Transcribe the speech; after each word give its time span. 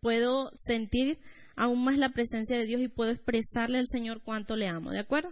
puedo 0.00 0.50
sentir 0.54 1.18
aún 1.56 1.84
más 1.84 1.98
la 1.98 2.10
presencia 2.10 2.58
de 2.58 2.66
Dios 2.66 2.80
y 2.80 2.88
puedo 2.88 3.10
expresarle 3.10 3.78
al 3.78 3.88
Señor 3.88 4.22
cuánto 4.22 4.56
le 4.56 4.68
amo, 4.68 4.90
¿de 4.90 5.00
acuerdo? 5.00 5.30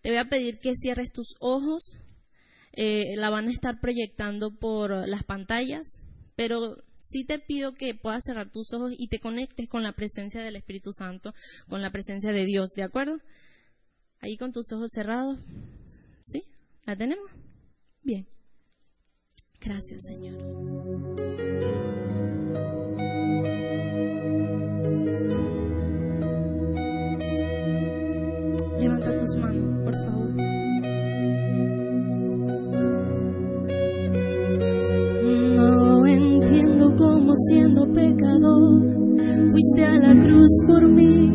Te 0.00 0.10
voy 0.10 0.18
a 0.18 0.28
pedir 0.28 0.58
que 0.58 0.74
cierres 0.74 1.12
tus 1.12 1.34
ojos, 1.40 1.96
eh, 2.72 3.16
la 3.16 3.30
van 3.30 3.48
a 3.48 3.52
estar 3.52 3.80
proyectando 3.80 4.54
por 4.56 5.08
las 5.08 5.24
pantallas, 5.24 5.98
pero 6.36 6.76
sí 6.96 7.24
te 7.24 7.38
pido 7.38 7.74
que 7.74 7.94
puedas 7.94 8.24
cerrar 8.24 8.50
tus 8.50 8.72
ojos 8.72 8.92
y 8.96 9.08
te 9.08 9.18
conectes 9.18 9.68
con 9.68 9.82
la 9.82 9.92
presencia 9.92 10.42
del 10.42 10.56
Espíritu 10.56 10.92
Santo, 10.92 11.34
con 11.68 11.82
la 11.82 11.90
presencia 11.90 12.32
de 12.32 12.44
Dios, 12.44 12.70
¿de 12.76 12.82
acuerdo? 12.82 13.18
Ahí 14.20 14.36
con 14.36 14.52
tus 14.52 14.72
ojos 14.72 14.90
cerrados, 14.92 15.38
¿sí? 16.20 16.44
¿La 16.84 16.96
tenemos? 16.96 17.30
Bien. 18.02 18.26
Gracias, 19.60 20.02
Señor. 20.02 20.36
Levanta 28.84 29.16
tus 29.16 29.34
manos, 29.38 29.64
por 29.82 29.94
favor. 29.94 30.28
No 35.56 36.06
entiendo 36.06 36.94
cómo 36.94 37.32
siendo 37.48 37.90
pecador 37.94 38.82
fuiste 39.50 39.86
a 39.86 39.96
la 39.96 40.20
cruz 40.22 40.50
por 40.66 40.86
mí, 40.86 41.30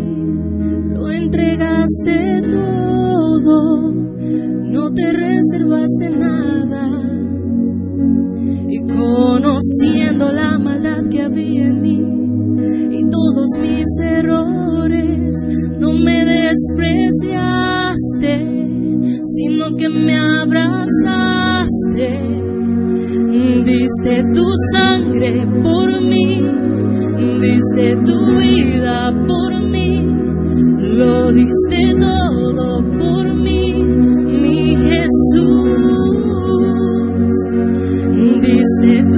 lo 0.93 1.09
entregaste 1.09 2.41
todo, 2.43 3.93
no 3.93 4.93
te 4.93 5.11
reservaste 5.11 6.09
nada. 6.11 6.87
Y 8.69 8.79
conociendo 8.93 10.31
la 10.31 10.59
maldad 10.59 11.09
que 11.09 11.23
había 11.23 11.65
en 11.65 11.81
mí 11.81 11.97
y 12.91 13.09
todos 13.09 13.47
mis 13.59 13.87
errores, 14.03 15.08
no 15.79 15.93
me 15.93 16.25
despreciaste, 16.25 18.33
sino 19.21 19.75
que 19.75 19.89
me 19.89 20.17
abrazaste. 20.17 20.79
Diste 23.63 24.23
tu 24.35 24.45
sangre 24.73 25.45
por 25.61 26.01
mí, 26.01 26.41
diste 27.41 27.95
tu 28.05 28.25
vida 28.37 29.13
por 29.27 29.61
mí, 29.61 30.01
lo 30.97 31.31
diste 31.31 31.93
todo 31.99 32.83
por 32.97 33.33
mí, 33.33 33.73
mi 33.73 34.75
Jesús. 34.75 35.69
Diste 38.41 39.08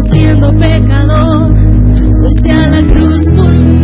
siendo 0.00 0.52
pecador 0.54 1.56
fuiste 2.20 2.50
a 2.50 2.68
la 2.68 2.86
cruz 2.86 3.30
por 3.36 3.52
mí, 3.52 3.77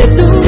tu 0.00 0.39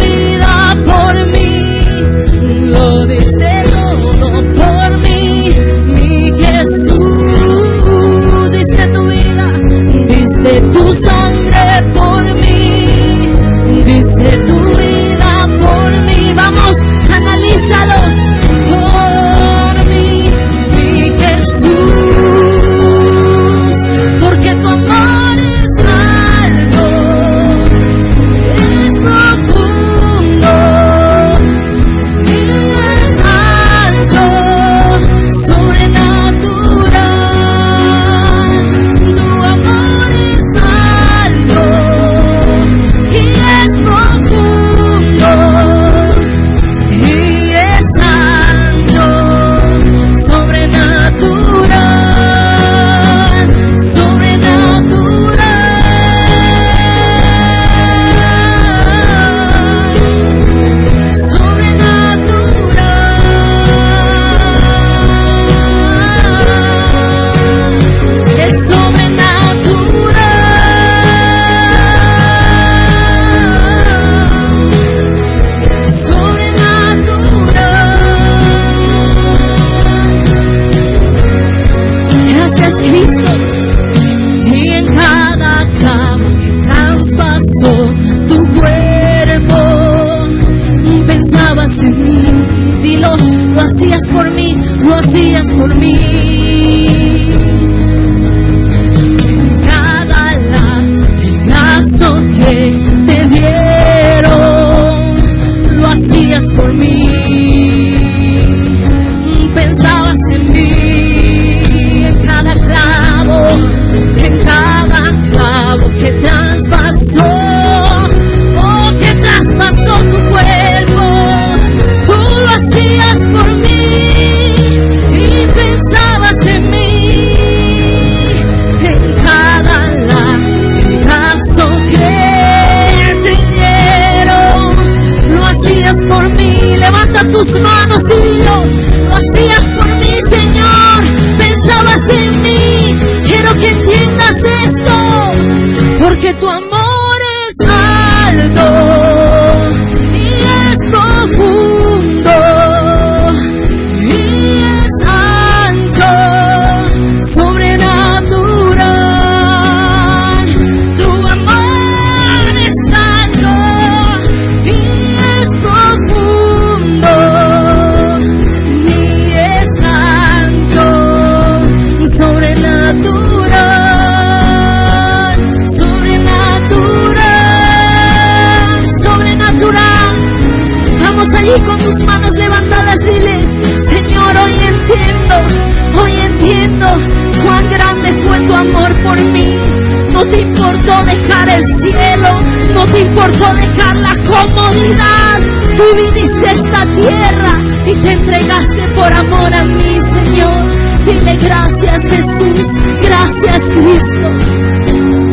la 193.94 194.14
comodidad. 194.16 195.40
Tú 195.76 195.84
viniste 195.96 196.48
a 196.48 196.52
esta 196.52 196.84
tierra 196.94 197.58
y 197.86 197.94
te 197.94 198.12
entregaste 198.12 198.82
por 198.94 199.12
amor 199.12 199.54
a 199.54 199.64
mí, 199.64 200.00
Señor. 200.00 200.66
Dile 201.04 201.36
gracias 201.36 202.04
Jesús, 202.06 202.68
gracias 203.02 203.62
Cristo. 203.70 205.32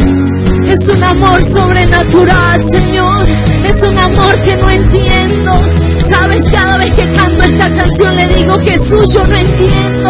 Es 0.69 0.87
un 0.87 1.03
amor 1.03 1.41
sobrenatural, 1.43 2.61
Señor. 2.61 3.25
Es 3.65 3.81
un 3.83 3.97
amor 3.97 4.35
que 4.43 4.55
no 4.57 4.69
entiendo. 4.69 5.51
Sabes, 5.99 6.49
cada 6.51 6.77
vez 6.77 6.91
que 6.91 7.09
canto 7.11 7.43
esta 7.43 7.73
canción 7.75 8.15
le 8.15 8.27
digo, 8.27 8.59
Jesús, 8.59 9.13
yo 9.13 9.23
no 9.25 9.35
entiendo. 9.35 10.09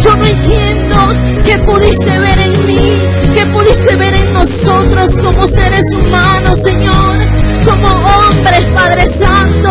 Yo 0.00 0.16
no 0.16 0.24
entiendo 0.24 0.96
que 1.44 1.58
pudiste 1.58 2.18
ver 2.20 2.38
en 2.38 2.66
mí, 2.66 2.92
que 3.34 3.46
pudiste 3.46 3.96
ver 3.96 4.14
en 4.14 4.32
nosotros 4.32 5.10
como 5.22 5.46
seres 5.46 5.84
humanos, 5.92 6.62
Señor, 6.62 7.16
como 7.64 7.88
hombres, 7.88 8.66
Padre 8.74 9.06
Santo. 9.06 9.68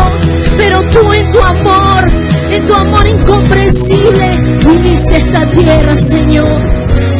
Pero 0.56 0.80
tú 0.92 1.12
en 1.12 1.32
tu 1.32 1.38
amor, 1.38 2.04
en 2.50 2.66
tu 2.66 2.74
amor 2.74 3.06
incomprensible, 3.06 4.36
viniste 4.68 5.14
a 5.14 5.18
esta 5.18 5.50
tierra, 5.50 5.96
Señor, 5.96 6.60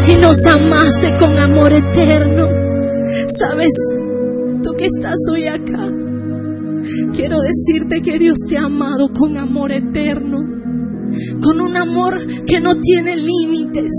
y 0.09 0.15
nos 0.21 0.45
amaste 0.47 1.17
con 1.19 1.39
amor 1.39 1.73
eterno. 1.73 2.47
Sabes, 3.39 3.73
tú 4.63 4.71
que 4.77 4.87
estás 4.87 5.17
hoy 5.33 5.47
acá, 5.47 5.87
quiero 7.15 7.39
decirte 7.41 8.01
que 8.03 8.19
Dios 8.19 8.39
te 8.49 8.59
ha 8.59 8.65
amado 8.65 9.09
con 9.13 9.37
amor 9.37 9.73
eterno, 9.73 10.39
con 11.43 11.61
un 11.61 11.77
amor 11.77 12.15
que 12.47 12.61
no 12.61 12.75
tiene 12.77 13.17
límites, 13.17 13.93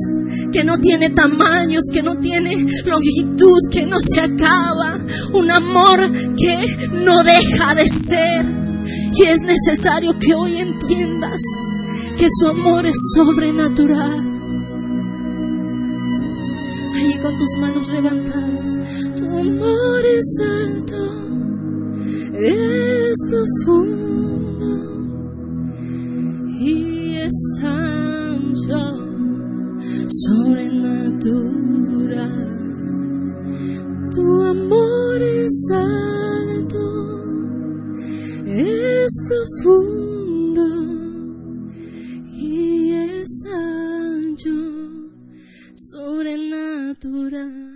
que 0.51 0.63
no 0.63 0.77
tiene 0.77 1.11
tamaños, 1.11 1.83
que 1.93 2.03
no 2.03 2.17
tiene 2.17 2.65
longitud, 2.85 3.59
que 3.71 3.85
no 3.85 3.99
se 3.99 4.21
acaba, 4.21 4.97
un 5.33 5.51
amor 5.51 6.11
que 6.37 6.87
no 6.91 7.23
deja 7.23 7.75
de 7.75 7.87
ser. 7.87 8.45
Y 9.13 9.23
es 9.23 9.41
necesario 9.41 10.17
que 10.19 10.33
hoy 10.33 10.57
entiendas 10.57 11.41
que 12.17 12.27
su 12.29 12.47
amor 12.47 12.85
es 12.85 12.97
sobrenatural. 13.15 14.23
Allí 16.95 17.17
con 17.19 17.37
tus 17.37 17.57
manos 17.59 17.87
levantadas 17.87 18.49
amor 19.39 20.05
es 20.05 20.37
alto, 20.41 21.01
es 22.33 23.17
profundo 23.29 24.71
y 26.59 27.15
es 27.15 27.59
ancho, 27.63 29.08
sobrenatural. 30.09 31.29
Tu 34.11 34.43
amor 34.43 35.21
es 35.21 35.67
alto, 35.71 36.79
es 38.45 39.11
profundo 39.27 40.65
y 42.33 42.93
es 42.93 43.43
ancho, 43.53 44.57
sobrenatural. 45.75 47.69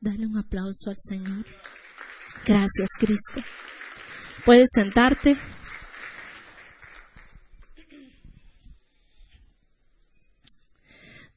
Dale 0.00 0.26
un 0.26 0.36
aplauso 0.38 0.90
al 0.90 0.96
Señor. 0.96 1.44
Gracias, 2.46 2.88
Cristo. 2.98 3.42
Puedes 4.44 4.68
sentarte. 4.74 5.36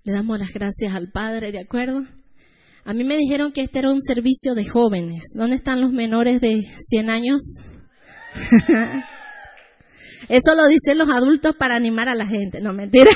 Le 0.05 0.11
damos 0.11 0.37
las 0.37 0.51
gracias 0.51 0.93
al 0.93 1.11
Padre, 1.11 1.53
¿de 1.53 1.59
acuerdo? 1.59 2.03
A 2.83 2.93
mí 2.93 3.05
me 3.05 3.15
dijeron 3.15 3.53
que 3.53 3.61
este 3.61 3.79
era 3.79 3.89
un 3.89 4.01
servicio 4.01 4.53
de 4.53 4.67
jóvenes. 4.67 5.23
¿Dónde 5.33 5.55
están 5.55 5.79
los 5.79 5.93
menores 5.93 6.41
de 6.41 6.61
100 6.89 7.09
años? 7.09 7.41
Eso 10.27 10.55
lo 10.55 10.67
dicen 10.67 10.97
los 10.97 11.07
adultos 11.07 11.55
para 11.55 11.77
animar 11.77 12.09
a 12.09 12.15
la 12.15 12.27
gente. 12.27 12.59
No, 12.59 12.73
mentira. 12.73 13.11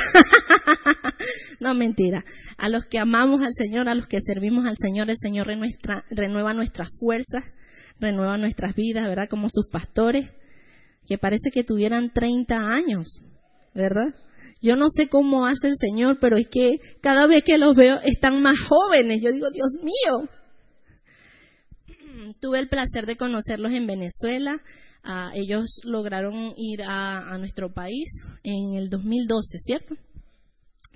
no, 1.59 1.73
mentira. 1.73 2.23
A 2.57 2.69
los 2.69 2.85
que 2.85 2.99
amamos 2.99 3.41
al 3.41 3.51
Señor, 3.53 3.89
a 3.89 3.95
los 3.95 4.07
que 4.07 4.21
servimos 4.21 4.65
al 4.65 4.77
Señor, 4.77 5.09
el 5.09 5.17
Señor 5.17 5.47
renueva 6.09 6.53
nuestras 6.53 6.87
fuerzas, 6.97 7.43
renueva 7.99 8.37
nuestras 8.37 8.75
vidas, 8.75 9.09
¿verdad? 9.09 9.27
Como 9.27 9.47
sus 9.49 9.67
pastores, 9.67 10.31
que 11.05 11.17
parece 11.17 11.51
que 11.51 11.65
tuvieran 11.65 12.13
30 12.13 12.55
años, 12.55 13.23
¿verdad? 13.73 14.15
Yo 14.61 14.75
no 14.75 14.89
sé 14.89 15.07
cómo 15.07 15.45
hace 15.45 15.67
el 15.67 15.75
Señor, 15.79 16.17
pero 16.19 16.37
es 16.37 16.47
que 16.47 16.77
cada 17.01 17.27
vez 17.27 17.43
que 17.43 17.57
los 17.57 17.75
veo 17.75 17.99
están 18.03 18.41
más 18.41 18.57
jóvenes. 18.59 19.21
Yo 19.21 19.31
digo, 19.31 19.47
Dios 19.51 19.77
mío. 19.83 20.29
Tuve 22.41 22.59
el 22.59 22.69
placer 22.69 23.05
de 23.05 23.17
conocerlos 23.17 23.71
en 23.71 23.87
Venezuela 23.87 24.61
Ah, 25.09 25.31
ellos 25.33 25.79
lograron 25.85 26.53
ir 26.57 26.81
a, 26.83 27.37
nuestro 27.37 27.73
país 27.73 28.09
en 28.43 28.75
el 28.75 28.89
2012, 28.89 29.57
¿cierto? 29.57 29.95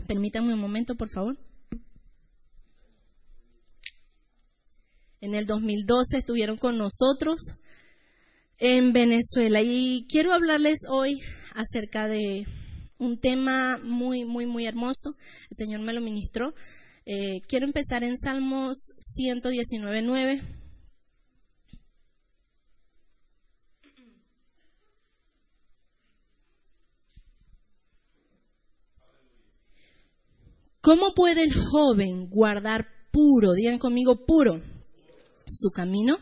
Permítanme 0.06 0.54
un 0.54 0.60
momento, 0.60 0.96
por 0.96 1.08
favor. 1.10 1.40
En 5.22 5.34
el 5.34 5.46
2012 5.46 6.18
estuvieron 6.18 6.58
con 6.58 6.78
nosotros 6.78 7.40
en 8.58 8.92
Venezuela 8.92 9.62
y 9.62 10.06
quiero 10.10 10.34
hablarles 10.34 10.80
hoy 10.90 11.16
acerca 11.54 12.10
de 12.10 12.46
un 13.01 13.17
tema 13.17 13.79
muy, 13.84 14.25
muy, 14.25 14.46
muy 14.46 14.67
hermoso. 14.67 15.15
El 15.50 15.58
Señor 15.58 15.81
me 15.81 15.91
lo 15.91 16.01
ministró. 16.01 16.53
Eh, 17.05 17.41
quiero 17.48 17.65
empezar 17.65 18.03
en 18.03 18.15
Salmos 18.15 18.93
119.9. 19.17 20.41
¿Cómo 30.81 31.13
puede 31.15 31.43
el 31.43 31.53
joven 31.53 32.29
guardar 32.29 32.88
puro, 33.12 33.53
digan 33.53 33.79
conmigo 33.79 34.25
puro, 34.25 34.62
su 35.48 35.72
camino? 35.72 36.17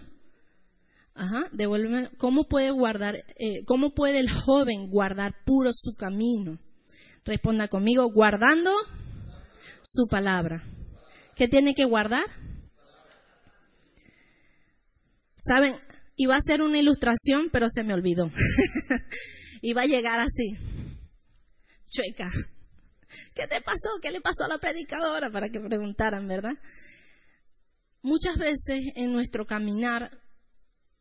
Ajá, 1.14 1.50
devuélveme. 1.52 2.10
¿Cómo 2.18 2.46
puede 2.46 2.72
guardar, 2.72 3.16
eh, 3.38 3.66
cómo 3.66 3.94
puede 3.94 4.20
el 4.20 4.30
joven 4.30 4.90
guardar 4.90 5.34
puro 5.46 5.72
su 5.74 5.96
camino? 5.96 6.58
Responda 7.26 7.68
conmigo, 7.68 8.12
guardando 8.12 8.72
su 9.84 10.08
palabra. 10.10 10.64
¿Qué 11.36 11.48
tiene 11.48 11.74
que 11.74 11.86
guardar? 11.86 12.26
Saben, 15.36 15.76
iba 16.16 16.36
a 16.36 16.42
ser 16.42 16.62
una 16.62 16.80
ilustración, 16.80 17.50
pero 17.52 17.70
se 17.70 17.84
me 17.84 17.94
olvidó. 17.94 18.30
iba 19.62 19.84
a 19.84 19.86
llegar 19.86 20.20
así, 20.20 20.58
chueca. 21.88 22.30
¿Qué 23.34 23.48
te 23.48 23.62
pasó? 23.62 23.90
¿Qué 24.02 24.12
le 24.12 24.22
pasó 24.22 24.46
a 24.46 24.50
la 24.50 24.60
predicadora? 24.60 25.32
Para 25.32 25.50
que 25.50 25.60
preguntaran, 25.60 26.28
¿verdad? 26.28 26.54
Muchas 28.02 28.38
veces 28.38 28.82
en 28.96 29.12
nuestro 29.12 29.46
caminar 29.46 30.12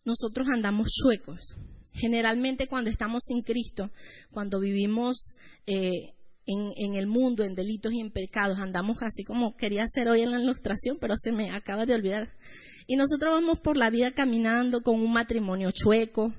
nosotros 0.04 0.48
andamos 0.52 0.88
chuecos. 0.90 1.56
Generalmente 1.99 2.67
cuando 2.67 2.90
estamos 2.90 3.25
sin 3.25 3.43
Cristo, 3.43 3.90
cuando 4.31 4.61
vivimos 4.61 5.35
eh, 5.67 6.14
en, 6.47 6.73
en, 6.76 6.95
el 6.95 7.07
mundo, 7.07 7.45
en 7.45 7.55
delitos 7.55 7.93
y 7.93 8.00
en 8.00 8.11
pecados, 8.11 8.59
andamos 8.59 9.02
así 9.02 9.25
como 9.25 9.57
quería 9.57 9.85
hacer 9.85 10.09
hoy 10.09 10.23
en 10.23 10.31
la 10.31 10.40
ilustración, 10.40 10.99
pero 11.00 11.14
se 11.17 11.33
me 11.33 11.50
acaba 11.50 11.87
de 11.87 11.95
olvidar. 11.95 12.33
Y 12.87 12.97
nosotros 12.97 13.35
vamos 13.35 13.61
por 13.61 13.76
la 13.76 13.90
vida 13.90 14.12
caminando 14.12 14.83
con 14.83 15.00
un 15.00 15.12
matrimonio 15.12 15.71
chueco, 15.73 16.33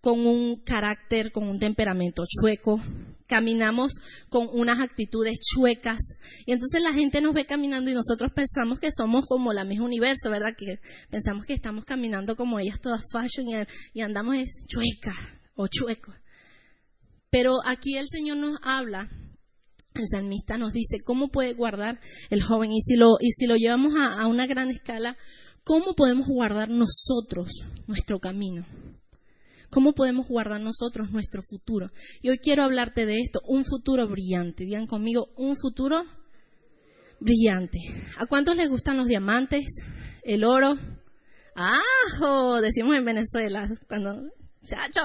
con 0.00 0.26
un 0.26 0.56
carácter, 0.56 1.30
con 1.32 1.48
un 1.48 1.58
temperamento 1.58 2.24
chueco, 2.26 2.80
caminamos 3.26 3.92
con 4.28 4.48
unas 4.52 4.80
actitudes 4.80 5.38
chuecas 5.40 5.98
y 6.46 6.52
entonces 6.52 6.82
la 6.82 6.92
gente 6.92 7.20
nos 7.20 7.32
ve 7.32 7.46
caminando 7.46 7.90
y 7.90 7.94
nosotros 7.94 8.32
pensamos 8.34 8.80
que 8.80 8.90
somos 8.90 9.26
como 9.26 9.52
la 9.52 9.64
misma 9.64 9.84
universo, 9.84 10.30
¿verdad? 10.30 10.54
Que 10.58 10.80
pensamos 11.10 11.46
que 11.46 11.52
estamos 11.52 11.84
caminando 11.84 12.34
como 12.34 12.58
ellas 12.58 12.80
todas 12.80 13.02
fashion 13.12 13.66
y, 13.94 14.00
andamos 14.00 14.36
es 14.36 14.64
chueca 14.66 15.14
o 15.54 15.68
chueco. 15.68 16.12
Pero 17.30 17.58
aquí 17.64 17.96
el 17.96 18.08
Señor 18.08 18.38
nos 18.38 18.58
habla, 18.62 19.08
el 19.94 20.08
salmista 20.10 20.58
nos 20.58 20.72
dice 20.72 20.98
cómo 21.04 21.28
puede 21.28 21.54
guardar 21.54 22.00
el 22.30 22.42
joven 22.42 22.72
y 22.72 22.80
si 22.80 22.96
lo, 22.96 23.16
y 23.20 23.30
si 23.30 23.46
lo 23.46 23.54
llevamos 23.56 23.94
a 23.96 24.26
una 24.26 24.48
gran 24.48 24.70
escala, 24.70 25.16
¿cómo 25.62 25.94
podemos 25.94 26.26
guardar 26.26 26.68
nosotros 26.68 27.50
nuestro 27.86 28.18
camino? 28.18 28.64
¿Cómo 29.70 29.92
podemos 29.92 30.26
guardar 30.26 30.60
nosotros 30.60 31.12
nuestro 31.12 31.42
futuro? 31.42 31.90
Y 32.22 32.30
hoy 32.30 32.38
quiero 32.38 32.64
hablarte 32.64 33.06
de 33.06 33.18
esto, 33.18 33.40
un 33.46 33.64
futuro 33.64 34.08
brillante. 34.08 34.64
Digan 34.64 34.86
conmigo, 34.86 35.28
un 35.36 35.56
futuro 35.56 36.02
brillante. 37.20 37.78
¿A 38.18 38.26
cuántos 38.26 38.56
les 38.56 38.68
gustan 38.68 38.96
los 38.96 39.06
diamantes? 39.06 39.66
¿El 40.24 40.44
oro? 40.44 40.74
¡Ajo! 41.54 42.60
Decimos 42.60 42.96
en 42.96 43.04
Venezuela, 43.04 43.68
cuando, 43.86 44.22
chacho. 44.64 45.02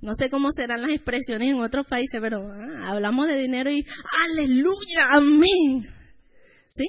No 0.00 0.14
sé 0.14 0.30
cómo 0.30 0.50
serán 0.50 0.82
las 0.82 0.90
expresiones 0.90 1.50
en 1.50 1.60
otros 1.60 1.86
países, 1.86 2.20
pero 2.20 2.52
ah, 2.52 2.90
hablamos 2.90 3.26
de 3.26 3.38
dinero 3.38 3.70
y 3.70 3.84
aleluya, 4.30 5.06
amén. 5.16 5.82
¿Sí? 6.68 6.84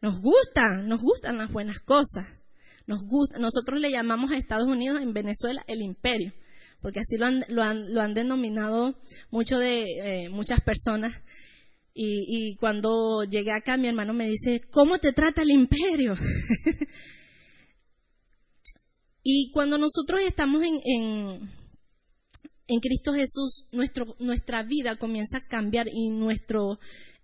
Nos 0.00 0.20
gustan, 0.20 0.86
nos 0.86 1.00
gustan 1.00 1.38
las 1.38 1.50
buenas 1.50 1.80
cosas. 1.80 2.37
Nos 2.88 3.04
gusta, 3.04 3.38
nosotros 3.38 3.82
le 3.82 3.90
llamamos 3.90 4.30
a 4.30 4.38
Estados 4.38 4.66
Unidos 4.66 5.02
en 5.02 5.12
Venezuela 5.12 5.62
el 5.66 5.82
imperio, 5.82 6.32
porque 6.80 7.00
así 7.00 7.18
lo 7.18 7.26
han, 7.26 7.44
lo 7.48 7.62
han, 7.62 7.92
lo 7.92 8.00
han 8.00 8.14
denominado 8.14 8.98
mucho 9.30 9.58
de, 9.58 9.82
eh, 9.82 10.28
muchas 10.30 10.62
personas. 10.62 11.12
Y, 11.92 12.24
y, 12.28 12.56
cuando 12.56 13.24
llegué 13.24 13.52
acá, 13.52 13.76
mi 13.76 13.88
hermano 13.88 14.14
me 14.14 14.26
dice, 14.26 14.62
¿cómo 14.70 14.98
te 14.98 15.12
trata 15.12 15.42
el 15.42 15.50
imperio? 15.50 16.14
y 19.22 19.50
cuando 19.52 19.76
nosotros 19.76 20.22
estamos 20.26 20.62
en, 20.62 20.80
en, 20.82 21.50
en 22.68 22.80
Cristo 22.80 23.12
Jesús, 23.12 23.68
nuestro, 23.70 24.16
nuestra 24.18 24.62
vida 24.62 24.96
comienza 24.96 25.38
a 25.38 25.46
cambiar 25.46 25.88
y 25.92 26.08
nuestro 26.08 26.78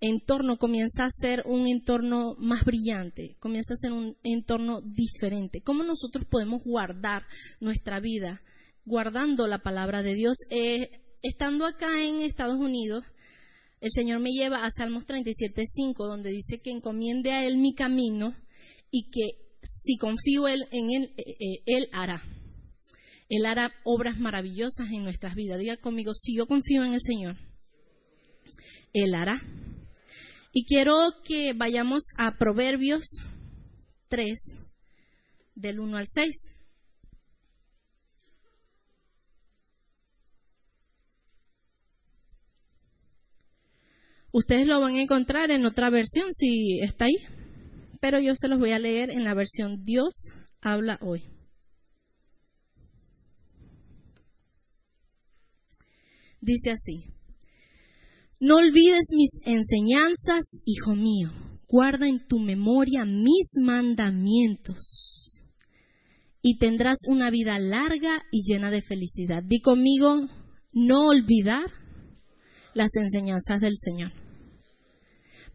entorno 0.04 0.58
comienza 0.58 1.04
a 1.04 1.10
ser 1.10 1.42
un 1.46 1.66
entorno 1.66 2.36
más 2.38 2.64
brillante, 2.64 3.36
comienza 3.40 3.74
a 3.74 3.76
ser 3.76 3.92
un 3.92 4.16
entorno 4.22 4.82
diferente. 4.82 5.62
¿Cómo 5.62 5.82
nosotros 5.82 6.26
podemos 6.26 6.62
guardar 6.62 7.24
nuestra 7.60 8.00
vida 8.00 8.42
guardando 8.84 9.46
la 9.46 9.62
palabra 9.62 10.02
de 10.02 10.14
Dios? 10.14 10.36
Eh, 10.50 10.90
estando 11.22 11.64
acá 11.64 12.02
en 12.04 12.20
Estados 12.20 12.58
Unidos, 12.58 13.04
el 13.80 13.90
Señor 13.90 14.20
me 14.20 14.30
lleva 14.30 14.64
a 14.64 14.70
Salmos 14.70 15.06
37.5, 15.06 15.94
donde 15.96 16.30
dice 16.30 16.60
que 16.60 16.70
encomiende 16.70 17.32
a 17.32 17.44
Él 17.46 17.58
mi 17.58 17.74
camino 17.74 18.34
y 18.90 19.10
que 19.10 19.58
si 19.62 19.96
confío 19.96 20.48
en 20.48 20.90
Él, 20.90 21.14
eh, 21.16 21.36
eh, 21.40 21.62
Él 21.66 21.88
hará. 21.92 22.22
Él 23.30 23.46
hará 23.46 23.72
obras 23.84 24.18
maravillosas 24.18 24.90
en 24.90 25.02
nuestras 25.02 25.34
vidas. 25.34 25.58
Diga 25.58 25.78
conmigo, 25.78 26.12
si 26.14 26.36
yo 26.36 26.46
confío 26.46 26.84
en 26.84 26.92
el 26.92 27.00
Señor, 27.00 27.36
Él 28.92 29.14
hará. 29.14 29.40
Y 30.56 30.66
quiero 30.66 30.94
que 31.24 31.52
vayamos 31.52 32.04
a 32.16 32.38
Proverbios 32.38 33.18
3, 34.06 34.54
del 35.56 35.80
1 35.80 35.96
al 35.96 36.06
6. 36.06 36.52
Ustedes 44.30 44.68
lo 44.68 44.80
van 44.80 44.94
a 44.94 45.02
encontrar 45.02 45.50
en 45.50 45.66
otra 45.66 45.90
versión 45.90 46.32
si 46.32 46.78
está 46.80 47.06
ahí, 47.06 47.16
pero 48.00 48.20
yo 48.20 48.34
se 48.36 48.46
los 48.46 48.60
voy 48.60 48.70
a 48.70 48.78
leer 48.78 49.10
en 49.10 49.24
la 49.24 49.34
versión 49.34 49.84
Dios 49.84 50.32
habla 50.60 51.00
hoy. 51.02 51.24
Dice 56.40 56.70
así, 56.70 57.13
no 58.44 58.56
olvides 58.56 59.06
mis 59.16 59.40
enseñanzas, 59.46 60.60
hijo 60.66 60.94
mío. 60.94 61.30
Guarda 61.66 62.06
en 62.06 62.26
tu 62.26 62.38
memoria 62.38 63.06
mis 63.06 63.52
mandamientos 63.58 65.42
y 66.42 66.58
tendrás 66.58 66.98
una 67.08 67.30
vida 67.30 67.58
larga 67.58 68.22
y 68.30 68.42
llena 68.42 68.70
de 68.70 68.82
felicidad. 68.82 69.42
Di 69.42 69.62
conmigo, 69.62 70.28
no 70.74 71.06
olvidar 71.06 71.70
las 72.74 72.94
enseñanzas 72.96 73.62
del 73.62 73.78
Señor. 73.78 74.12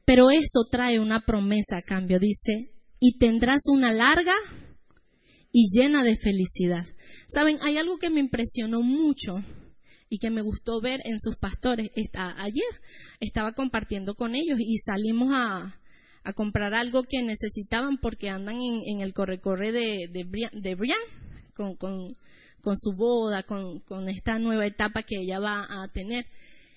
Pero 0.04 0.32
eso 0.32 0.62
trae 0.72 1.00
una 1.00 1.28
promesa 1.28 1.78
a 1.78 1.82
cambio. 1.84 2.20
Dice, 2.20 2.72
y 3.00 3.20
tendrás 3.20 3.68
una 3.72 3.94
larga 3.94 4.34
y 5.52 5.68
llena 5.78 6.04
de 6.04 6.18
felicidad. 6.18 6.88
Saben, 7.28 7.60
hay 7.62 7.78
algo 7.78 8.00
que 8.00 8.10
me 8.10 8.20
impresionó 8.20 8.82
mucho 8.82 9.44
y 10.10 10.18
que 10.18 10.32
me 10.32 10.42
gustó 10.42 10.82
ver 10.82 11.02
en 11.06 11.20
sus 11.20 11.38
pastores. 11.38 11.90
ayer 12.16 12.82
estaba 13.20 13.54
compartiendo 13.54 14.16
con 14.16 14.36
ellos 14.36 14.60
y 14.60 14.78
salimos 14.78 15.30
a, 15.34 15.76
comprar 16.36 16.76
algo 16.76 17.04
que 17.10 17.24
necesitaban 17.24 17.98
porque 17.98 18.30
andan 18.30 18.58
en, 18.62 19.00
el 19.00 19.14
corre-corre 19.14 19.72
de, 19.72 20.10
de, 20.12 20.76
Brian, 20.76 21.00
con, 21.56 21.78
su 22.76 22.96
boda, 22.96 23.42
con, 23.44 24.10
esta 24.10 24.38
nueva 24.38 24.68
etapa 24.68 25.02
que 25.02 25.16
ella 25.22 25.40
va 25.40 25.62
a 25.64 25.88
tener. 25.92 26.26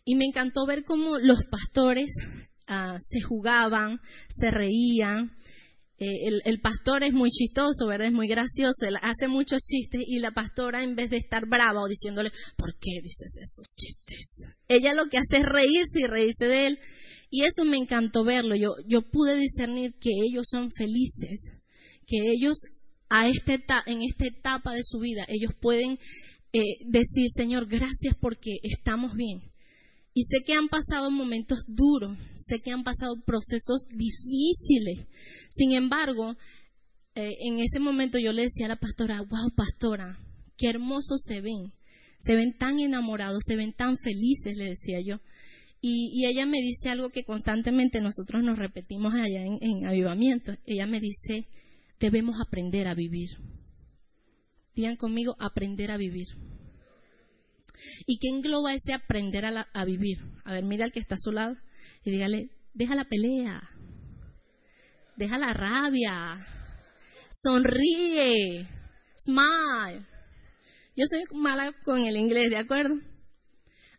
Y 0.06 0.14
me 0.14 0.24
encantó 0.24 0.64
ver 0.66 0.84
cómo 0.84 1.18
los 1.18 1.44
pastores 1.44 2.14
ah, 2.66 2.96
se 2.98 3.20
jugaban, 3.20 4.00
se 4.28 4.50
reían, 4.50 5.32
eh, 5.99 6.40
el, 6.44 6.61
pastor 6.61 7.04
es 7.04 7.12
muy 7.12 7.30
chistoso, 7.30 7.87
¿verdad? 7.87 8.08
Es 8.08 8.12
muy 8.12 8.26
gracioso, 8.26 8.87
él 8.87 8.96
hace 9.02 9.28
muchos 9.28 9.62
chistes 9.62 10.02
y 10.06 10.18
la 10.18 10.32
pastora 10.32 10.82
en 10.82 10.96
vez 10.96 11.11
de 11.11 11.18
estar 11.18 11.46
brava 11.46 11.80
o 11.80 11.88
diciéndole, 11.88 12.32
¿por 12.56 12.75
qué 12.78 13.00
dices 13.02 13.37
esos 13.40 13.75
chistes? 13.76 14.49
Ella 14.68 14.94
lo 14.94 15.08
que 15.08 15.18
hace 15.18 15.38
es 15.38 15.46
reírse 15.46 16.00
y 16.00 16.06
reírse 16.06 16.46
de 16.46 16.66
él. 16.66 16.78
Y 17.30 17.44
eso 17.44 17.64
me 17.64 17.78
encantó 17.78 18.25
verlo. 18.25 18.56
Yo, 18.56 18.75
yo 18.87 19.02
pude 19.11 19.37
discernir 19.37 19.94
que 19.99 20.11
ellos 20.11 20.44
son 20.50 20.70
felices, 20.70 21.52
que 22.06 22.30
ellos 22.30 22.58
a 23.08 23.28
este, 23.28 23.62
en 23.87 24.02
esta 24.02 24.26
etapa 24.26 24.72
de 24.72 24.82
su 24.82 24.99
vida, 24.99 25.26
ellos 25.28 25.52
pueden 25.61 25.99
eh, 26.54 26.61
decir, 26.87 27.28
Señor, 27.28 27.66
gracias 27.66 28.16
porque 28.18 28.52
estamos 28.62 29.14
bien. 29.14 29.51
Y 30.14 30.25
sé 30.25 30.38
que 30.45 30.52
han 30.52 30.69
pasado 30.69 31.11
momentos 31.11 31.64
duros, 31.69 32.19
sé 32.35 32.61
que 32.61 32.71
han 32.71 32.85
pasado 32.85 33.14
procesos 33.25 33.87
difíciles. 33.88 35.07
Sin 35.50 35.73
embargo, 35.73 36.37
eh, 37.14 37.37
en 37.40 37.59
ese 37.59 37.81
momento 37.81 38.19
yo 38.19 38.33
le 38.33 38.42
decía 38.42 38.66
a 38.66 38.71
la 38.71 38.76
pastora, 38.76 39.23
wow, 39.23 39.50
pastora, 39.54 40.19
qué 40.57 40.69
hermosos 40.69 41.23
se 41.23 41.40
ven. 41.40 41.73
Se 42.19 42.37
ven 42.37 42.57
tan 42.57 42.78
enamorados, 42.78 43.42
se 43.47 43.57
ven 43.57 43.73
tan 43.73 43.97
felices, 43.97 44.57
le 44.57 44.69
decía 44.69 45.00
yo. 45.00 45.21
Y, 45.81 46.25
ella 46.26 46.47
me 46.47 46.61
dice 46.61 46.90
algo 46.90 47.11
que 47.11 47.25
constantemente 47.25 48.00
nosotros 48.00 48.45
nos 48.45 48.57
repetimos 48.57 49.14
allá 49.14 49.45
en, 49.45 49.59
en 49.61 49.85
avivamiento. 49.85 50.54
Ella 50.64 50.87
me 50.87 51.00
dice, 51.00 51.49
debemos 51.99 52.37
aprender 52.40 52.87
a 52.87 52.95
vivir. 52.95 53.31
Digan 54.76 54.97
conmigo, 54.97 55.35
aprender 55.40 55.90
a 55.90 55.97
vivir. 55.97 56.28
¿Y 58.06 58.18
qué 58.18 58.28
engloba 58.28 58.74
ese 58.74 58.92
aprender 58.92 59.44
a, 59.44 59.84
vivir? 59.84 60.18
A 60.44 60.52
ver, 60.52 60.64
mira 60.64 60.84
al 60.84 60.92
que 60.92 61.00
está 61.00 61.14
a 61.16 61.18
su 61.18 61.32
lado 61.32 61.56
y 62.04 62.10
dígale, 62.10 62.50
deja 62.74 62.94
la 62.94 63.04
pelea, 63.04 63.62
deja 65.16 65.38
la 65.38 65.52
rabia, 65.52 66.38
sonríe, 67.30 68.66
smile. 69.16 70.06
Yo 70.96 71.04
soy 71.06 71.22
mala 71.34 71.72
con 71.84 72.04
el 72.04 72.16
inglés, 72.16 72.50
¿de 72.50 72.58
acuerdo? 72.58 72.96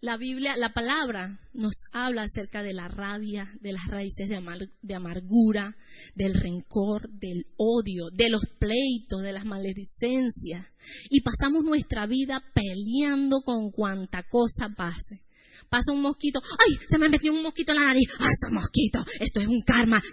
La 0.03 0.17
Biblia, 0.17 0.57
la 0.57 0.74
palabra 0.74 1.39
nos 1.53 1.86
habla 1.93 2.24
acerca 2.24 2.62
de 2.62 2.74
la 2.74 2.89
rabia, 2.89 3.50
de 3.62 3.72
las 3.72 3.88
raíces 3.88 4.27
de, 4.27 4.95
amargura, 4.95 5.77
del 6.13 6.33
rencor, 6.33 7.10
del 7.10 7.48
odio, 7.55 8.10
de 8.12 8.29
los 8.29 8.41
pleitos, 8.60 9.22
de 9.22 9.31
las 9.31 9.45
maledicencias. 9.45 10.67
Y 11.10 11.22
pasamos 11.22 11.63
nuestra 11.63 12.05
vida 12.05 12.43
peleando 12.53 13.43
con 13.45 13.72
cuanta 13.72 14.24
cosa 14.24 14.67
pase. 14.75 15.24
Pasa 15.69 15.93
un 15.93 16.01
mosquito, 16.01 16.41
¡ay! 16.60 16.86
Se 16.86 16.98
me 16.98 17.07
metió 17.07 17.31
un 17.31 17.41
mosquito 17.41 17.72
en 17.72 17.77
la 17.79 17.86
nariz. 17.86 18.10
¡Ah, 18.19 18.27
este 18.29 18.48
mosquito! 18.51 19.05
Esto 19.22 19.39
es 19.39 19.48
un 19.48 19.62
karma. 19.62 20.03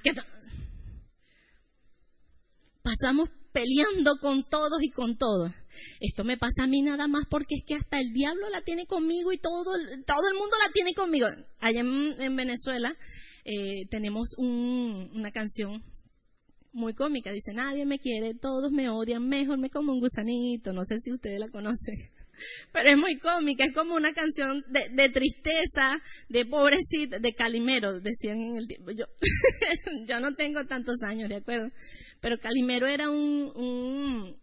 Pasamos 2.81 3.29
peleando 3.53 4.19
con 4.21 4.43
todos 4.43 4.83
y 4.83 4.91
con 4.91 5.17
todos. 5.17 5.53
Esto 6.01 6.25
me 6.25 6.37
pasa 6.37 6.65
a 6.65 6.67
mí 6.67 6.83
nada 6.83 7.09
más 7.09 7.25
porque 7.29 7.57
es 7.57 7.65
que 7.65 7.75
hasta 7.75 7.99
el 7.99 8.13
diablo 8.13 8.49
la 8.51 8.63
tiene 8.63 8.87
conmigo 8.87 9.33
y 9.33 9.39
todo, 9.39 9.65
todo 10.07 10.29
el 10.33 10.39
mundo 10.39 10.57
la 10.65 10.73
tiene 10.73 10.95
conmigo. 10.95 11.27
Allá 11.59 11.81
en, 11.81 12.37
Venezuela 12.37 12.95
eh, 13.45 13.87
tenemos 13.91 14.35
una 14.39 15.31
canción 15.31 15.83
muy 16.73 16.95
cómica. 16.95 17.33
Dice, 17.33 17.53
nadie 17.53 17.87
me 17.87 17.99
quiere, 17.99 18.35
todos 18.35 18.71
me 18.71 18.89
odian, 18.89 19.29
mejor 19.29 19.59
me 19.59 19.71
como 19.71 19.93
un 19.93 20.01
gusanito. 20.01 20.73
No 20.73 20.85
sé 20.85 20.99
si 20.99 21.13
ustedes 21.13 21.41
la 21.41 21.49
conocen. 21.49 21.97
Pero 22.73 22.91
es 22.91 22.97
muy 22.97 23.19
cómica, 23.19 23.65
es 23.65 23.73
como 23.73 23.95
una 23.95 24.13
canción 24.13 24.65
de, 24.69 24.89
de 24.95 25.09
tristeza, 25.09 25.97
de 26.29 26.47
pobrecito, 26.47 27.19
de 27.19 27.35
calimero, 27.35 28.01
decían 28.01 28.41
en 28.41 28.57
el 28.57 28.67
tiempo. 28.67 28.91
Yo, 28.91 29.07
yo 30.07 30.21
no 30.21 30.33
tengo 30.33 30.65
tantos 30.67 31.03
años, 31.03 31.29
¿de 31.29 31.37
acuerdo? 31.37 31.71
Pero 32.21 32.39
Calimero 32.39 32.87
era 32.87 33.11
un, 33.11 34.37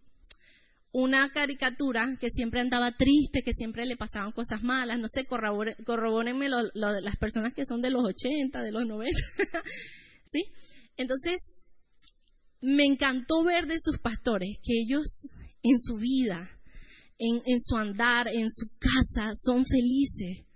una 0.92 1.30
caricatura 1.30 2.16
que 2.20 2.28
siempre 2.28 2.60
andaba 2.60 2.92
triste, 2.92 3.42
que 3.44 3.52
siempre 3.52 3.86
le 3.86 3.96
pasaban 3.96 4.32
cosas 4.32 4.62
malas. 4.62 4.98
No 4.98 5.06
sé, 5.08 5.26
corrobórenme 5.26 6.48
lo, 6.48 6.62
las 6.74 7.16
personas 7.16 7.54
que 7.54 7.64
son 7.64 7.80
de 7.80 7.90
los 7.90 8.04
80, 8.04 8.62
de 8.62 8.72
los 8.72 8.84
90. 8.86 9.16
¿Sí? 10.24 10.42
Entonces, 10.96 11.36
me 12.60 12.84
encantó 12.84 13.44
ver 13.44 13.66
de 13.66 13.78
sus 13.78 13.98
pastores 13.98 14.58
que 14.62 14.80
ellos 14.80 15.28
en 15.62 15.78
su 15.78 15.96
vida, 15.96 16.50
en, 17.18 17.60
su 17.60 17.76
andar, 17.76 18.28
en 18.28 18.48
su 18.50 18.66
casa, 18.78 19.32
son 19.34 19.64
felices. 19.66 20.46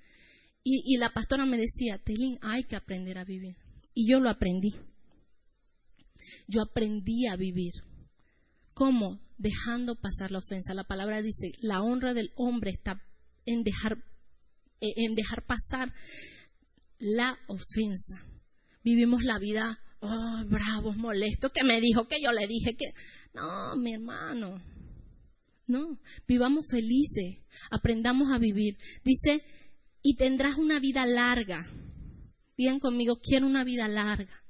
Y, 0.64 0.95
y 0.95 0.97
la 0.97 1.12
pastora 1.12 1.45
me 1.45 1.59
decía, 1.59 1.99
Telín, 1.99 2.38
hay 2.40 2.64
que 2.64 2.76
aprender 2.76 3.19
a 3.19 3.25
vivir. 3.25 3.57
Y 3.95 4.09
yo 4.09 4.21
lo 4.21 4.31
aprendí 4.31 4.75
yo 6.47 6.62
aprendí 6.62 7.26
a 7.26 7.37
vivir. 7.37 7.73
¿Cómo? 8.75 9.21
Dejando 9.38 9.97
pasar 9.97 10.31
la 10.31 10.38
ofensa. 10.38 10.75
La 10.75 10.85
palabra 10.85 11.23
dice, 11.23 11.52
la 11.61 11.83
honra 11.83 12.14
del 12.14 12.33
hombre 12.37 12.71
está 12.71 13.02
en 13.45 13.62
dejar, 13.62 13.99
eh, 14.81 14.95
en 14.97 15.14
dejar 15.14 15.45
pasar 15.45 15.92
la 16.99 17.38
ofensa. 17.49 18.25
Vivimos 18.85 19.23
la 19.25 19.38
vida, 19.38 19.78
oh, 20.00 20.45
bravos, 20.47 20.97
molestos, 20.97 21.52
que 21.52 21.64
me 21.64 21.81
dijo, 21.81 22.07
que 22.07 22.21
yo 22.23 22.33
le 22.33 22.47
dije, 22.47 22.76
que... 22.76 22.87
No, 23.35 23.76
mi 23.76 23.95
hermano, 23.95 24.61
no, 25.73 25.99
vivamos 26.29 26.67
felices, 26.71 27.38
aprendamos 27.71 28.31
a 28.33 28.38
vivir. 28.38 28.76
Dice, 29.05 29.43
y 30.02 30.17
tendrás 30.17 30.57
una 30.59 30.81
vida 30.81 31.07
larga. 31.07 31.67
Digan 32.57 32.79
conmigo, 32.79 33.19
quiero 33.21 33.47
una 33.47 33.64
vida 33.64 33.88
larga 33.88 34.45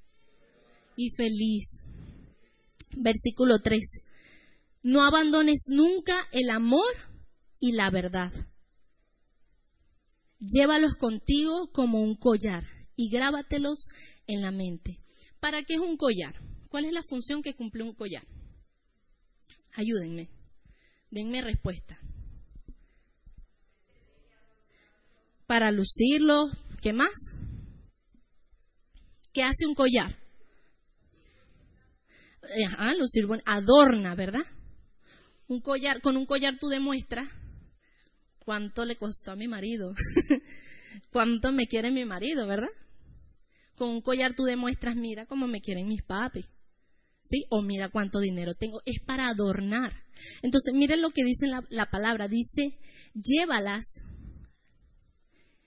y 0.97 1.11
feliz. 1.11 1.81
Versículo 2.97 3.61
3. 3.61 3.81
No 4.83 5.05
abandones 5.05 5.67
nunca 5.69 6.17
el 6.33 6.50
amor 6.50 6.93
y 7.61 7.73
la 7.73 7.91
verdad. 7.91 8.33
Llévalos 10.41 10.97
contigo 10.97 11.71
como 11.73 12.02
un 12.02 12.17
collar 12.17 12.64
y 12.97 13.09
grábatelos 13.11 13.88
en 14.26 14.43
la 14.43 14.50
mente. 14.50 14.99
¿Para 15.38 15.62
qué 15.62 15.75
es 15.75 15.81
un 15.81 15.97
collar? 15.97 16.35
¿Cuál 16.69 16.87
es 16.87 16.93
la 16.93 17.02
función 17.02 17.43
que 17.43 17.55
cumple 17.55 17.85
un 17.85 17.95
collar? 17.95 18.26
Ayúdenme. 19.75 20.29
Denme 21.12 21.42
respuesta. 21.42 21.99
Para 25.47 25.71
lucirlo, 25.71 26.50
¿qué 26.81 26.95
más? 26.95 27.12
¿Qué 29.35 29.42
hace 29.42 29.66
un 29.66 29.75
collar? 29.75 30.16
Ajá, 32.66 32.95
lucir 32.95 33.26
bueno, 33.26 33.42
adorna, 33.45 34.14
¿verdad? 34.14 34.40
Un 35.49 35.61
collar, 35.61 36.00
con 36.00 36.16
un 36.16 36.25
collar 36.25 36.59
tú 36.59 36.69
demuestras 36.69 37.28
cuánto 38.38 38.87
le 38.87 38.97
costó 38.97 39.33
a 39.33 39.37
mi 39.37 39.49
marido, 39.49 39.92
cuánto 41.12 41.52
me 41.52 41.66
quiere 41.66 41.90
mi 41.90 42.07
marido, 42.07 42.47
¿verdad? 42.47 42.73
Con 43.76 43.90
un 43.90 44.00
collar 44.00 44.33
tú 44.35 44.45
demuestras, 44.45 44.97
mira 44.97 45.26
cómo 45.26 45.47
me 45.47 45.61
quieren 45.61 45.88
mis 45.88 46.02
papis. 46.02 46.49
¿Sí? 47.23 47.47
O 47.50 47.62
mira 47.62 47.88
cuánto 47.88 48.19
dinero 48.19 48.55
tengo. 48.55 48.83
Es 48.85 49.00
para 49.00 49.29
adornar. 49.29 49.93
Entonces, 50.43 50.75
miren 50.75 51.00
lo 51.00 51.11
que 51.11 51.25
dice 51.25 51.47
la, 51.47 51.64
la 51.71 51.87
palabra. 51.87 52.29
Dice, 52.29 52.79
llévalas, 53.14 53.85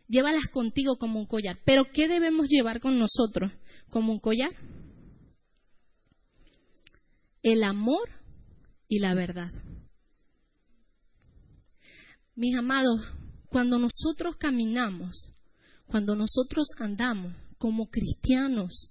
llévalas 0.07 0.49
contigo 0.49 0.97
como 0.97 1.19
un 1.19 1.25
collar. 1.25 1.57
Pero 1.65 1.85
¿qué 1.91 2.07
debemos 2.07 2.47
llevar 2.49 2.81
con 2.81 2.99
nosotros 2.99 3.53
como 3.89 4.11
un 4.11 4.19
collar? 4.19 4.51
El 7.41 7.63
amor 7.63 8.09
y 8.89 8.99
la 8.99 9.13
verdad. 9.13 9.51
Mis 12.35 12.57
amados, 12.57 13.13
cuando 13.47 13.79
nosotros 13.79 14.35
caminamos, 14.35 15.33
cuando 15.87 16.17
nosotros 16.17 16.67
andamos 16.79 17.33
como 17.57 17.89
cristianos, 17.89 18.89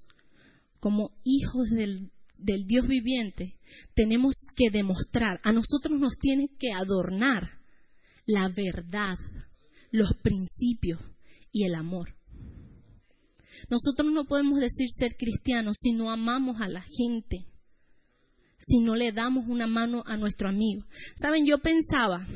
como 0.80 1.10
hijos 1.24 1.68
del, 1.68 2.10
del 2.36 2.64
Dios 2.66 2.86
viviente, 2.86 3.58
tenemos 3.94 4.34
que 4.56 4.70
demostrar, 4.70 5.40
a 5.42 5.52
nosotros 5.52 5.98
nos 5.98 6.18
tiene 6.18 6.48
que 6.58 6.72
adornar 6.72 7.60
la 8.26 8.48
verdad, 8.48 9.18
los 9.90 10.14
principios 10.22 11.00
y 11.52 11.64
el 11.64 11.74
amor. 11.74 12.16
Nosotros 13.70 14.10
no 14.12 14.24
podemos 14.24 14.60
decir 14.60 14.88
ser 14.90 15.16
cristianos 15.16 15.76
si 15.80 15.92
no 15.92 16.10
amamos 16.10 16.60
a 16.60 16.68
la 16.68 16.82
gente, 16.82 17.46
si 18.58 18.80
no 18.80 18.94
le 18.94 19.12
damos 19.12 19.46
una 19.48 19.66
mano 19.66 20.02
a 20.06 20.16
nuestro 20.16 20.48
amigo. 20.48 20.84
Saben, 21.14 21.46
yo 21.46 21.58
pensaba, 21.58 22.26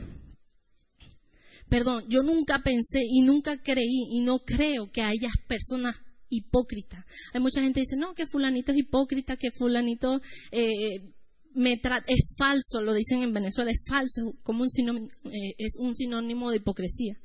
perdón, 1.69 2.05
yo 2.09 2.23
nunca 2.23 2.61
pensé 2.61 3.01
y 3.03 3.23
nunca 3.23 3.61
creí 3.63 4.09
y 4.11 4.21
no 4.21 4.41
creo 4.41 4.91
que 4.91 5.03
haya 5.03 5.29
personas 5.49 5.97
hipócrita. 6.29 7.05
Hay 7.33 7.41
mucha 7.41 7.61
gente 7.61 7.81
que 7.81 7.87
dice, 7.87 7.97
no, 7.97 8.15
que 8.15 8.27
fulanito 8.27 8.73
es 8.73 8.79
hipócrita, 8.79 9.37
que 9.37 9.51
fulanito 9.51 10.21
eh, 10.51 11.13
me 11.55 11.81
es 12.07 12.35
falso, 12.37 12.81
lo 12.83 12.95
dicen 12.95 13.23
en 13.23 13.33
Venezuela, 13.33 13.71
es 13.71 13.83
falso, 13.89 14.37
como 14.43 14.63
un 14.63 14.71
sinónimo, 14.71 15.09
eh, 15.25 15.55
es 15.59 15.77
un 15.79 15.95
sinónimo 15.95 16.51
de 16.51 16.59
hipocresía. 16.59 17.19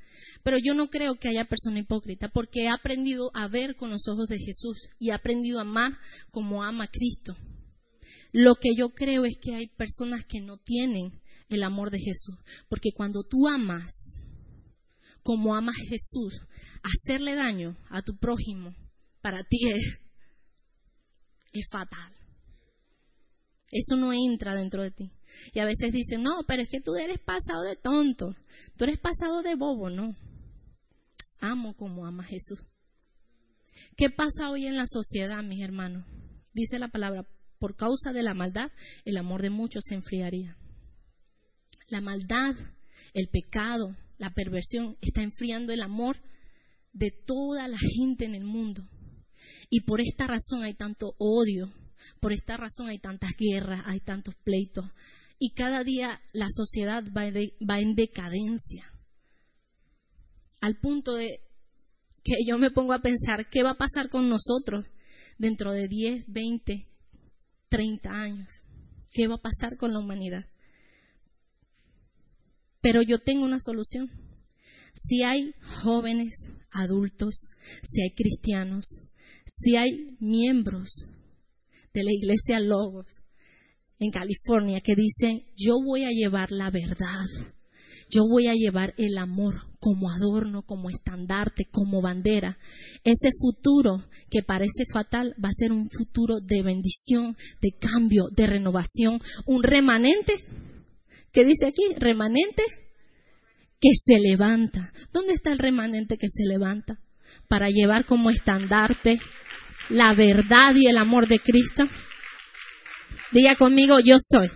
Pero 0.44 0.58
yo 0.58 0.74
no 0.74 0.90
creo 0.90 1.16
que 1.16 1.30
haya 1.30 1.46
persona 1.46 1.80
hipócrita, 1.80 2.30
porque 2.30 2.64
he 2.64 2.70
aprendido 2.70 3.32
a 3.34 3.48
ver 3.48 3.76
con 3.76 3.92
los 3.92 4.08
ojos 4.08 4.28
de 4.28 4.40
Jesús 4.40 4.90
y 5.00 5.10
he 5.10 5.14
aprendido 5.14 5.60
a 5.60 5.62
amar 5.62 5.98
como 6.32 6.64
ama 6.64 6.88
Cristo. 6.88 7.36
Lo 8.32 8.56
que 8.56 8.76
yo 8.76 8.90
creo 8.90 9.26
es 9.26 9.38
que 9.40 9.56
hay 9.56 9.68
personas 9.68 10.26
que 10.26 10.42
no 10.42 10.58
tienen 10.58 11.22
el 11.50 11.64
amor 11.64 11.92
de 11.92 12.00
Jesús, 12.00 12.36
porque 12.68 12.92
cuando 12.94 13.24
tú 13.24 13.48
amas 13.48 14.18
como 15.22 15.56
ama 15.56 15.72
Jesús, 15.74 16.42
hacerle 16.82 17.36
daño 17.36 17.78
a 17.90 18.02
tu 18.02 18.18
prójimo 18.18 18.74
para 19.24 19.42
ti 19.46 19.70
es, 19.70 21.68
fatal. 21.72 22.14
Eso 23.72 23.96
no 23.96 24.12
entra 24.12 24.54
dentro 24.54 24.84
de 24.84 24.92
ti. 24.92 25.12
Y 25.54 25.60
a 25.60 25.66
veces 25.66 25.94
dicen, 25.94 26.22
no, 26.22 26.44
pero 26.46 26.62
es 26.62 26.70
que 26.70 26.82
tú 26.82 26.96
eres 26.96 27.20
pasado 27.20 27.64
de 27.64 27.78
tonto, 27.78 28.36
tú 28.76 28.84
eres 28.84 29.00
pasado 29.00 29.42
de 29.42 29.56
bobo, 29.56 29.90
no. 29.90 30.14
Amo 31.40 31.74
como 31.76 32.06
ama 32.06 32.24
Jesús. 32.26 32.66
¿Qué 33.96 34.10
pasa 34.10 34.52
hoy 34.52 34.68
en 34.68 34.76
la 34.76 34.86
sociedad, 34.86 35.42
mis 35.42 35.64
hermanos? 35.64 36.06
Dice 36.54 36.78
la 36.78 36.90
palabra, 36.90 37.26
por 37.60 37.78
causa 37.78 38.12
de 38.12 38.24
la 38.24 38.34
maldad, 38.34 38.72
el 39.06 39.16
amor 39.16 39.42
de 39.42 39.50
muchos 39.50 39.86
se 39.88 39.96
enfriaría. 39.96 40.58
La 41.88 42.02
maldad, 42.02 42.56
el 43.14 43.30
pecado, 43.30 43.96
la 44.18 44.32
perversión 44.34 44.98
está 45.02 45.22
enfriando 45.22 45.72
el 45.72 45.82
amor 45.82 46.18
de 46.92 47.12
toda 47.12 47.70
la 47.70 47.78
gente 47.78 48.26
en 48.26 48.36
el 48.36 48.44
mundo. 48.44 48.88
Y 49.70 49.82
por 49.82 50.02
esta 50.02 50.28
razón 50.28 50.64
hay 50.64 50.74
tanto 50.74 51.16
odio, 51.18 51.74
por 52.20 52.34
esta 52.34 52.58
razón 52.58 52.90
hay 52.90 53.00
tantas 53.00 53.32
guerras, 53.38 53.84
hay 53.86 54.00
tantos 54.00 54.36
pleitos. 54.44 54.86
Y 55.40 55.54
cada 55.54 55.84
día 55.84 56.22
la 56.32 56.48
sociedad 56.50 57.04
va, 57.16 57.80
en 57.80 57.96
decadencia. 57.96 58.90
Al 60.62 60.80
punto 60.80 61.16
de 61.16 61.42
que 62.24 62.36
yo 62.48 62.58
me 62.58 62.72
pongo 62.72 62.94
a 62.94 63.02
pensar, 63.02 63.50
¿qué 63.50 63.64
va 63.64 63.72
a 63.72 63.78
pasar 63.78 64.10
con 64.10 64.30
nosotros 64.30 64.86
dentro 65.38 65.74
de 65.74 65.88
10, 65.88 66.26
20, 66.28 66.88
30 67.68 68.10
años? 68.10 68.50
¿Qué 69.12 69.28
va 69.28 69.36
a 69.36 69.42
pasar 69.42 69.76
con 69.78 69.92
la 69.92 70.00
humanidad? 70.00 70.46
Pero 72.80 73.02
yo 73.02 73.20
tengo 73.20 73.44
una 73.44 73.60
solución. 73.60 74.10
Si 74.94 75.24
hay 75.24 75.54
jóvenes, 75.84 76.48
adultos, 76.72 77.50
si 77.82 78.02
hay 78.02 78.12
cristianos, 78.12 79.00
si 79.46 79.76
hay 79.76 80.18
miembros 80.20 81.06
de 81.94 82.04
la 82.04 82.12
iglesia 82.12 82.60
Logos 82.60 83.24
en 84.00 84.12
California 84.12 84.82
que 84.82 84.96
dicen, 84.96 85.46
yo 85.56 85.76
voy 85.84 86.04
a 86.04 86.12
llevar 86.12 86.52
la 86.52 86.70
verdad, 86.70 87.26
yo 88.10 88.24
voy 88.30 88.48
a 88.48 88.54
llevar 88.54 88.94
el 88.98 89.18
amor 89.18 89.56
como 89.80 90.10
adorno, 90.12 90.64
como 90.64 90.90
estandarte, 90.90 91.66
como 91.66 92.02
bandera. 92.02 92.58
Ese 93.04 93.30
futuro 93.40 94.06
que 94.30 94.44
parece 94.44 94.86
fatal 94.92 95.34
va 95.44 95.50
a 95.50 95.58
ser 95.58 95.72
un 95.72 95.90
futuro 95.90 96.40
de 96.40 96.62
bendición, 96.62 97.36
de 97.62 97.72
cambio, 97.72 98.26
de 98.36 98.48
renovación, 98.48 99.20
un 99.48 99.64
remanente. 99.64 100.34
¿Qué 101.32 101.44
dice 101.44 101.68
aquí? 101.68 101.84
Remanente 101.98 102.64
que 103.82 103.90
se 103.96 104.20
levanta. 104.20 104.94
¿Dónde 105.12 105.34
está 105.34 105.52
el 105.52 105.58
remanente 105.58 106.18
que 106.18 106.28
se 106.30 106.46
levanta? 106.46 107.00
Para 107.48 107.70
llevar 107.70 108.06
como 108.06 108.30
estandarte 108.30 109.20
la 109.90 110.14
verdad 110.14 110.74
y 110.76 110.88
el 110.88 110.98
amor 110.98 111.28
de 111.28 111.40
Cristo? 111.40 111.88
Diga 113.32 113.56
conmigo, 113.56 114.00
yo 114.00 114.18
soy. 114.20 114.50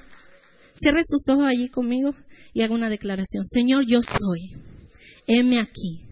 Cierre 0.73 1.01
sus 1.03 1.27
ojos 1.29 1.45
allí 1.47 1.69
conmigo 1.69 2.13
y 2.53 2.61
haga 2.61 2.73
una 2.73 2.89
declaración. 2.89 3.43
Señor, 3.45 3.85
yo 3.87 4.01
soy. 4.01 4.51
Heme 5.25 5.59
aquí. 5.59 6.07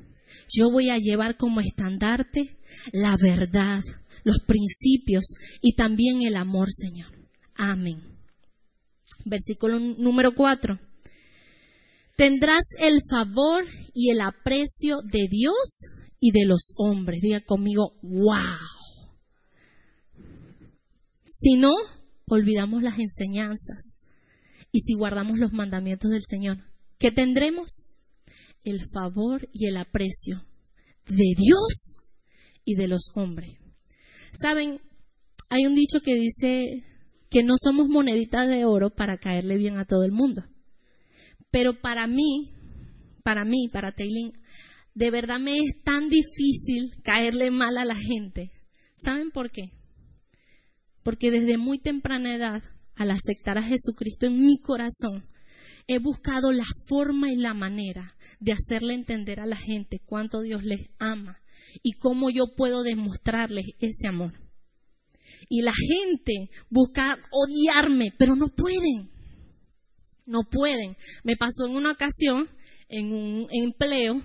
Yo 0.50 0.72
voy 0.72 0.90
a 0.90 0.98
llevar 0.98 1.38
como 1.38 1.62
estandarte 1.62 2.58
la 2.92 3.16
verdad, 3.18 3.82
los 4.24 4.40
principios 4.46 5.26
y 5.62 5.76
también 5.76 6.22
el 6.22 6.36
amor, 6.36 6.70
Señor. 6.72 7.12
Amén. 7.56 8.02
Versículo 9.24 9.80
número 9.80 10.34
4. 10.36 10.80
Tendrás 12.16 12.64
el 12.80 13.00
favor 13.10 13.66
y 13.94 14.12
el 14.12 14.22
aprecio 14.22 15.02
de 15.04 15.28
Dios 15.30 15.88
y 16.26 16.32
de 16.32 16.46
los 16.48 16.74
hombres. 16.78 17.22
Diga 17.22 17.42
conmigo, 17.42 18.00
wow. 18.02 18.40
Si 21.24 21.54
no, 21.56 21.72
olvidamos 22.28 22.82
las 22.82 22.98
enseñanzas 22.98 23.98
y 24.72 24.80
si 24.80 24.96
guardamos 24.96 25.38
los 25.38 25.54
mandamientos 25.54 26.10
del 26.10 26.24
Señor, 26.26 26.58
¿qué 26.98 27.12
tendremos? 27.12 27.92
El 28.64 28.82
favor 28.92 29.48
y 29.54 29.68
el 29.68 29.78
aprecio 29.78 30.44
de 31.06 31.36
Dios 31.38 31.98
y 32.64 32.74
de 32.74 32.88
los 32.88 33.12
hombres. 33.14 33.60
Saben, 34.34 34.82
hay 35.50 35.68
un 35.68 35.76
dicho 35.76 36.00
que 36.00 36.16
dice 36.16 36.84
que 37.30 37.44
no 37.44 37.54
somos 37.64 37.88
moneditas 37.88 38.48
de 38.48 38.66
oro 38.66 38.90
para 38.90 39.20
caerle 39.20 39.58
bien 39.58 39.78
a 39.78 39.86
todo 39.86 40.04
el 40.04 40.12
mundo. 40.12 40.44
Pero 41.52 41.80
para 41.80 42.08
mí, 42.08 42.50
para 43.24 43.46
mí, 43.46 43.70
para 43.72 43.92
Taylin, 43.92 44.34
de 44.96 45.12
verdad 45.12 45.40
me 45.40 45.58
es 45.58 45.84
tan 45.84 46.10
difícil 46.10 46.96
caerle 47.04 47.52
mal 47.52 47.78
a 47.78 47.86
la 47.86 47.96
gente. 47.96 48.50
¿Saben 48.96 49.30
por 49.30 49.52
qué? 49.52 49.72
Porque 51.04 51.32
desde 51.32 51.58
muy 51.58 51.80
temprana 51.80 52.34
edad, 52.34 52.64
al 52.96 53.12
aceptar 53.12 53.58
a 53.58 53.64
Jesucristo 53.64 54.26
en 54.26 54.40
mi 54.40 54.58
corazón, 54.58 55.30
he 55.86 56.00
buscado 56.00 56.54
la 56.54 56.66
forma 56.88 57.32
y 57.32 57.36
la 57.36 57.54
manera 57.54 58.16
de 58.40 58.54
hacerle 58.54 58.94
entender 58.94 59.42
a 59.42 59.46
la 59.46 59.58
gente 59.58 60.00
cuánto 60.04 60.42
Dios 60.42 60.64
les 60.64 60.90
ama 60.98 61.42
y 61.84 61.92
cómo 61.94 62.30
yo 62.30 62.56
puedo 62.56 62.82
demostrarles 62.82 63.66
ese 63.80 64.08
amor. 64.08 64.34
Y 65.50 65.62
la 65.62 65.74
gente 65.74 66.50
busca 66.70 67.20
odiarme, 67.32 68.14
pero 68.18 68.38
no 68.38 68.48
pueden. 68.48 69.12
No 70.26 70.44
pueden. 70.50 70.96
Me 71.24 71.36
pasó 71.36 71.66
en 71.68 71.76
una 71.76 71.92
ocasión, 71.92 72.48
en 72.88 73.12
un 73.12 73.48
empleo, 73.52 74.22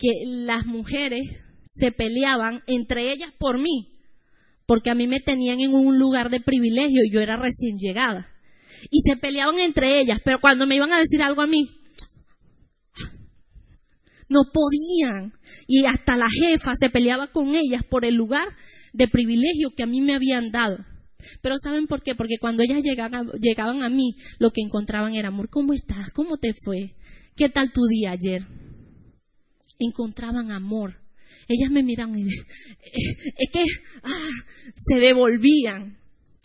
que 0.00 0.08
las 0.24 0.64
mujeres 0.64 1.44
se 1.62 1.92
peleaban 1.92 2.62
entre 2.66 3.12
ellas 3.12 3.32
por 3.38 3.58
mí, 3.58 3.92
porque 4.66 4.90
a 4.90 4.94
mí 4.94 5.06
me 5.06 5.20
tenían 5.20 5.60
en 5.60 5.74
un 5.74 5.98
lugar 5.98 6.30
de 6.30 6.40
privilegio 6.40 7.04
y 7.04 7.12
yo 7.12 7.20
era 7.20 7.36
recién 7.36 7.76
llegada. 7.78 8.28
Y 8.90 9.00
se 9.00 9.16
peleaban 9.18 9.58
entre 9.58 10.00
ellas, 10.00 10.20
pero 10.24 10.40
cuando 10.40 10.66
me 10.66 10.76
iban 10.76 10.92
a 10.92 10.98
decir 10.98 11.20
algo 11.20 11.42
a 11.42 11.46
mí, 11.46 11.68
no 14.30 14.44
podían. 14.52 15.34
Y 15.66 15.84
hasta 15.84 16.16
la 16.16 16.28
jefa 16.30 16.72
se 16.80 16.88
peleaba 16.88 17.26
con 17.30 17.54
ellas 17.54 17.82
por 17.88 18.06
el 18.06 18.14
lugar 18.14 18.48
de 18.94 19.06
privilegio 19.06 19.70
que 19.76 19.82
a 19.82 19.86
mí 19.86 20.00
me 20.00 20.14
habían 20.14 20.50
dado. 20.50 20.78
Pero 21.42 21.56
¿saben 21.58 21.86
por 21.86 22.02
qué? 22.02 22.14
Porque 22.14 22.38
cuando 22.40 22.62
ellas 22.62 22.82
llegaban 22.82 23.14
a, 23.14 23.32
llegaban 23.38 23.82
a 23.82 23.90
mí, 23.90 24.14
lo 24.38 24.50
que 24.50 24.62
encontraban 24.62 25.14
era, 25.14 25.28
amor, 25.28 25.50
¿cómo 25.50 25.74
estás? 25.74 26.10
¿Cómo 26.12 26.38
te 26.38 26.54
fue? 26.64 26.94
¿Qué 27.36 27.50
tal 27.50 27.70
tu 27.72 27.82
día 27.86 28.12
ayer? 28.12 28.46
Encontraban 29.80 30.52
amor. 30.52 31.00
Ellas 31.48 31.70
me 31.70 31.82
miraban 31.82 32.16
y 32.16 32.28
es 32.28 33.50
que 33.50 33.64
ah, 34.04 34.30
se 34.74 35.00
devolvían. 35.00 35.98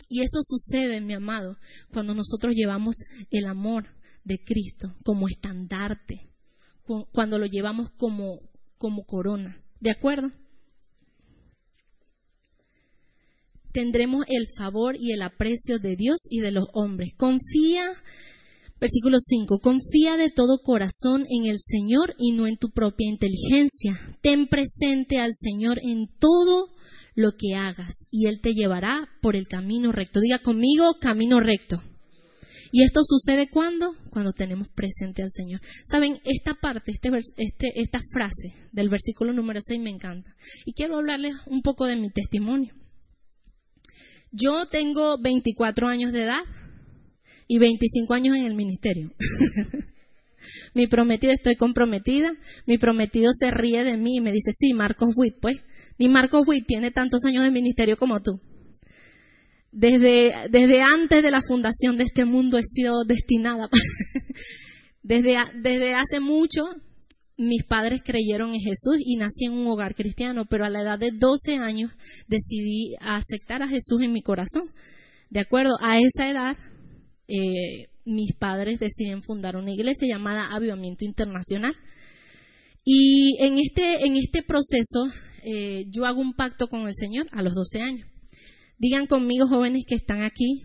Y 0.08 0.20
eso 0.20 0.40
sucede, 0.42 1.00
mi 1.00 1.14
amado, 1.14 1.56
cuando 1.92 2.14
nosotros 2.14 2.54
llevamos 2.54 2.96
el 3.30 3.46
amor 3.46 3.86
de 4.24 4.42
Cristo 4.42 4.94
como 5.04 5.28
estandarte, 5.28 6.30
cuando 7.12 7.38
lo 7.38 7.46
llevamos 7.46 7.90
como, 7.96 8.40
como 8.78 9.04
corona. 9.04 9.62
¿De 9.80 9.90
acuerdo? 9.90 10.32
Tendremos 13.72 14.24
el 14.28 14.46
favor 14.56 14.96
y 14.98 15.12
el 15.12 15.22
aprecio 15.22 15.78
de 15.78 15.96
Dios 15.96 16.16
y 16.30 16.40
de 16.40 16.50
los 16.50 16.66
hombres. 16.72 17.14
Confía, 17.16 17.92
versículo 18.80 19.18
5, 19.18 19.60
confía 19.60 20.16
de 20.16 20.30
todo 20.30 20.62
corazón 20.62 21.26
en 21.30 21.46
el 21.46 21.58
Señor 21.58 22.14
y 22.18 22.32
no 22.32 22.46
en 22.46 22.56
tu 22.56 22.70
propia 22.70 23.08
inteligencia. 23.08 23.98
Ten 24.22 24.46
presente 24.46 25.18
al 25.18 25.32
Señor 25.32 25.78
en 25.82 26.08
todo 26.18 26.68
lo 27.14 27.32
que 27.36 27.54
hagas 27.54 28.08
y 28.10 28.26
Él 28.26 28.40
te 28.40 28.52
llevará 28.52 29.08
por 29.22 29.36
el 29.36 29.48
camino 29.48 29.92
recto. 29.92 30.20
Diga 30.20 30.40
conmigo, 30.40 30.96
camino 31.00 31.40
recto. 31.40 31.82
¿Y 32.72 32.82
esto 32.82 33.00
sucede 33.04 33.48
cuando? 33.48 33.94
Cuando 34.10 34.32
tenemos 34.32 34.68
presente 34.68 35.22
al 35.22 35.30
Señor. 35.30 35.60
Saben, 35.84 36.20
esta 36.24 36.54
parte, 36.54 36.92
este, 36.92 37.10
este, 37.36 37.80
esta 37.80 38.00
frase 38.12 38.54
del 38.72 38.88
versículo 38.88 39.32
número 39.32 39.60
6 39.62 39.80
me 39.80 39.90
encanta. 39.90 40.34
Y 40.64 40.72
quiero 40.72 40.96
hablarles 40.96 41.34
un 41.46 41.62
poco 41.62 41.86
de 41.86 41.96
mi 41.96 42.10
testimonio. 42.10 42.74
Yo 44.32 44.66
tengo 44.66 45.16
24 45.18 45.88
años 45.88 46.12
de 46.12 46.24
edad 46.24 46.42
y 47.46 47.58
25 47.58 48.14
años 48.14 48.36
en 48.36 48.44
el 48.44 48.54
ministerio. 48.54 49.12
mi 50.74 50.86
prometida, 50.86 51.32
estoy 51.32 51.56
comprometida. 51.56 52.32
Mi 52.66 52.78
prometido 52.78 53.30
se 53.32 53.50
ríe 53.50 53.84
de 53.84 53.96
mí 53.96 54.16
y 54.16 54.20
me 54.20 54.32
dice, 54.32 54.52
sí, 54.52 54.74
Marcos 54.74 55.10
Witt, 55.16 55.36
pues. 55.40 55.58
Ni 55.98 56.08
Marcos 56.08 56.46
Witt 56.46 56.66
tiene 56.66 56.90
tantos 56.90 57.24
años 57.24 57.44
de 57.44 57.50
ministerio 57.50 57.96
como 57.96 58.20
tú. 58.20 58.40
Desde, 59.72 60.32
desde 60.50 60.80
antes 60.80 61.22
de 61.22 61.30
la 61.30 61.40
fundación 61.46 61.96
de 61.96 62.04
este 62.04 62.24
mundo 62.24 62.58
he 62.58 62.62
sido 62.62 63.04
destinada. 63.04 63.68
desde, 65.02 65.36
desde 65.54 65.94
hace 65.94 66.20
mucho 66.20 66.62
mis 67.38 67.64
padres 67.64 68.02
creyeron 68.02 68.54
en 68.54 68.60
Jesús 68.60 68.96
y 68.98 69.16
nací 69.16 69.44
en 69.44 69.52
un 69.52 69.66
hogar 69.66 69.94
cristiano, 69.94 70.46
pero 70.48 70.64
a 70.64 70.70
la 70.70 70.80
edad 70.80 70.98
de 70.98 71.10
12 71.12 71.56
años 71.56 71.92
decidí 72.28 72.94
aceptar 73.00 73.62
a 73.62 73.68
Jesús 73.68 74.02
en 74.02 74.12
mi 74.12 74.22
corazón. 74.22 74.62
De 75.28 75.40
acuerdo, 75.40 75.72
a 75.80 75.98
esa 75.98 76.30
edad 76.30 76.56
eh, 77.28 77.88
mis 78.04 78.32
padres 78.34 78.78
deciden 78.78 79.22
fundar 79.22 79.56
una 79.56 79.72
iglesia 79.72 80.06
llamada 80.08 80.54
Avivamiento 80.54 81.04
Internacional. 81.04 81.74
Y 82.84 83.36
en 83.40 83.58
este, 83.58 84.06
en 84.06 84.16
este 84.16 84.42
proceso 84.42 85.08
eh, 85.42 85.86
yo 85.90 86.06
hago 86.06 86.20
un 86.20 86.34
pacto 86.34 86.68
con 86.68 86.86
el 86.86 86.94
Señor 86.94 87.26
a 87.32 87.42
los 87.42 87.54
12 87.54 87.82
años. 87.82 88.08
Digan 88.78 89.06
conmigo, 89.06 89.48
jóvenes 89.48 89.84
que 89.86 89.94
están 89.94 90.22
aquí, 90.22 90.62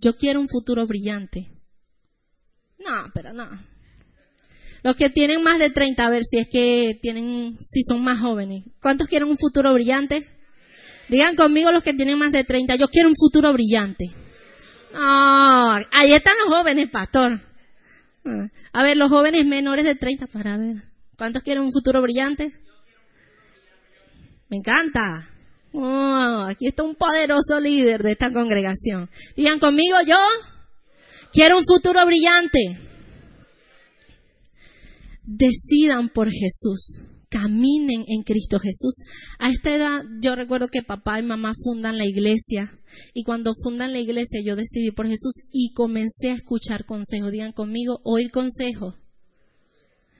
yo 0.00 0.14
quiero 0.16 0.40
un 0.40 0.48
futuro 0.48 0.86
brillante. 0.86 1.48
No, 2.78 3.10
pero 3.14 3.32
no. 3.32 3.48
Los 4.82 4.96
que 4.96 5.10
tienen 5.10 5.42
más 5.42 5.58
de 5.58 5.70
30, 5.70 6.04
a 6.04 6.10
ver 6.10 6.22
si 6.24 6.38
es 6.38 6.48
que 6.48 6.98
tienen, 7.00 7.56
si 7.60 7.82
son 7.82 8.02
más 8.02 8.20
jóvenes. 8.20 8.64
¿Cuántos 8.80 9.08
quieren 9.08 9.28
un 9.28 9.38
futuro 9.38 9.72
brillante? 9.72 10.26
Digan 11.08 11.36
conmigo 11.36 11.70
los 11.70 11.82
que 11.82 11.94
tienen 11.94 12.18
más 12.18 12.32
de 12.32 12.44
30, 12.44 12.76
yo 12.76 12.88
quiero 12.88 13.08
un 13.08 13.14
futuro 13.16 13.52
brillante. 13.52 14.06
No, 14.92 15.72
ahí 15.92 16.12
están 16.12 16.34
los 16.44 16.56
jóvenes, 16.56 16.90
pastor. 16.90 17.40
A 18.72 18.82
ver, 18.82 18.96
los 18.96 19.08
jóvenes 19.08 19.46
menores 19.46 19.84
de 19.84 19.94
30, 19.94 20.26
para 20.26 20.56
ver. 20.56 20.84
¿Cuántos 21.16 21.42
quieren 21.42 21.64
un 21.64 21.72
futuro 21.72 22.00
brillante? 22.02 22.52
Me 24.48 24.58
encanta. 24.58 25.28
Oh, 25.72 26.44
aquí 26.46 26.68
está 26.68 26.82
un 26.82 26.94
poderoso 26.94 27.58
líder 27.60 28.02
de 28.02 28.12
esta 28.12 28.30
congregación. 28.32 29.08
Digan 29.34 29.58
conmigo, 29.58 29.96
yo 30.06 30.16
quiero 31.32 31.56
un 31.56 31.64
futuro 31.64 32.04
brillante. 32.04 32.78
Decidan 35.22 36.10
por 36.10 36.30
Jesús. 36.30 37.11
Caminen 37.32 38.04
en 38.08 38.24
Cristo 38.24 38.58
Jesús. 38.58 39.04
A 39.38 39.48
esta 39.48 39.74
edad 39.74 40.02
yo 40.20 40.36
recuerdo 40.36 40.68
que 40.68 40.82
papá 40.82 41.18
y 41.18 41.22
mamá 41.22 41.52
fundan 41.64 41.96
la 41.96 42.04
iglesia. 42.04 42.78
Y 43.14 43.24
cuando 43.24 43.54
fundan 43.64 43.92
la 43.92 44.00
iglesia 44.00 44.42
yo 44.44 44.54
decidí 44.54 44.90
por 44.90 45.06
Jesús 45.06 45.32
y 45.50 45.72
comencé 45.72 46.30
a 46.30 46.34
escuchar 46.34 46.84
consejos. 46.84 47.32
Digan 47.32 47.52
conmigo, 47.52 48.00
oír 48.04 48.30
consejos. 48.30 48.96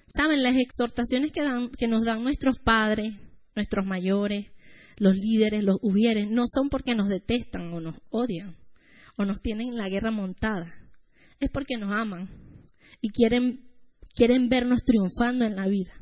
Saben, 0.06 0.42
las 0.42 0.56
exhortaciones 0.56 1.32
que, 1.32 1.42
dan, 1.42 1.68
que 1.68 1.86
nos 1.86 2.02
dan 2.06 2.22
nuestros 2.22 2.58
padres, 2.58 3.20
nuestros 3.54 3.84
mayores, 3.84 4.46
los 4.96 5.14
líderes, 5.14 5.62
los 5.62 5.76
hubieres, 5.82 6.30
no 6.30 6.44
son 6.46 6.70
porque 6.70 6.94
nos 6.94 7.10
detestan 7.10 7.74
o 7.74 7.80
nos 7.80 7.96
odian 8.08 8.56
o 9.18 9.26
nos 9.26 9.42
tienen 9.42 9.74
la 9.74 9.90
guerra 9.90 10.10
montada. 10.10 10.72
Es 11.40 11.50
porque 11.50 11.76
nos 11.76 11.92
aman 11.92 12.30
y 13.02 13.10
quieren, 13.10 13.68
quieren 14.14 14.48
vernos 14.48 14.82
triunfando 14.84 15.44
en 15.44 15.56
la 15.56 15.66
vida. 15.66 15.92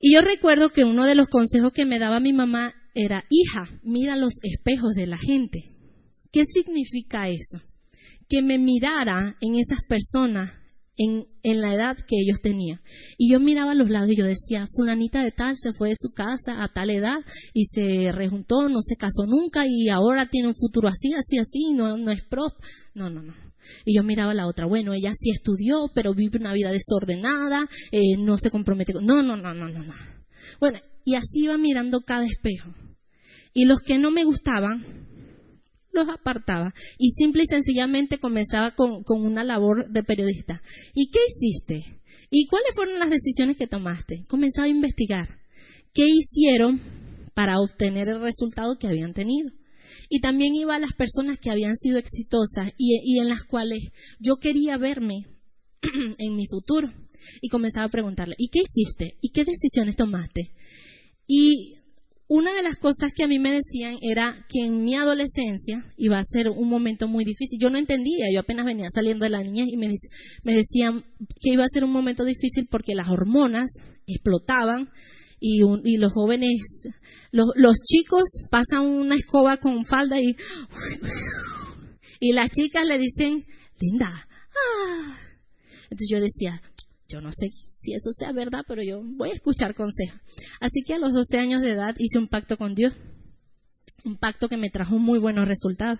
Y 0.00 0.14
yo 0.14 0.22
recuerdo 0.22 0.70
que 0.70 0.84
uno 0.84 1.04
de 1.04 1.14
los 1.14 1.28
consejos 1.28 1.72
que 1.72 1.84
me 1.84 1.98
daba 1.98 2.20
mi 2.20 2.32
mamá 2.32 2.74
era, 2.94 3.24
hija, 3.28 3.68
mira 3.82 4.16
los 4.16 4.34
espejos 4.42 4.94
de 4.94 5.06
la 5.06 5.18
gente. 5.18 5.68
¿Qué 6.32 6.42
significa 6.44 7.28
eso? 7.28 7.60
Que 8.26 8.40
me 8.40 8.58
mirara 8.58 9.36
en 9.42 9.56
esas 9.56 9.84
personas 9.86 10.52
en, 10.96 11.60
la 11.60 11.74
edad 11.74 11.96
que 11.96 12.16
ellos 12.16 12.40
tenían. 12.42 12.80
Y 13.18 13.32
yo 13.32 13.40
miraba 13.40 13.72
a 13.72 13.74
los 13.74 13.90
lados 13.90 14.10
y 14.10 14.16
yo 14.16 14.24
decía, 14.24 14.66
fulanita 14.74 15.22
de 15.22 15.32
tal 15.32 15.56
se 15.56 15.72
fue 15.72 15.90
de 15.90 15.94
su 15.96 16.14
casa 16.14 16.62
a 16.62 16.68
tal 16.68 16.90
edad 16.90 17.18
y 17.52 17.64
se 17.64 18.12
rejuntó, 18.12 18.68
no 18.68 18.80
se 18.82 18.96
casó 18.96 19.26
nunca 19.26 19.66
y 19.66 19.88
ahora 19.88 20.28
tiene 20.28 20.48
un 20.48 20.54
futuro 20.54 20.88
así, 20.88 21.12
así, 21.14 21.38
así, 21.38 21.72
no, 21.74 21.96
no 21.96 22.10
es 22.10 22.24
pro. 22.24 22.44
No, 22.94 23.10
no, 23.10 23.22
no. 23.22 23.49
Y 23.84 23.96
yo 23.96 24.02
miraba 24.02 24.32
a 24.32 24.34
la 24.34 24.46
otra, 24.46 24.66
bueno, 24.66 24.92
ella 24.92 25.12
sí 25.14 25.30
estudió, 25.30 25.90
pero 25.94 26.14
vive 26.14 26.38
una 26.38 26.52
vida 26.52 26.70
desordenada, 26.70 27.68
eh, 27.92 28.16
no 28.18 28.38
se 28.38 28.50
compromete 28.50 28.92
con... 28.92 29.04
No, 29.04 29.22
no, 29.22 29.36
no, 29.36 29.54
no, 29.54 29.68
no, 29.68 29.82
no. 29.82 29.94
Bueno, 30.58 30.78
y 31.04 31.14
así 31.14 31.44
iba 31.44 31.58
mirando 31.58 32.00
cada 32.00 32.24
espejo. 32.26 32.74
Y 33.52 33.64
los 33.64 33.80
que 33.80 33.98
no 33.98 34.10
me 34.10 34.24
gustaban, 34.24 34.84
los 35.92 36.08
apartaba 36.08 36.72
y 36.98 37.10
simple 37.10 37.42
y 37.42 37.46
sencillamente 37.46 38.18
comenzaba 38.18 38.74
con, 38.74 39.02
una 39.08 39.44
labor 39.44 39.90
de 39.90 40.02
periodista. 40.02 40.62
¿Y 40.94 41.10
qué 41.10 41.18
hiciste? 41.28 42.00
¿Y 42.30 42.46
cuáles 42.46 42.74
fueron 42.74 42.98
las 42.98 43.10
decisiones 43.10 43.56
que 43.56 43.66
tomaste? 43.66 44.24
Comenzaba 44.28 44.66
a 44.66 44.70
investigar. 44.70 45.40
¿Qué 45.92 46.06
hicieron 46.06 46.80
para 47.34 47.58
obtener 47.58 48.08
el 48.08 48.20
resultado 48.20 48.76
que 48.78 48.86
habían 48.86 49.12
tenido? 49.12 49.50
Y 50.12 50.20
también 50.20 50.56
iba 50.56 50.74
a 50.74 50.80
las 50.80 50.92
personas 50.92 51.38
que 51.38 51.50
habían 51.50 51.76
sido 51.76 51.96
exitosas 51.96 52.72
y, 52.76 53.18
en 53.18 53.28
las 53.28 53.44
cuales 53.44 53.92
yo 54.18 54.36
quería 54.36 54.76
verme 54.76 55.26
en 56.18 56.34
mi 56.34 56.46
futuro. 56.50 56.92
Y 57.40 57.48
comenzaba 57.48 57.86
a 57.86 57.90
preguntarle, 57.90 58.34
¿y 58.36 58.48
qué 58.48 58.60
hiciste? 58.60 59.16
¿Y 59.20 59.30
qué 59.30 59.44
decisiones 59.44 59.94
tomaste? 59.94 60.52
Y 61.28 61.76
una 62.26 62.52
de 62.52 62.62
las 62.62 62.76
cosas 62.76 63.12
que 63.14 63.22
a 63.22 63.28
mí 63.28 63.38
me 63.38 63.52
decían 63.52 63.98
era 64.02 64.44
que 64.48 64.64
en 64.64 64.82
mi 64.82 64.96
adolescencia 64.96 65.84
iba 65.96 66.18
a 66.18 66.24
ser 66.24 66.48
un 66.48 66.68
momento 66.68 67.06
muy 67.06 67.24
difícil. 67.24 67.60
Yo 67.60 67.70
no 67.70 67.78
entendía, 67.78 68.26
yo 68.32 68.40
apenas 68.40 68.66
venía 68.66 68.88
saliendo 68.92 69.24
de 69.24 69.30
la 69.30 69.44
niña 69.44 69.64
y 69.64 69.76
me 69.76 70.54
decían 70.54 71.04
que 71.40 71.52
iba 71.52 71.62
a 71.62 71.72
ser 71.72 71.84
un 71.84 71.92
momento 71.92 72.24
difícil 72.24 72.66
porque 72.68 72.96
las 72.96 73.08
hormonas 73.08 73.70
explotaban 74.08 74.90
y, 75.40 75.62
y 75.84 75.96
los 75.96 76.12
jóvenes, 76.12 76.60
los, 77.32 77.46
los, 77.56 77.76
chicos 77.78 78.22
pasan 78.50 78.86
una 78.86 79.16
escoba 79.16 79.56
con 79.56 79.84
falda 79.86 80.20
y, 80.20 80.36
y 82.20 82.32
las 82.32 82.50
chicas 82.50 82.84
le 82.86 82.98
dicen, 82.98 83.44
linda. 83.80 84.28
Ah. 84.28 85.16
Entonces 85.84 86.08
yo 86.10 86.20
decía, 86.20 86.60
yo 87.08 87.20
no 87.20 87.30
sé 87.32 87.48
si 87.50 87.92
eso 87.94 88.10
sea 88.12 88.32
verdad, 88.32 88.60
pero 88.68 88.82
yo 88.82 89.02
voy 89.02 89.30
a 89.30 89.34
escuchar 89.34 89.74
consejos. 89.74 90.20
Así 90.60 90.82
que 90.86 90.94
a 90.94 90.98
los 90.98 91.12
12 91.12 91.38
años 91.38 91.62
de 91.62 91.72
edad 91.72 91.94
hice 91.98 92.18
un 92.18 92.28
pacto 92.28 92.56
con 92.56 92.74
Dios, 92.74 92.92
un 94.04 94.16
pacto 94.16 94.48
que 94.48 94.56
me 94.56 94.70
trajo 94.70 94.98
muy 94.98 95.18
buenos 95.18 95.48
resultados. 95.48 95.98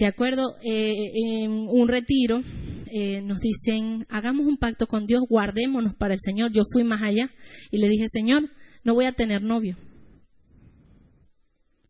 De 0.00 0.06
acuerdo, 0.06 0.56
eh, 0.64 1.12
en 1.14 1.52
un 1.52 1.86
retiro 1.86 2.42
eh, 2.90 3.22
nos 3.22 3.38
dicen, 3.38 4.04
hagamos 4.08 4.46
un 4.46 4.56
pacto 4.56 4.88
con 4.88 5.06
Dios, 5.06 5.22
guardémonos 5.28 5.94
para 5.94 6.14
el 6.14 6.20
Señor. 6.20 6.50
Yo 6.52 6.62
fui 6.72 6.82
más 6.82 7.02
allá 7.02 7.30
y 7.70 7.78
le 7.78 7.88
dije, 7.88 8.06
Señor, 8.10 8.50
no 8.82 8.94
voy 8.94 9.04
a 9.04 9.12
tener 9.12 9.42
novio. 9.42 9.76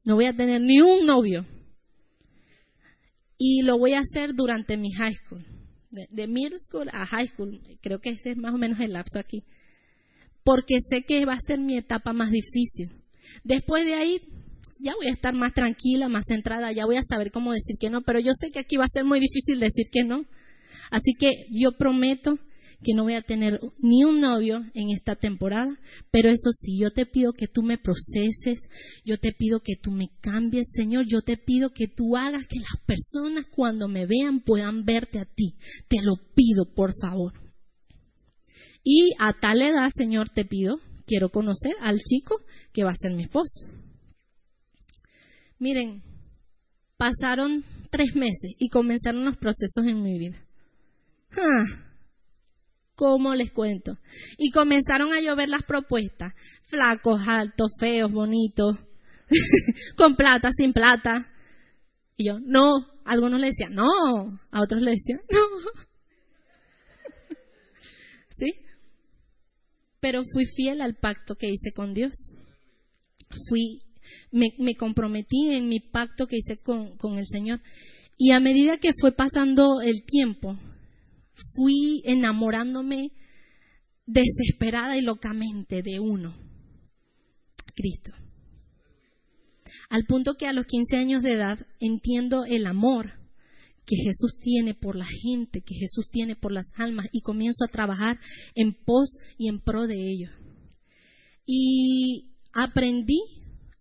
No 0.04 0.16
voy 0.16 0.26
a 0.26 0.34
tener 0.34 0.60
ni 0.60 0.80
un 0.80 1.04
novio. 1.04 1.46
Y 3.38 3.62
lo 3.62 3.78
voy 3.78 3.94
a 3.94 4.00
hacer 4.00 4.34
durante 4.34 4.76
mi 4.76 4.90
high 4.90 5.14
school 5.14 5.46
de, 5.90 6.26
middle 6.26 6.58
school 6.58 6.88
a 6.92 7.04
high 7.06 7.26
school, 7.26 7.60
creo 7.80 8.00
que 8.00 8.10
ese 8.10 8.32
es 8.32 8.36
más 8.36 8.54
o 8.54 8.58
menos 8.58 8.80
el 8.80 8.92
lapso 8.92 9.18
aquí, 9.18 9.44
porque 10.44 10.76
sé 10.88 11.02
que 11.02 11.24
va 11.24 11.34
a 11.34 11.40
ser 11.44 11.58
mi 11.58 11.76
etapa 11.76 12.12
más 12.12 12.30
difícil. 12.30 12.92
Después 13.44 13.84
de 13.84 13.94
ahí, 13.94 14.20
ya 14.78 14.94
voy 14.96 15.08
a 15.08 15.12
estar 15.12 15.34
más 15.34 15.52
tranquila, 15.52 16.08
más 16.08 16.24
centrada, 16.28 16.72
ya 16.72 16.86
voy 16.86 16.96
a 16.96 17.02
saber 17.02 17.30
cómo 17.30 17.52
decir 17.52 17.76
que 17.78 17.90
no, 17.90 18.02
pero 18.02 18.20
yo 18.20 18.32
sé 18.34 18.50
que 18.50 18.60
aquí 18.60 18.76
va 18.76 18.84
a 18.84 18.92
ser 18.92 19.04
muy 19.04 19.20
difícil 19.20 19.60
decir 19.60 19.86
que 19.92 20.04
no. 20.04 20.24
Así 20.90 21.12
que 21.18 21.46
yo 21.50 21.72
prometo 21.72 22.38
que 22.82 22.94
no 22.94 23.04
voy 23.04 23.14
a 23.14 23.22
tener 23.22 23.60
ni 23.78 24.04
un 24.04 24.20
novio 24.20 24.64
en 24.74 24.90
esta 24.90 25.14
temporada, 25.14 25.78
pero 26.10 26.30
eso 26.30 26.50
sí, 26.52 26.78
yo 26.78 26.90
te 26.90 27.06
pido 27.06 27.32
que 27.32 27.46
tú 27.46 27.62
me 27.62 27.78
proceses, 27.78 28.68
yo 29.04 29.18
te 29.18 29.32
pido 29.32 29.60
que 29.60 29.76
tú 29.76 29.90
me 29.90 30.08
cambies, 30.20 30.68
Señor, 30.72 31.04
yo 31.06 31.20
te 31.20 31.36
pido 31.36 31.72
que 31.72 31.88
tú 31.88 32.16
hagas 32.16 32.46
que 32.46 32.58
las 32.58 32.80
personas 32.86 33.46
cuando 33.46 33.88
me 33.88 34.06
vean 34.06 34.40
puedan 34.40 34.84
verte 34.84 35.18
a 35.18 35.26
ti. 35.26 35.56
Te 35.88 36.00
lo 36.02 36.14
pido, 36.34 36.72
por 36.74 36.92
favor. 37.00 37.34
Y 38.82 39.12
a 39.18 39.34
tal 39.34 39.60
edad, 39.60 39.90
Señor, 39.94 40.30
te 40.30 40.44
pido, 40.46 40.80
quiero 41.06 41.28
conocer 41.28 41.74
al 41.80 41.98
chico 41.98 42.40
que 42.72 42.84
va 42.84 42.92
a 42.92 42.94
ser 42.94 43.14
mi 43.14 43.24
esposo. 43.24 43.60
Miren, 45.60 46.02
pasaron 46.96 47.64
tres 47.90 48.16
meses 48.16 48.54
y 48.58 48.70
comenzaron 48.70 49.26
los 49.26 49.36
procesos 49.36 49.84
en 49.86 50.02
mi 50.02 50.18
vida. 50.18 50.42
Ah, 51.32 51.90
¿Cómo 52.94 53.34
les 53.34 53.52
cuento? 53.52 53.98
Y 54.38 54.50
comenzaron 54.50 55.12
a 55.12 55.20
llover 55.20 55.50
las 55.50 55.62
propuestas. 55.64 56.32
Flacos, 56.64 57.20
altos, 57.28 57.72
feos, 57.78 58.10
bonitos, 58.10 58.78
con 59.96 60.16
plata, 60.16 60.50
sin 60.50 60.72
plata. 60.72 61.30
Y 62.16 62.28
yo, 62.28 62.38
no. 62.40 62.86
algunos 63.04 63.38
le 63.38 63.48
decían, 63.48 63.74
no. 63.74 63.84
A 64.50 64.62
otros 64.62 64.80
le 64.80 64.92
decían, 64.92 65.20
no. 65.30 65.40
¿Sí? 68.30 68.52
Pero 70.00 70.22
fui 70.32 70.46
fiel 70.46 70.80
al 70.80 70.96
pacto 70.96 71.36
que 71.36 71.50
hice 71.50 71.72
con 71.72 71.92
Dios. 71.92 72.12
Fui, 73.48 73.78
me, 74.30 74.74
comprometí 74.76 75.50
en 75.50 75.68
mi 75.68 75.80
pacto 75.80 76.26
que 76.26 76.36
hice 76.36 76.58
con, 76.58 76.96
con 76.96 77.18
el 77.18 77.26
Señor. 77.26 77.60
Y 78.16 78.32
a 78.32 78.40
medida 78.40 78.78
que 78.78 78.92
fue 79.00 79.12
pasando 79.12 79.80
el 79.80 80.04
tiempo, 80.04 80.58
fui 81.56 82.02
enamorándome 82.04 83.12
desesperada 84.06 84.96
y 84.96 85.02
locamente 85.02 85.82
de 85.82 86.00
uno, 86.00 86.36
Cristo. 87.74 88.12
Al 89.88 90.04
punto 90.04 90.34
que 90.34 90.46
a 90.46 90.52
los 90.52 90.66
15 90.66 90.96
años 90.96 91.22
de 91.22 91.32
edad 91.32 91.66
entiendo 91.80 92.44
el 92.44 92.66
amor 92.66 93.20
que 93.86 93.96
Jesús 93.96 94.38
tiene 94.38 94.74
por 94.74 94.94
la 94.94 95.06
gente, 95.06 95.62
que 95.62 95.74
Jesús 95.74 96.08
tiene 96.10 96.36
por 96.36 96.52
las 96.52 96.66
almas 96.76 97.06
y 97.12 97.22
comienzo 97.22 97.64
a 97.64 97.72
trabajar 97.72 98.20
en 98.54 98.72
pos 98.72 99.18
y 99.36 99.48
en 99.48 99.58
pro 99.58 99.88
de 99.88 99.96
ellos. 99.96 100.30
Y 101.44 102.36
aprendí 102.52 103.20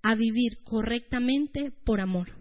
a 0.01 0.15
vivir 0.15 0.57
correctamente 0.63 1.71
por 1.71 1.99
amor. 2.01 2.37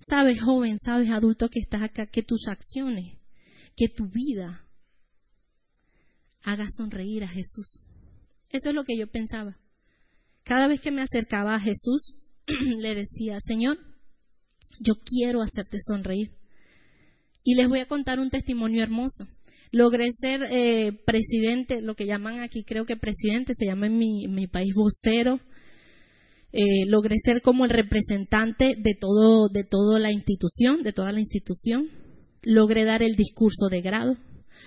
Sabes, 0.00 0.40
joven, 0.40 0.78
sabes, 0.78 1.10
adulto 1.10 1.48
que 1.48 1.60
estás 1.60 1.82
acá, 1.82 2.06
que 2.06 2.22
tus 2.22 2.48
acciones 2.48 3.18
que 3.78 3.88
tu 3.88 4.08
vida 4.08 4.66
haga 6.42 6.66
sonreír 6.68 7.22
a 7.22 7.28
Jesús. 7.28 7.80
Eso 8.50 8.70
es 8.70 8.74
lo 8.74 8.82
que 8.82 8.98
yo 8.98 9.06
pensaba. 9.06 9.56
Cada 10.42 10.66
vez 10.66 10.80
que 10.80 10.90
me 10.90 11.02
acercaba 11.02 11.54
a 11.54 11.60
Jesús, 11.60 12.14
le 12.46 12.94
decía, 12.96 13.38
Señor, 13.38 13.78
yo 14.80 14.94
quiero 14.96 15.42
hacerte 15.42 15.78
sonreír. 15.80 16.32
Y 17.44 17.54
les 17.54 17.68
voy 17.68 17.78
a 17.78 17.86
contar 17.86 18.18
un 18.18 18.30
testimonio 18.30 18.82
hermoso. 18.82 19.28
Logré 19.70 20.08
ser 20.10 20.42
eh, 20.50 20.92
presidente, 21.06 21.80
lo 21.80 21.94
que 21.94 22.06
llaman 22.06 22.40
aquí 22.40 22.64
creo 22.64 22.84
que 22.84 22.96
presidente, 22.96 23.52
se 23.54 23.66
llama 23.66 23.86
en 23.86 23.96
mi, 23.96 24.46
país 24.48 24.74
vocero. 24.74 25.40
Eh, 26.52 26.86
logré 26.86 27.16
ser 27.22 27.42
como 27.42 27.64
el 27.64 27.70
representante 27.70 28.74
de 28.78 28.94
todo, 28.94 29.48
de 29.48 29.64
toda 29.64 29.98
la 29.98 30.12
institución, 30.12 30.82
de 30.82 30.92
toda 30.92 31.12
la 31.12 31.20
institución 31.20 31.90
logré 32.42 32.84
dar 32.84 33.02
el 33.02 33.16
discurso 33.16 33.68
de 33.70 33.80
grado, 33.80 34.16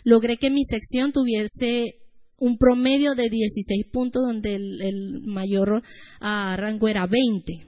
logré 0.04 0.38
que 0.38 0.50
mi 0.50 0.64
sección 0.64 1.12
tuviese 1.12 1.96
un 2.38 2.58
promedio 2.58 3.14
de 3.14 3.30
16 3.30 3.86
puntos 3.92 4.24
donde 4.24 4.56
el, 4.56 5.22
mayor 5.26 5.84
ah, 6.20 6.56
rango 6.58 6.88
era 6.88 7.06
20. 7.06 7.68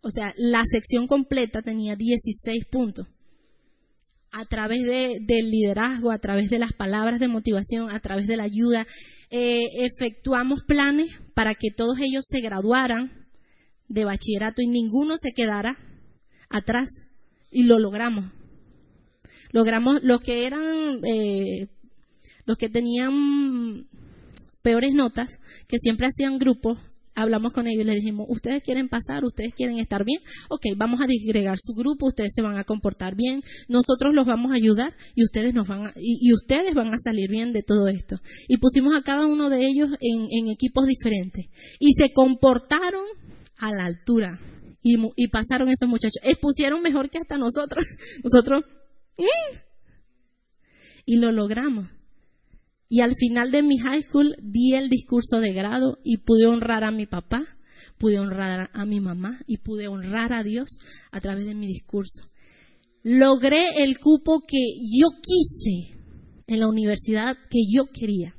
O 0.00 0.10
sea, 0.10 0.34
la 0.36 0.62
sección 0.64 1.06
completa 1.06 1.62
tenía 1.62 1.94
16 1.94 2.64
puntos. 2.66 3.06
A 4.32 4.44
través 4.46 4.82
del 4.82 5.50
liderazgo, 5.50 6.10
a 6.10 6.18
través 6.18 6.48
de 6.48 6.58
las 6.58 6.72
palabras 6.72 7.20
de 7.20 7.28
motivación, 7.28 7.90
a 7.90 8.00
través 8.00 8.26
de 8.26 8.36
la 8.36 8.44
ayuda, 8.44 8.86
eh, 9.30 9.66
efectuamos 9.78 10.62
planes 10.64 11.20
para 11.34 11.54
que 11.54 11.70
todos 11.70 11.98
ellos 12.00 12.24
se 12.26 12.40
graduaran 12.40 13.28
de 13.88 14.04
bachillerato 14.04 14.62
y 14.62 14.68
ninguno 14.68 15.16
se 15.18 15.32
quedara 15.32 15.76
atrás. 16.48 16.88
Y 17.50 17.64
lo 17.64 17.78
logramos 17.78 18.32
logramos 19.52 20.02
los 20.02 20.20
que 20.20 20.46
eran, 20.46 21.04
eh, 21.04 21.68
los 22.44 22.56
que 22.56 22.68
tenían 22.68 23.86
peores 24.62 24.94
notas, 24.94 25.38
que 25.68 25.78
siempre 25.78 26.08
hacían 26.08 26.38
grupos, 26.38 26.78
hablamos 27.14 27.52
con 27.52 27.66
ellos 27.66 27.82
y 27.82 27.86
les 27.86 27.96
dijimos, 27.96 28.26
ustedes 28.28 28.62
quieren 28.62 28.88
pasar, 28.88 29.24
ustedes 29.24 29.54
quieren 29.54 29.78
estar 29.78 30.04
bien, 30.04 30.20
ok, 30.48 30.66
vamos 30.76 31.00
a 31.00 31.06
disgregar 31.06 31.56
su 31.60 31.74
grupo, 31.74 32.06
ustedes 32.06 32.32
se 32.34 32.42
van 32.42 32.56
a 32.56 32.64
comportar 32.64 33.14
bien, 33.14 33.42
nosotros 33.68 34.14
los 34.14 34.26
vamos 34.26 34.52
a 34.52 34.56
ayudar 34.56 34.94
y 35.14 35.24
ustedes 35.24 35.54
nos 35.54 35.68
van 35.68 35.86
a, 35.86 35.92
y, 35.96 36.32
ustedes 36.32 36.74
van 36.74 36.92
a 36.94 36.98
salir 36.98 37.30
bien 37.30 37.52
de 37.52 37.62
todo 37.62 37.88
esto. 37.88 38.16
Y 38.48 38.58
pusimos 38.58 38.96
a 38.96 39.02
cada 39.02 39.26
uno 39.26 39.50
de 39.50 39.66
ellos 39.66 39.90
en, 40.00 40.48
equipos 40.52 40.86
diferentes. 40.86 41.46
Y 41.78 41.92
se 41.92 42.12
comportaron 42.12 43.04
a 43.58 43.70
la 43.70 43.84
altura. 43.84 44.40
Y, 44.82 44.96
y 45.16 45.28
pasaron 45.28 45.68
esos 45.68 45.88
muchachos, 45.88 46.18
expusieron 46.24 46.82
mejor 46.82 47.10
que 47.10 47.18
hasta 47.18 47.36
nosotros, 47.36 47.84
nosotros 48.24 48.64
y 51.04 51.16
lo 51.16 51.32
logramos. 51.32 51.88
Y 52.92 53.00
al 53.00 53.16
final 53.16 53.50
de 53.50 53.62
mi 53.62 53.78
high 53.78 54.02
school 54.02 54.36
di 54.42 54.74
el 54.74 54.90
discurso 54.90 55.40
de 55.40 55.54
grado 55.54 55.96
y 56.04 56.18
pude 56.18 56.44
honrar 56.44 56.84
a 56.84 56.90
mi 56.90 57.06
papá, 57.06 57.42
pude 57.96 58.18
honrar 58.18 58.68
a 58.70 58.84
mi 58.84 59.00
mamá 59.00 59.40
y 59.46 59.56
pude 59.56 59.88
honrar 59.88 60.34
a 60.34 60.42
Dios 60.42 60.76
a 61.10 61.18
través 61.22 61.46
de 61.46 61.54
mi 61.54 61.66
discurso. 61.66 62.28
Logré 63.02 63.82
el 63.82 63.98
cupo 63.98 64.42
que 64.46 64.58
yo 64.94 65.08
quise 65.22 65.98
en 66.46 66.60
la 66.60 66.68
universidad 66.68 67.34
que 67.48 67.60
yo 67.66 67.86
quería. 67.86 68.36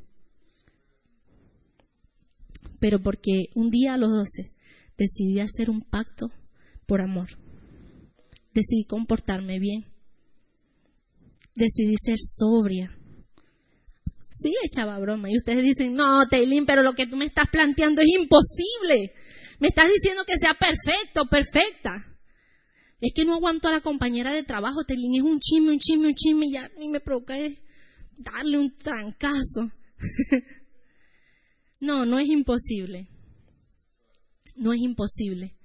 Pero 2.79 3.01
porque 3.01 3.47
un 3.55 3.71
día 3.71 3.95
a 3.95 3.97
los 3.97 4.11
12 4.11 4.53
decidí 4.99 5.39
hacer 5.39 5.71
un 5.71 5.81
pacto 5.81 6.29
por 6.85 7.01
amor. 7.01 7.39
Decidí 8.53 8.83
comportarme 8.83 9.57
bien 9.57 9.85
decidí 11.55 11.95
ser 12.03 12.17
sobria. 12.19 12.97
Sí, 14.35 14.53
echaba 14.63 14.99
broma. 14.99 15.29
Y 15.29 15.37
ustedes 15.37 15.63
dicen, 15.63 15.93
no, 15.93 16.25
Teilín, 16.27 16.65
pero 16.65 16.81
lo 16.81 16.93
que 16.93 17.07
tú 17.07 17.15
me 17.15 17.25
estás 17.25 17.45
planteando 17.51 18.01
es 18.01 18.07
imposible. 18.07 19.13
Me 19.59 19.67
estás 19.67 19.87
diciendo 19.87 20.23
que 20.25 20.37
sea 20.37 20.53
perfecto, 20.53 21.25
perfecta. 21.29 21.91
Es 22.99 23.13
que 23.13 23.25
no 23.25 23.35
aguanto 23.35 23.67
a 23.67 23.71
la 23.71 23.81
compañera 23.81 24.33
de 24.33 24.43
trabajo, 24.43 24.83
Teilín, 24.85 25.15
es 25.15 25.21
un 25.21 25.39
chisme, 25.39 25.71
un 25.71 25.77
chisme, 25.77 26.07
un 26.07 26.15
chisme, 26.15 26.45
y 26.47 26.53
ya 26.53 26.69
ni 26.77 26.89
me 26.89 26.99
provoca 26.99 27.35
darle 28.17 28.57
un 28.57 28.75
trancazo. 28.77 29.71
no, 31.79 32.05
no 32.05 32.17
es 32.17 32.27
imposible. 32.27 33.09
No 34.55 34.73
es 34.73 34.81
imposible. 34.81 35.55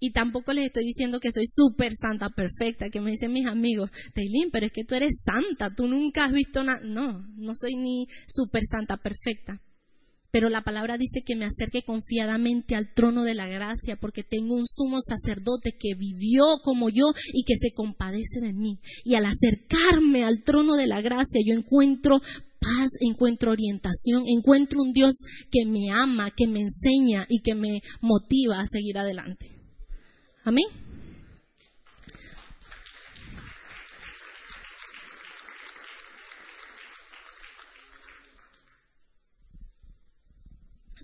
Y 0.00 0.12
tampoco 0.12 0.52
les 0.52 0.66
estoy 0.66 0.84
diciendo 0.84 1.20
que 1.20 1.32
soy 1.32 1.46
súper 1.46 1.92
santa, 1.94 2.28
perfecta, 2.28 2.90
que 2.90 3.00
me 3.00 3.12
dicen 3.12 3.32
mis 3.32 3.46
amigos, 3.46 3.90
Teilín, 4.12 4.50
pero 4.52 4.66
es 4.66 4.72
que 4.72 4.84
tú 4.84 4.94
eres 4.94 5.22
santa, 5.24 5.74
tú 5.74 5.86
nunca 5.86 6.24
has 6.24 6.32
visto 6.32 6.62
nada. 6.62 6.80
No, 6.84 7.26
no 7.36 7.52
soy 7.54 7.74
ni 7.76 8.06
súper 8.26 8.62
santa, 8.64 8.96
perfecta. 8.96 9.62
Pero 10.34 10.48
la 10.48 10.62
palabra 10.62 10.98
dice 10.98 11.22
que 11.24 11.36
me 11.36 11.44
acerque 11.44 11.84
confiadamente 11.84 12.74
al 12.74 12.92
trono 12.92 13.22
de 13.22 13.34
la 13.34 13.46
gracia 13.46 13.94
porque 14.00 14.24
tengo 14.24 14.56
un 14.56 14.66
sumo 14.66 14.98
sacerdote 15.00 15.76
que 15.78 15.94
vivió 15.96 16.58
como 16.64 16.90
yo 16.90 17.12
y 17.32 17.44
que 17.44 17.54
se 17.54 17.72
compadece 17.72 18.40
de 18.40 18.52
mí. 18.52 18.80
Y 19.04 19.14
al 19.14 19.26
acercarme 19.26 20.24
al 20.24 20.42
trono 20.42 20.74
de 20.74 20.88
la 20.88 21.00
gracia 21.02 21.40
yo 21.46 21.54
encuentro 21.54 22.20
paz, 22.58 22.90
encuentro 22.98 23.52
orientación, 23.52 24.24
encuentro 24.26 24.82
un 24.82 24.92
Dios 24.92 25.14
que 25.52 25.66
me 25.66 25.90
ama, 25.90 26.32
que 26.36 26.48
me 26.48 26.62
enseña 26.62 27.26
y 27.28 27.40
que 27.40 27.54
me 27.54 27.80
motiva 28.00 28.58
a 28.58 28.66
seguir 28.66 28.98
adelante. 28.98 29.53
Amén. 30.44 30.66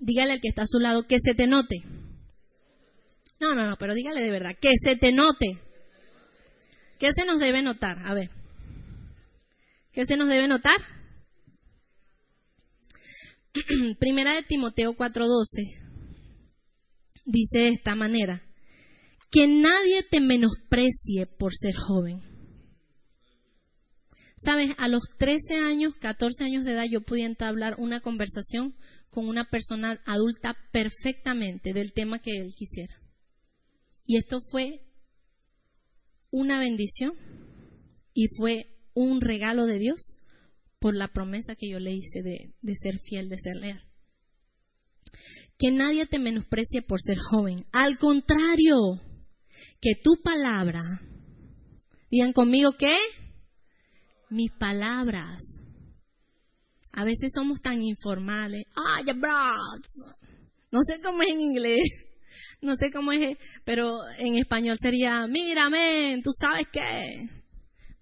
Dígale 0.01 0.33
al 0.33 0.41
que 0.41 0.49
está 0.49 0.63
a 0.63 0.67
su 0.67 0.79
lado 0.79 1.07
que 1.07 1.17
se 1.23 1.35
te 1.35 1.47
note. 1.47 1.83
No, 3.39 3.55
no, 3.55 3.67
no, 3.67 3.77
pero 3.79 3.95
dígale 3.95 4.23
de 4.23 4.31
verdad, 4.31 4.57
que 4.61 4.73
se 4.83 4.97
te 4.97 5.13
note. 5.13 5.59
¿Qué 6.99 7.11
se 7.13 7.25
nos 7.25 7.41
debe 7.41 7.63
notar? 7.63 7.99
A 8.05 8.13
ver. 8.13 8.31
¿Qué 9.93 10.05
se 10.05 10.17
nos 10.17 10.29
debe 10.29 10.47
notar? 10.49 10.77
Primera 13.99 14.35
de 14.35 14.43
Timoteo 14.43 14.93
4:12 14.93 15.81
dice 17.25 17.59
de 17.61 17.69
esta 17.69 17.95
manera, 17.95 18.43
que 19.31 19.47
nadie 19.47 20.03
te 20.03 20.21
menosprecie 20.21 21.27
por 21.27 21.55
ser 21.55 21.75
joven. 21.77 22.21
Sabes, 24.37 24.75
a 24.79 24.89
los 24.89 25.03
13 25.19 25.59
años, 25.59 25.95
14 26.01 26.45
años 26.45 26.65
de 26.65 26.73
edad 26.73 26.87
yo 26.91 27.03
pude 27.03 27.25
entablar 27.25 27.77
una 27.79 28.01
conversación 28.01 28.75
con 29.11 29.29
una 29.29 29.51
persona 29.51 30.01
adulta 30.07 30.57
perfectamente 30.73 31.73
del 31.73 31.93
tema 31.93 32.21
que 32.21 32.39
él 32.39 32.55
quisiera. 32.57 32.95
Y 34.05 34.17
esto 34.17 34.41
fue 34.51 34.81
una 36.31 36.59
bendición 36.59 37.13
y 38.15 38.27
fue 38.37 38.67
un 38.95 39.21
regalo 39.21 39.67
de 39.67 39.79
Dios 39.79 40.15
por 40.79 40.97
la 40.97 41.09
promesa 41.09 41.55
que 41.55 41.69
yo 41.69 41.79
le 41.79 41.93
hice 41.93 42.23
de, 42.23 42.55
de 42.63 42.75
ser 42.75 42.99
fiel, 42.99 43.29
de 43.29 43.39
ser 43.39 43.57
leal. 43.57 43.85
Que 45.59 45.71
nadie 45.71 46.07
te 46.07 46.19
menosprecie 46.19 46.81
por 46.81 47.01
ser 47.01 47.19
joven. 47.19 47.67
Al 47.73 47.99
contrario, 47.99 48.77
que 49.81 49.95
tu 50.03 50.21
palabra, 50.23 50.83
digan 52.11 52.33
conmigo 52.33 52.73
que 52.73 52.97
mis 54.31 54.51
palabras. 54.53 55.39
A 56.93 57.05
veces 57.05 57.33
somos 57.35 57.61
tan 57.61 57.83
informales. 57.83 58.65
Ay, 58.75 59.05
bros. 59.15 60.17
No 60.71 60.81
sé 60.83 61.01
cómo 61.03 61.23
es 61.23 61.29
en 61.31 61.41
inglés. 61.41 61.83
No 62.63 62.75
sé 62.77 62.91
cómo 62.93 63.11
es, 63.11 63.39
pero 63.65 64.01
en 64.19 64.35
español 64.35 64.77
sería, 64.79 65.27
mírame, 65.27 66.21
tú 66.23 66.31
sabes 66.31 66.67
qué. 66.71 67.27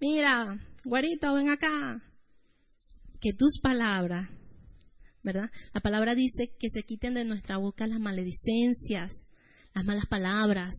Mira, 0.01 0.59
güerito, 0.85 1.33
ven 1.33 1.49
acá. 1.49 2.03
Que 3.21 3.33
tus 3.33 3.61
palabras, 3.61 4.29
¿verdad? 5.23 5.49
La 5.73 5.81
palabra 5.81 6.17
dice 6.17 6.57
que 6.59 6.71
se 6.71 6.83
quiten 6.83 7.15
de 7.15 7.25
nuestra 7.25 7.57
boca 7.57 7.87
las 7.87 8.01
maledicencias, 8.01 9.23
las 9.75 9.85
malas 9.85 10.07
palabras, 10.07 10.75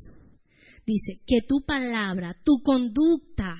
dice 0.89 1.21
que 1.25 1.41
tu 1.47 1.61
palabra, 1.65 2.35
tu 2.43 2.61
conducta, 2.63 3.55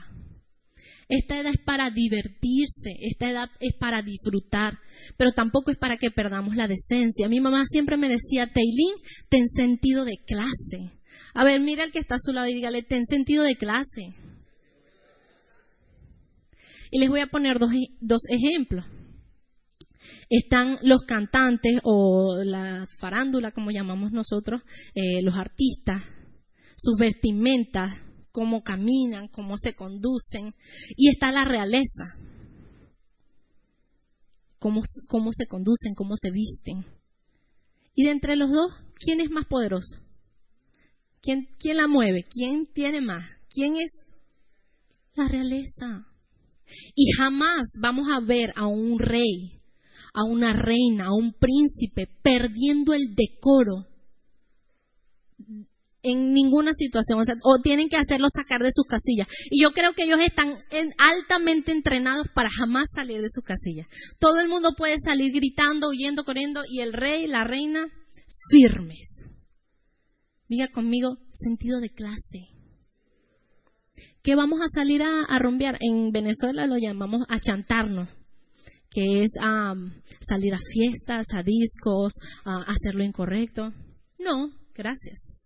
esta 1.09 1.39
edad 1.39 1.51
es 1.51 1.61
para 1.65 1.89
divertirse, 1.89 2.91
esta 3.01 3.31
edad 3.31 3.49
es 3.59 3.73
para 3.79 4.03
disfrutar, 4.03 4.77
pero 5.17 5.31
tampoco 5.31 5.71
es 5.71 5.77
para 5.77 5.97
que 5.97 6.11
perdamos 6.11 6.55
la 6.55 6.67
decencia. 6.67 7.27
Mi 7.27 7.39
mamá 7.39 7.63
siempre 7.67 7.97
me 7.97 8.07
decía, 8.07 8.51
Teilín, 8.53 8.93
ten 9.27 9.47
sentido 9.47 10.05
de 10.05 10.17
clase. 10.25 10.91
A 11.33 11.43
ver, 11.43 11.61
mira 11.61 11.83
el 11.83 11.91
que 11.91 11.99
está 11.99 12.15
a 12.15 12.19
su 12.19 12.31
lado 12.31 12.47
y 12.47 12.53
dígale, 12.53 12.83
ten 12.83 13.05
sentido 13.05 13.43
de 13.43 13.55
clase. 13.55 14.13
Y 16.91 16.99
les 16.99 17.09
voy 17.09 17.21
a 17.21 17.27
poner 17.27 17.57
dos, 17.57 17.71
dos 18.01 18.21
ejemplos. 18.29 18.85
Están 20.29 20.77
los 20.83 21.01
cantantes 21.01 21.79
o 21.83 22.43
la 22.43 22.85
farándula, 22.99 23.51
como 23.51 23.71
llamamos 23.71 24.11
nosotros, 24.11 24.61
eh, 24.93 25.23
los 25.23 25.35
artistas, 25.35 26.03
sus 26.79 26.97
vestimentas, 26.97 27.93
cómo 28.31 28.63
caminan, 28.63 29.27
cómo 29.27 29.57
se 29.57 29.73
conducen. 29.73 30.55
Y 30.95 31.09
está 31.09 31.31
la 31.31 31.43
realeza, 31.43 32.15
cómo, 34.59 34.81
cómo 35.07 35.31
se 35.33 35.47
conducen, 35.47 35.93
cómo 35.93 36.15
se 36.15 36.31
visten. 36.31 36.85
Y 37.95 38.05
de 38.05 38.11
entre 38.11 38.37
los 38.37 38.49
dos, 38.49 38.71
¿quién 38.95 39.19
es 39.19 39.29
más 39.29 39.45
poderoso? 39.45 39.99
¿Quién, 41.21 41.49
¿Quién 41.59 41.77
la 41.77 41.87
mueve? 41.87 42.23
¿Quién 42.23 42.65
tiene 42.65 43.01
más? 43.01 43.25
¿Quién 43.49 43.75
es? 43.75 43.91
La 45.15 45.27
realeza. 45.27 46.07
Y 46.95 47.11
jamás 47.17 47.73
vamos 47.81 48.07
a 48.09 48.21
ver 48.21 48.53
a 48.55 48.67
un 48.67 48.99
rey, 48.99 49.59
a 50.13 50.23
una 50.23 50.53
reina, 50.53 51.07
a 51.07 51.13
un 51.13 51.33
príncipe 51.33 52.07
perdiendo 52.23 52.93
el 52.93 53.15
decoro 53.15 53.89
en 56.01 56.31
ninguna 56.31 56.73
situación, 56.73 57.21
o, 57.43 57.59
tienen 57.59 57.89
que 57.89 57.97
hacerlo 57.97 58.27
sacar 58.29 58.62
de 58.62 58.71
sus 58.71 58.85
casillas. 58.85 59.27
Y 59.49 59.62
yo 59.62 59.71
creo 59.71 59.93
que 59.93 60.03
ellos 60.03 60.19
están 60.21 60.57
altamente 60.97 61.71
entrenados 61.71 62.27
para 62.33 62.49
jamás 62.49 62.89
salir 62.93 63.21
de 63.21 63.29
sus 63.29 63.43
casillas. 63.43 63.88
Todo 64.19 64.39
el 64.39 64.47
mundo 64.47 64.73
puede 64.77 64.95
salir 64.99 65.33
gritando, 65.33 65.89
huyendo, 65.89 66.23
corriendo, 66.23 66.62
y 66.69 66.81
el 66.81 66.93
rey, 66.93 67.27
la 67.27 67.43
reina, 67.43 67.88
firmes. 68.49 69.23
Diga 70.47 70.69
conmigo, 70.69 71.17
sentido 71.31 71.79
de 71.79 71.89
clase. 71.89 72.47
¿Qué 74.23 74.35
vamos 74.35 74.62
a 74.62 74.67
salir 74.67 75.01
a, 75.01 75.23
a? 75.23 75.39
En 75.81 76.12
Venezuela 76.12 76.65
lo 76.65 76.77
llamamos 76.77 77.25
a 77.29 77.39
chantarnos 77.39 78.09
que 78.91 79.23
es 79.23 79.33
salir 80.19 80.53
a 80.53 80.59
fiestas, 80.73 81.27
a 81.33 81.43
discos, 81.43 82.13
a 82.43 82.63
hacer 82.63 82.95
lo 82.95 83.03
incorrecto. 83.03 83.71
No, 84.17 84.51
gracias. 84.73 85.38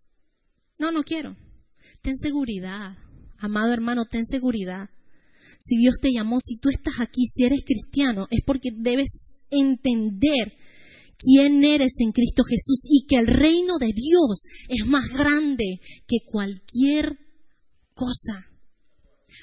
No, 0.78 0.92
no 0.92 1.02
quiero. 1.02 1.36
Ten 2.02 2.16
seguridad. 2.16 2.96
Amado 3.38 3.72
hermano, 3.72 4.06
ten 4.06 4.26
seguridad. 4.26 4.90
Si 5.60 5.76
Dios 5.76 5.96
te 6.00 6.12
llamó, 6.12 6.38
si 6.40 6.58
tú 6.58 6.68
estás 6.68 7.00
aquí, 7.00 7.26
si 7.26 7.44
eres 7.44 7.64
cristiano, 7.64 8.26
es 8.30 8.42
porque 8.44 8.70
debes 8.72 9.34
entender 9.50 10.52
quién 11.18 11.64
eres 11.64 11.92
en 12.00 12.12
Cristo 12.12 12.42
Jesús 12.44 12.84
y 12.88 13.06
que 13.06 13.16
el 13.16 13.26
reino 13.26 13.78
de 13.78 13.92
Dios 13.92 14.46
es 14.68 14.86
más 14.86 15.08
grande 15.08 15.80
que 16.06 16.18
cualquier 16.26 17.18
cosa. 17.94 18.46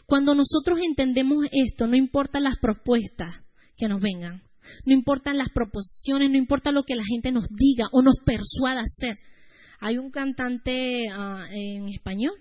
Cuando 0.05 0.35
nosotros 0.35 0.79
entendemos 0.81 1.45
esto, 1.51 1.87
no 1.87 1.95
importan 1.95 2.43
las 2.43 2.57
propuestas 2.57 3.43
que 3.77 3.87
nos 3.87 4.01
vengan, 4.01 4.43
no 4.85 4.93
importan 4.93 5.37
las 5.37 5.49
proposiciones, 5.49 6.29
no 6.29 6.37
importa 6.37 6.71
lo 6.71 6.83
que 6.83 6.95
la 6.95 7.05
gente 7.05 7.31
nos 7.31 7.47
diga 7.49 7.87
o 7.91 8.01
nos 8.01 8.17
persuada 8.25 8.81
a 8.81 8.83
hacer. 8.83 9.17
Hay 9.81 9.97
un 9.97 10.11
cantante 10.11 11.09
ah, 11.11 11.47
en 11.51 11.89
español, 11.89 12.35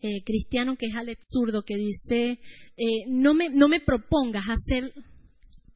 eh, 0.00 0.24
cristiano, 0.24 0.76
que 0.76 0.86
es 0.86 0.94
Alex 0.94 1.28
Zurdo, 1.30 1.62
que 1.62 1.76
dice, 1.76 2.40
eh, 2.78 3.04
no, 3.06 3.34
me, 3.34 3.50
no 3.50 3.68
me 3.68 3.80
propongas 3.80 4.46
hacer 4.48 4.94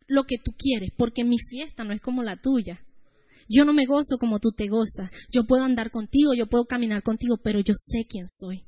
lo 0.06 0.24
que 0.24 0.38
tú 0.38 0.52
quieres, 0.56 0.92
porque 0.96 1.24
mi 1.24 1.36
fiesta 1.38 1.84
no 1.84 1.92
es 1.92 2.00
como 2.00 2.22
la 2.22 2.40
tuya. 2.40 2.82
Yo 3.50 3.66
no 3.66 3.74
me 3.74 3.84
gozo 3.84 4.16
como 4.18 4.38
tú 4.38 4.50
te 4.50 4.68
gozas. 4.68 5.10
Yo 5.30 5.44
puedo 5.44 5.62
andar 5.62 5.90
contigo, 5.90 6.32
yo 6.32 6.46
puedo 6.46 6.64
caminar 6.64 7.02
contigo, 7.02 7.36
pero 7.36 7.60
yo 7.60 7.74
sé 7.74 8.06
quién 8.08 8.28
soy. 8.28 8.64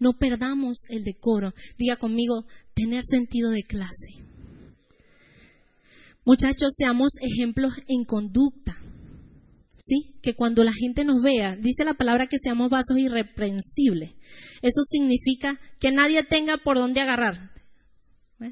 No 0.00 0.12
perdamos 0.12 0.84
el 0.90 1.02
decoro. 1.02 1.54
Diga 1.78 1.96
conmigo, 1.96 2.44
tener 2.74 3.02
sentido 3.02 3.50
de 3.50 3.62
clase. 3.62 4.24
Muchachos, 6.26 6.74
seamos 6.76 7.12
ejemplos 7.22 7.72
en 7.88 8.04
conducta. 8.04 8.83
¿Sí? 9.84 10.16
Que 10.22 10.34
cuando 10.34 10.64
la 10.64 10.72
gente 10.72 11.04
nos 11.04 11.22
vea, 11.22 11.56
dice 11.56 11.84
la 11.84 11.94
palabra 11.94 12.26
que 12.26 12.38
seamos 12.42 12.70
vasos 12.70 12.96
irreprensibles. 12.98 14.14
Eso 14.62 14.82
significa 14.82 15.60
que 15.78 15.92
nadie 15.92 16.24
tenga 16.24 16.56
por 16.56 16.76
dónde 16.76 17.00
agarrar. 17.00 17.52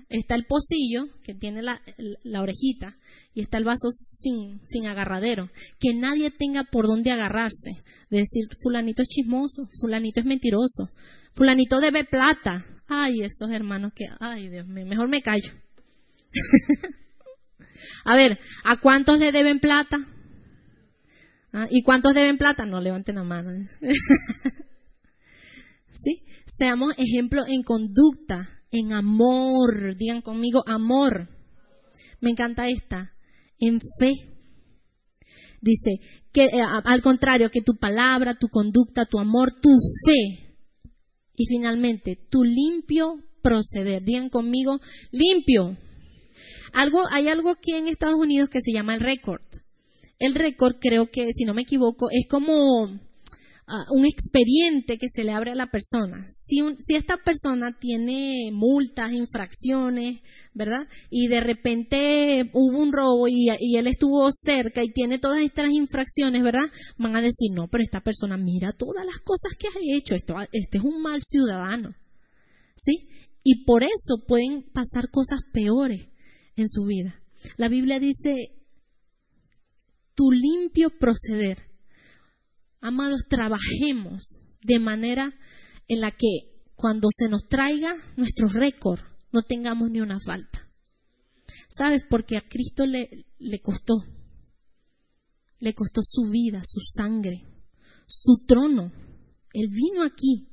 Está 0.08 0.36
el 0.36 0.46
pocillo, 0.46 1.06
que 1.22 1.34
tiene 1.34 1.60
la, 1.62 1.80
orejita, 2.40 2.96
y 3.34 3.42
está 3.42 3.58
el 3.58 3.64
vaso 3.64 3.90
sin, 3.90 4.60
sin 4.64 4.86
agarradero. 4.86 5.50
Que 5.80 5.94
nadie 5.94 6.30
tenga 6.30 6.64
por 6.64 6.86
dónde 6.86 7.10
agarrarse. 7.10 7.72
De 8.10 8.18
decir, 8.18 8.44
fulanito 8.62 9.02
es 9.02 9.08
chismoso, 9.08 9.68
fulanito 9.80 10.20
es 10.20 10.26
mentiroso, 10.26 10.90
fulanito 11.34 11.80
debe 11.80 12.04
plata. 12.04 12.64
Ay, 12.88 13.22
estos 13.22 13.50
hermanos 13.50 13.92
que, 13.94 14.04
ay 14.20 14.48
Dios 14.48 14.66
mío, 14.66 14.86
mejor 14.86 15.08
me 15.08 15.22
callo. 15.22 15.52
A 18.04 18.14
ver, 18.14 18.38
¿a 18.64 18.76
cuántos 18.80 19.18
le 19.18 19.32
deben 19.32 19.58
plata? 19.58 19.98
¿Ah? 21.52 21.66
¿Y 21.70 21.82
cuántos 21.82 22.14
deben 22.14 22.38
plata? 22.38 22.64
No 22.64 22.80
levanten 22.80 23.16
la 23.16 23.24
mano. 23.24 23.50
¿Sí? 25.92 26.22
Seamos 26.46 26.94
ejemplo 26.96 27.44
en 27.46 27.62
conducta, 27.62 28.62
en 28.70 28.92
amor. 28.92 29.94
Digan 29.96 30.22
conmigo, 30.22 30.62
amor. 30.66 31.28
Me 32.20 32.30
encanta 32.30 32.68
esta. 32.68 33.12
En 33.58 33.80
fe. 33.98 34.14
Dice 35.60 36.00
que 36.32 36.46
eh, 36.46 36.62
al 36.62 37.02
contrario, 37.02 37.50
que 37.50 37.60
tu 37.60 37.76
palabra, 37.76 38.34
tu 38.34 38.48
conducta, 38.48 39.04
tu 39.04 39.18
amor, 39.18 39.52
tu 39.52 39.70
fe. 40.06 40.56
Y 41.36 41.46
finalmente, 41.46 42.16
tu 42.30 42.42
limpio 42.42 43.22
proceder. 43.42 44.02
Digan 44.02 44.30
conmigo, 44.30 44.80
limpio. 45.10 45.76
Algo, 46.72 47.02
hay 47.10 47.28
algo 47.28 47.50
aquí 47.50 47.72
en 47.74 47.88
Estados 47.88 48.18
Unidos 48.18 48.48
que 48.48 48.60
se 48.60 48.72
llama 48.72 48.94
el 48.94 49.00
récord. 49.00 49.42
El 50.22 50.36
récord 50.36 50.76
creo 50.78 51.10
que, 51.10 51.30
si 51.32 51.44
no 51.44 51.52
me 51.52 51.62
equivoco, 51.62 52.06
es 52.12 52.28
como 52.28 52.84
ah, 53.66 53.84
un 53.90 54.06
expediente 54.06 54.96
que 54.96 55.08
se 55.08 55.24
le 55.24 55.32
abre 55.32 55.50
a 55.50 55.56
la 55.56 55.68
persona. 55.72 56.24
Si, 56.28 56.60
esta 56.94 57.16
persona 57.16 57.76
tiene 57.76 58.50
multas, 58.52 59.10
infracciones, 59.10 60.20
¿verdad? 60.54 60.86
Y 61.10 61.26
de 61.26 61.40
repente 61.40 62.48
hubo 62.52 62.78
un 62.78 62.92
robo 62.92 63.26
y, 63.26 63.48
y, 63.58 63.76
él 63.76 63.88
estuvo 63.88 64.30
cerca 64.30 64.84
y 64.84 64.92
tiene 64.92 65.18
todas 65.18 65.40
estas 65.40 65.72
infracciones, 65.72 66.40
¿verdad? 66.40 66.70
Van 66.98 67.16
a 67.16 67.20
decir, 67.20 67.50
no, 67.52 67.66
pero 67.66 67.82
esta 67.82 68.00
persona 68.00 68.36
mira 68.36 68.70
todas 68.70 69.04
las 69.04 69.18
cosas 69.24 69.54
que 69.58 69.66
ha 69.66 69.96
hecho, 69.96 70.14
esto, 70.14 70.36
este 70.52 70.78
es 70.78 70.84
un 70.84 71.02
mal 71.02 71.18
ciudadano. 71.20 71.96
¿Sí? 72.76 73.08
Y 73.42 73.64
por 73.64 73.82
eso 73.82 74.24
pueden 74.24 74.62
pasar 74.72 75.10
cosas 75.10 75.40
peores 75.52 76.10
en 76.54 76.68
su 76.68 76.84
vida. 76.84 77.20
La 77.56 77.68
Biblia 77.68 77.98
dice, 77.98 78.61
limpio 80.30 80.90
proceder. 80.90 81.70
Amados, 82.80 83.26
trabajemos 83.28 84.40
de 84.62 84.78
manera 84.78 85.34
en 85.88 86.00
la 86.00 86.10
que 86.10 86.62
cuando 86.74 87.08
se 87.10 87.28
nos 87.28 87.46
traiga 87.48 87.94
nuestro 88.16 88.48
récord 88.48 89.00
no 89.32 89.42
tengamos 89.42 89.90
ni 89.90 90.00
una 90.00 90.18
falta. 90.20 90.70
¿Sabes? 91.68 92.02
Porque 92.08 92.36
a 92.36 92.42
Cristo 92.48 92.86
le, 92.86 93.26
le 93.38 93.60
costó. 93.60 93.94
Le 95.58 95.74
costó 95.74 96.00
su 96.02 96.30
vida, 96.30 96.60
su 96.64 96.80
sangre, 96.80 97.44
su 98.06 98.44
trono. 98.46 98.92
Él 99.52 99.68
vino 99.68 100.02
aquí 100.04 100.48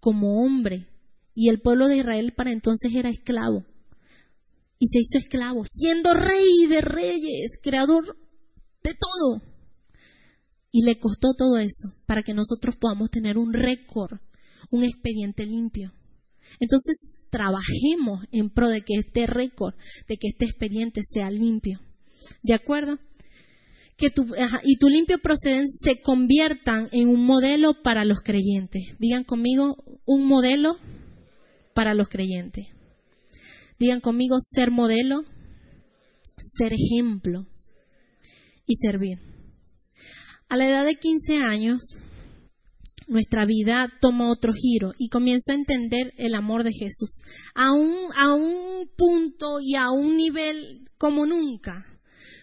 como 0.00 0.42
hombre 0.42 0.86
y 1.34 1.48
el 1.48 1.60
pueblo 1.60 1.88
de 1.88 1.98
Israel 1.98 2.34
para 2.36 2.50
entonces 2.52 2.92
era 2.94 3.08
esclavo 3.08 3.64
y 4.78 4.86
se 4.88 4.98
hizo 5.00 5.18
esclavo, 5.18 5.64
siendo 5.68 6.14
rey 6.14 6.66
de 6.68 6.80
reyes, 6.80 7.58
creador 7.62 8.16
todo. 8.94 9.42
Y 10.70 10.82
le 10.82 10.98
costó 10.98 11.34
todo 11.36 11.58
eso 11.58 11.94
para 12.06 12.22
que 12.22 12.34
nosotros 12.34 12.76
podamos 12.76 13.10
tener 13.10 13.38
un 13.38 13.52
récord, 13.52 14.18
un 14.70 14.84
expediente 14.84 15.46
limpio. 15.46 15.92
Entonces, 16.60 17.18
trabajemos 17.30 18.24
en 18.32 18.50
pro 18.50 18.68
de 18.68 18.82
que 18.82 18.94
este 18.94 19.26
récord, 19.26 19.74
de 20.08 20.16
que 20.16 20.28
este 20.28 20.44
expediente 20.44 21.00
sea 21.02 21.30
limpio. 21.30 21.80
¿De 22.42 22.54
acuerdo? 22.54 22.98
Que 23.96 24.10
tu, 24.10 24.26
y 24.62 24.76
tu 24.76 24.88
limpio 24.88 25.18
procedente 25.18 25.70
se 25.82 26.00
conviertan 26.00 26.88
en 26.92 27.08
un 27.08 27.24
modelo 27.24 27.82
para 27.82 28.04
los 28.04 28.20
creyentes. 28.20 28.94
Digan 28.98 29.24
conmigo, 29.24 29.76
un 30.04 30.26
modelo 30.26 30.76
para 31.74 31.94
los 31.94 32.08
creyentes. 32.08 32.66
Digan 33.78 34.00
conmigo 34.00 34.36
ser 34.40 34.70
modelo, 34.70 35.24
ser 36.58 36.72
ejemplo 36.72 37.46
y 38.68 38.76
servir. 38.76 39.18
A 40.48 40.56
la 40.56 40.68
edad 40.68 40.84
de 40.84 40.94
15 40.94 41.38
años, 41.38 41.96
nuestra 43.08 43.44
vida 43.44 43.90
toma 44.00 44.30
otro 44.30 44.52
giro 44.52 44.92
y 44.98 45.08
comienzo 45.08 45.50
a 45.50 45.56
entender 45.56 46.12
el 46.16 46.34
amor 46.34 46.62
de 46.62 46.72
Jesús 46.72 47.22
a 47.54 47.72
un, 47.72 47.96
a 48.14 48.34
un 48.34 48.88
punto 48.96 49.58
y 49.60 49.74
a 49.74 49.90
un 49.90 50.16
nivel 50.16 50.84
como 50.98 51.26
nunca, 51.26 51.84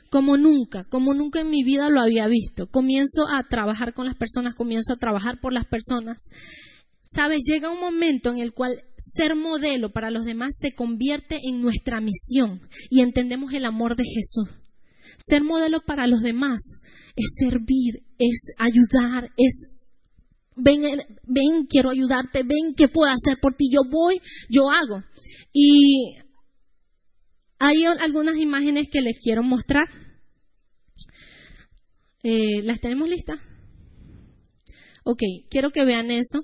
como 0.10 0.36
nunca, 0.36 0.84
como 0.86 1.14
nunca 1.14 1.40
en 1.40 1.50
mi 1.50 1.64
vida 1.64 1.90
lo 1.90 2.02
había 2.02 2.28
visto. 2.28 2.68
Comienzo 2.68 3.28
a 3.30 3.48
trabajar 3.48 3.94
con 3.94 4.08
las 4.08 4.18
personas, 4.18 4.56
comienzo 4.56 4.94
a 4.94 4.98
trabajar 4.98 5.40
por 5.40 5.54
las 5.54 5.66
personas 5.66 6.30
Sabes, 7.08 7.44
llega 7.46 7.72
un 7.72 7.80
momento 7.80 8.32
en 8.32 8.40
el 8.40 8.52
cual 8.52 8.84
ser 8.98 9.36
modelo 9.36 9.92
para 9.92 10.10
los 10.10 10.26
demás 10.26 10.56
se 10.60 10.74
convierte 10.74 11.40
en 11.44 11.62
nuestra 11.62 12.02
misión 12.02 12.62
y 12.90 13.02
entendemos 13.02 13.54
el 13.54 13.66
amor 13.66 13.96
de 13.96 14.06
Jesús. 14.06 14.50
Ser 15.18 15.44
modelo 15.44 15.82
para 15.82 16.08
los 16.08 16.22
demás 16.22 16.62
es 17.16 17.36
servir, 17.40 18.04
es 18.20 18.52
ayudar, 18.58 19.32
es 19.38 19.76
ven, 20.56 20.82
ven, 21.24 21.66
quiero 21.68 21.90
ayudarte, 21.90 22.44
ven, 22.44 22.76
¿qué 22.76 22.88
puedo 22.88 23.12
hacer 23.12 23.38
por 23.42 23.56
ti? 23.56 23.70
Yo 23.72 23.82
voy, 23.90 24.22
yo 24.50 24.70
hago. 24.70 25.04
Y 25.54 26.16
hay 27.60 27.86
algunas 27.86 28.38
imágenes 28.38 28.88
que 28.92 29.02
les 29.02 29.18
quiero 29.20 29.44
mostrar. 29.44 29.88
Eh, 32.24 32.62
¿Las 32.64 32.80
tenemos 32.80 33.08
listas? 33.08 33.40
Ok, 35.04 35.22
quiero 35.50 35.70
que 35.70 35.86
vean 35.86 36.10
eso. 36.10 36.42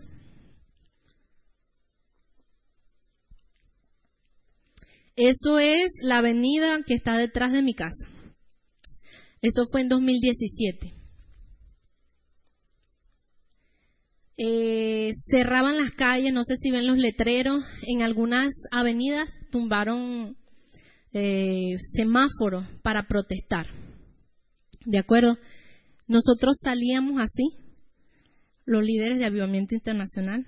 Eso 5.15 5.59
es 5.59 5.91
la 6.01 6.19
avenida 6.19 6.81
que 6.85 6.93
está 6.93 7.17
detrás 7.17 7.51
de 7.51 7.61
mi 7.61 7.73
casa. 7.73 8.07
Eso 9.41 9.63
fue 9.71 9.81
en 9.81 9.89
2017. 9.89 10.93
Eh, 14.37 15.11
cerraban 15.13 15.77
las 15.77 15.91
calles, 15.91 16.33
no 16.33 16.43
sé 16.43 16.55
si 16.55 16.71
ven 16.71 16.87
los 16.87 16.97
letreros, 16.97 17.63
en 17.87 18.01
algunas 18.01 18.53
avenidas 18.71 19.29
tumbaron 19.51 20.37
eh, 21.13 21.75
semáforos 21.77 22.65
para 22.81 23.07
protestar. 23.07 23.67
¿De 24.85 24.97
acuerdo? 24.97 25.37
Nosotros 26.07 26.57
salíamos 26.61 27.21
así, 27.21 27.43
los 28.65 28.83
líderes 28.83 29.19
de 29.19 29.25
Avivamiento 29.25 29.75
Internacional, 29.75 30.47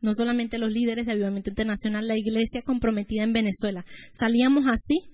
no 0.00 0.12
solamente 0.14 0.58
los 0.58 0.70
líderes 0.70 1.06
de 1.06 1.12
Avivamiento 1.12 1.50
Internacional, 1.50 2.06
la 2.06 2.18
iglesia 2.18 2.60
comprometida 2.62 3.24
en 3.24 3.32
Venezuela. 3.32 3.84
Salíamos 4.12 4.66
así 4.66 5.13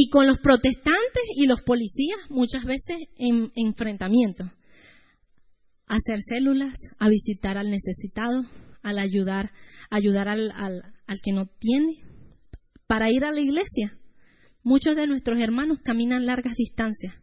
y 0.00 0.10
con 0.10 0.28
los 0.28 0.38
protestantes 0.38 1.24
y 1.34 1.48
los 1.48 1.62
policías 1.62 2.20
muchas 2.28 2.64
veces 2.64 3.08
en 3.16 3.50
enfrentamiento. 3.56 4.44
A 4.44 5.96
hacer 5.96 6.20
células, 6.20 6.78
a 7.00 7.08
visitar 7.08 7.58
al 7.58 7.68
necesitado, 7.68 8.44
al 8.84 9.00
ayudar, 9.00 9.50
ayudar 9.90 10.28
al, 10.28 10.52
al, 10.52 10.84
al 11.08 11.20
que 11.20 11.32
no 11.32 11.46
tiene, 11.46 12.04
para 12.86 13.10
ir 13.10 13.24
a 13.24 13.32
la 13.32 13.40
iglesia. 13.40 13.98
Muchos 14.62 14.94
de 14.94 15.08
nuestros 15.08 15.40
hermanos 15.40 15.80
caminan 15.82 16.26
largas 16.26 16.54
distancias, 16.54 17.14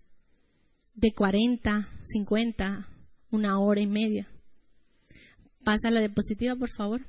de 0.95 1.13
40, 1.13 1.88
50, 2.03 2.89
una 3.32 3.57
hora 3.57 3.80
y 3.80 3.88
media. 3.88 4.28
Pasa 5.63 5.91
la 5.91 6.01
diapositiva, 6.01 6.57
por 6.57 6.71
favor. 6.76 7.07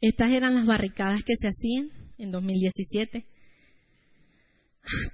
Estas 0.00 0.32
eran 0.32 0.54
las 0.54 0.64
barricadas 0.64 1.22
que 1.24 1.34
se 1.36 1.48
hacían 1.48 1.90
en 2.16 2.30
2017. 2.30 3.35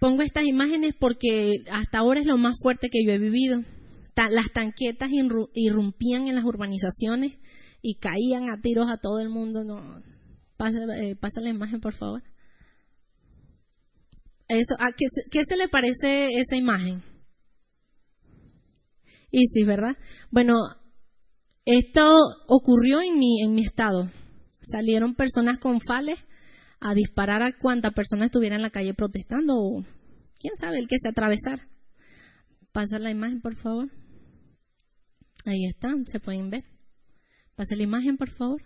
Pongo 0.01 0.23
estas 0.23 0.45
imágenes 0.45 0.95
porque 0.99 1.64
hasta 1.70 1.99
ahora 1.99 2.20
es 2.20 2.27
lo 2.27 2.37
más 2.37 2.57
fuerte 2.62 2.89
que 2.91 3.05
yo 3.05 3.12
he 3.12 3.18
vivido. 3.18 3.62
Las 4.31 4.53
tanquetas 4.53 5.11
irrumpían 5.55 6.29
en 6.29 6.35
las 6.35 6.45
urbanizaciones 6.45 7.39
y 7.81 7.97
caían 7.97 8.51
a 8.51 8.61
tiros 8.61 8.91
a 8.91 8.99
todo 8.99 9.20
el 9.20 9.29
mundo. 9.29 9.64
No, 9.64 10.03
pasa, 10.57 10.79
eh, 10.99 11.16
la 11.41 11.49
imagen, 11.49 11.81
por 11.81 11.95
favor. 11.95 12.23
Eso, 14.49 14.75
¿a 14.79 14.93
qué, 14.93 15.07
qué, 15.31 15.45
se 15.45 15.57
le 15.57 15.68
parece 15.68 16.29
esa 16.39 16.57
imagen? 16.57 17.03
Y 19.31 19.47
sí, 19.47 19.64
¿verdad? 19.64 19.97
Bueno, 20.31 20.57
esto 21.64 22.18
ocurrió 22.49 23.01
en 23.01 23.18
mi, 23.18 23.43
en 23.43 23.55
mi 23.55 23.64
estado. 23.64 24.11
Salieron 24.61 25.14
personas 25.14 25.59
con 25.59 25.81
fales 25.81 26.18
a 26.83 26.95
disparar 26.95 27.43
a 27.43 27.57
cuanta 27.57 27.93
persona 27.93 28.26
estuviera 28.26 28.57
en 28.57 28.62
la 28.62 28.70
calle 28.70 28.95
protestando 28.95 29.55
o 29.57 29.85
quién 30.39 30.55
sabe 30.57 30.78
el 30.78 30.89
que 30.89 30.99
se 31.01 31.09
atravesar. 31.09 31.68
Pasa 32.72 32.99
la 32.99 33.11
imagen, 33.11 33.41
por 33.41 33.55
favor. 33.55 33.91
Ahí 35.45 35.64
están, 35.66 36.05
se 36.05 36.20
pueden 36.20 36.51
ver. 36.51 36.64
Pasa 37.55 37.76
la 37.76 37.83
imagen, 37.83 38.16
por 38.16 38.30
favor. 38.30 38.62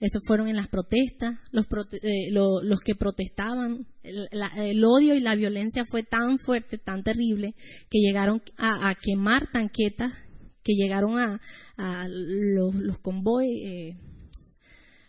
Estos 0.00 0.22
fueron 0.26 0.48
en 0.48 0.56
las 0.56 0.68
protestas, 0.68 1.38
los, 1.52 1.66
eh, 2.02 2.30
los 2.32 2.80
que 2.80 2.96
protestaban. 2.96 3.86
El, 4.02 4.84
odio 4.84 5.14
y 5.14 5.20
la 5.20 5.36
violencia 5.36 5.84
fue 5.84 6.02
tan 6.02 6.38
fuerte, 6.38 6.78
tan 6.78 7.04
terrible, 7.04 7.54
que 7.88 8.00
llegaron 8.00 8.42
a, 8.56 8.90
a 8.90 8.96
quemar 8.96 9.46
tanquetas 9.52 10.12
que 10.62 10.74
llegaron 10.74 11.18
a, 11.18 11.40
los, 12.08 12.74
los 12.74 12.98
convoy, 13.00 13.46
eh, 13.64 13.98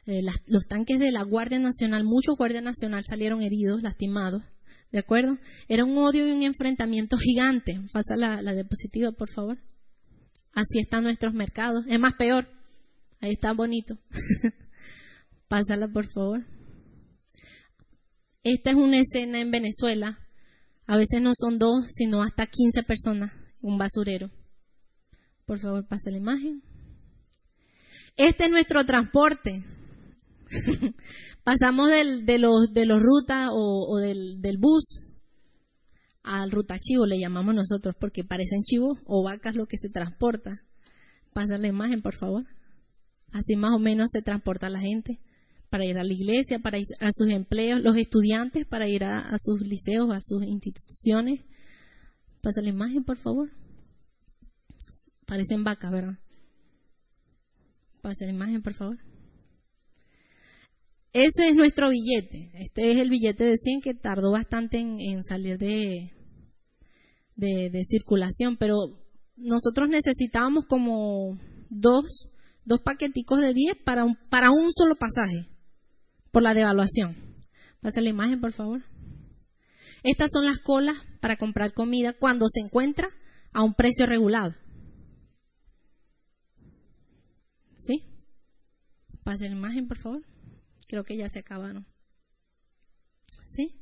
eh, 0.05 0.21
los 0.47 0.65
tanques 0.67 0.99
de 0.99 1.11
la 1.11 1.23
Guardia 1.23 1.59
Nacional, 1.59 2.03
muchos 2.03 2.35
Guardia 2.37 2.61
Nacional 2.61 3.03
salieron 3.07 3.41
heridos, 3.41 3.81
lastimados, 3.81 4.43
¿De 4.93 4.99
acuerdo? 4.99 5.39
Era 5.67 5.85
un 5.85 5.97
odio 5.97 6.27
y 6.27 6.31
un 6.31 6.43
enfrentamiento 6.43 7.17
gigante. 7.17 7.81
Pasa 7.91 8.15
la, 8.15 8.43
la 8.43 8.53
diapositiva, 8.53 9.11
por 9.11 9.27
favor. 9.27 9.57
Así 10.53 10.77
están 10.79 11.05
nuestros 11.05 11.33
mercados. 11.33 11.83
Es 11.89 11.99
más 11.99 12.13
peor. 12.13 12.47
Ahí 13.19 13.31
está 13.31 13.53
bonito. 13.53 13.95
Pásala, 15.47 15.87
por 15.87 16.05
favor. 16.11 16.45
Esta 18.43 18.69
es 18.69 18.75
una 18.75 18.99
escena 18.99 19.39
en 19.39 19.49
Venezuela. 19.49 20.19
A 20.85 20.95
veces 20.95 21.23
no 21.23 21.31
son 21.33 21.57
dos, 21.57 21.85
sino 21.87 22.21
hasta 22.21 22.45
15 22.45 22.83
personas. 22.83 23.31
Un 23.61 23.79
basurero. 23.79 24.29
Por 25.45 25.57
favor, 25.57 25.87
pase 25.87 26.11
la 26.11 26.17
imagen. 26.17 26.61
Este 28.15 28.43
es 28.43 28.51
nuestro 28.51 28.85
transporte. 28.85 29.63
Pasamos 31.43 31.89
del, 31.89 32.25
de, 32.25 32.39
los, 32.39 32.73
de 32.73 32.85
los 32.85 32.99
rutas 33.01 33.49
o, 33.51 33.97
del, 33.97 34.41
del, 34.41 34.57
bus 34.57 34.99
al 36.23 36.51
ruta 36.51 36.79
chivo, 36.79 37.05
le 37.05 37.19
llamamos 37.19 37.53
nosotros, 37.53 37.95
porque 37.99 38.23
parecen 38.23 38.63
chivos 38.63 38.99
o 39.05 39.23
vacas 39.23 39.55
lo 39.55 39.65
que 39.65 39.77
se 39.77 39.89
transporta. 39.89 40.55
Pasa 41.33 41.57
la 41.57 41.67
imagen, 41.67 42.01
por 42.01 42.15
favor. 42.15 42.45
Así 43.31 43.55
más 43.55 43.71
o 43.73 43.79
menos 43.79 44.11
se 44.11 44.21
transporta 44.21 44.69
la 44.69 44.79
gente 44.79 45.19
para 45.69 45.85
ir 45.85 45.97
a 45.97 46.03
la 46.03 46.13
iglesia, 46.13 46.59
para 46.59 46.77
ir 46.77 46.85
a 46.99 47.09
sus 47.11 47.29
empleos, 47.29 47.81
los 47.81 47.97
estudiantes 47.97 48.65
para 48.65 48.87
ir 48.87 49.03
a, 49.03 49.19
a 49.19 49.35
sus 49.37 49.59
liceos, 49.61 50.11
a 50.11 50.19
sus 50.21 50.43
instituciones. 50.43 51.41
Pasa 52.41 52.61
la 52.61 52.69
imagen, 52.69 53.03
por 53.03 53.17
favor. 53.17 53.49
Parecen 55.25 55.63
vacas, 55.63 55.91
¿verdad? 55.91 56.19
Pasa 58.01 58.25
la 58.25 58.31
imagen, 58.31 58.61
por 58.61 58.73
favor. 58.73 59.12
Ese 61.14 61.47
es 61.49 61.55
nuestro 61.55 61.89
billete. 61.91 62.49
Este 62.55 62.91
es 62.91 62.97
el 62.97 63.11
billete 63.11 63.43
de 63.43 63.55
100 63.55 63.82
que 63.82 63.93
tardó 63.93 64.32
bastante 64.32 64.80
en, 64.80 65.24
salir 65.24 65.59
de, 65.59 66.11
circulación, 67.86 68.57
pero 68.57 68.76
nosotros 69.36 69.89
necesitábamos 69.89 70.66
como 70.66 71.38
dos, 71.70 72.30
dos 72.66 72.82
paqueticos 72.82 73.41
de 73.41 73.53
10 73.53 73.78
para 73.86 74.05
un, 74.05 74.18
para 74.30 74.49
un 74.49 74.72
solo 74.72 74.95
pasaje, 74.95 75.47
por 76.32 76.41
la 76.41 76.55
devaluación. 76.55 77.16
Pasa 77.80 78.01
la 78.01 78.09
imagen, 78.09 78.41
por 78.41 78.53
favor. 78.53 78.82
Estas 80.01 80.32
son 80.34 80.45
las 80.45 80.57
colas 80.59 80.97
para 81.22 81.38
comprar 81.38 81.74
comida 81.74 82.14
cuando 82.14 82.47
se 82.49 82.59
encuentra 82.59 83.07
a 83.51 83.64
un 83.64 83.76
precio 83.76 84.07
regulado. 84.07 84.55
¿Sí? 87.78 88.03
Pasa 89.24 89.45
la 89.45 89.51
imagen, 89.51 89.88
por 89.88 89.97
favor. 89.99 90.32
Creo 90.93 91.03
que 91.03 91.17
ya 91.17 91.27
se 91.27 91.39
acabaron. 91.39 91.87
¿Sí? 93.47 93.81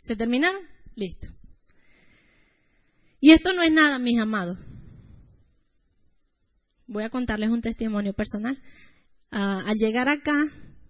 ¿Se 0.00 0.16
terminaron? 0.16 0.62
Listo. 0.94 1.28
Y 3.20 3.32
esto 3.32 3.52
no 3.52 3.62
es 3.62 3.70
nada, 3.70 3.98
mis 3.98 4.18
amados. 4.18 4.56
Voy 6.86 7.04
a 7.04 7.10
contarles 7.10 7.50
un 7.50 7.60
testimonio 7.60 8.14
personal. 8.14 8.58
Ah, 9.30 9.60
al 9.66 9.76
llegar 9.76 10.08
acá, 10.08 10.46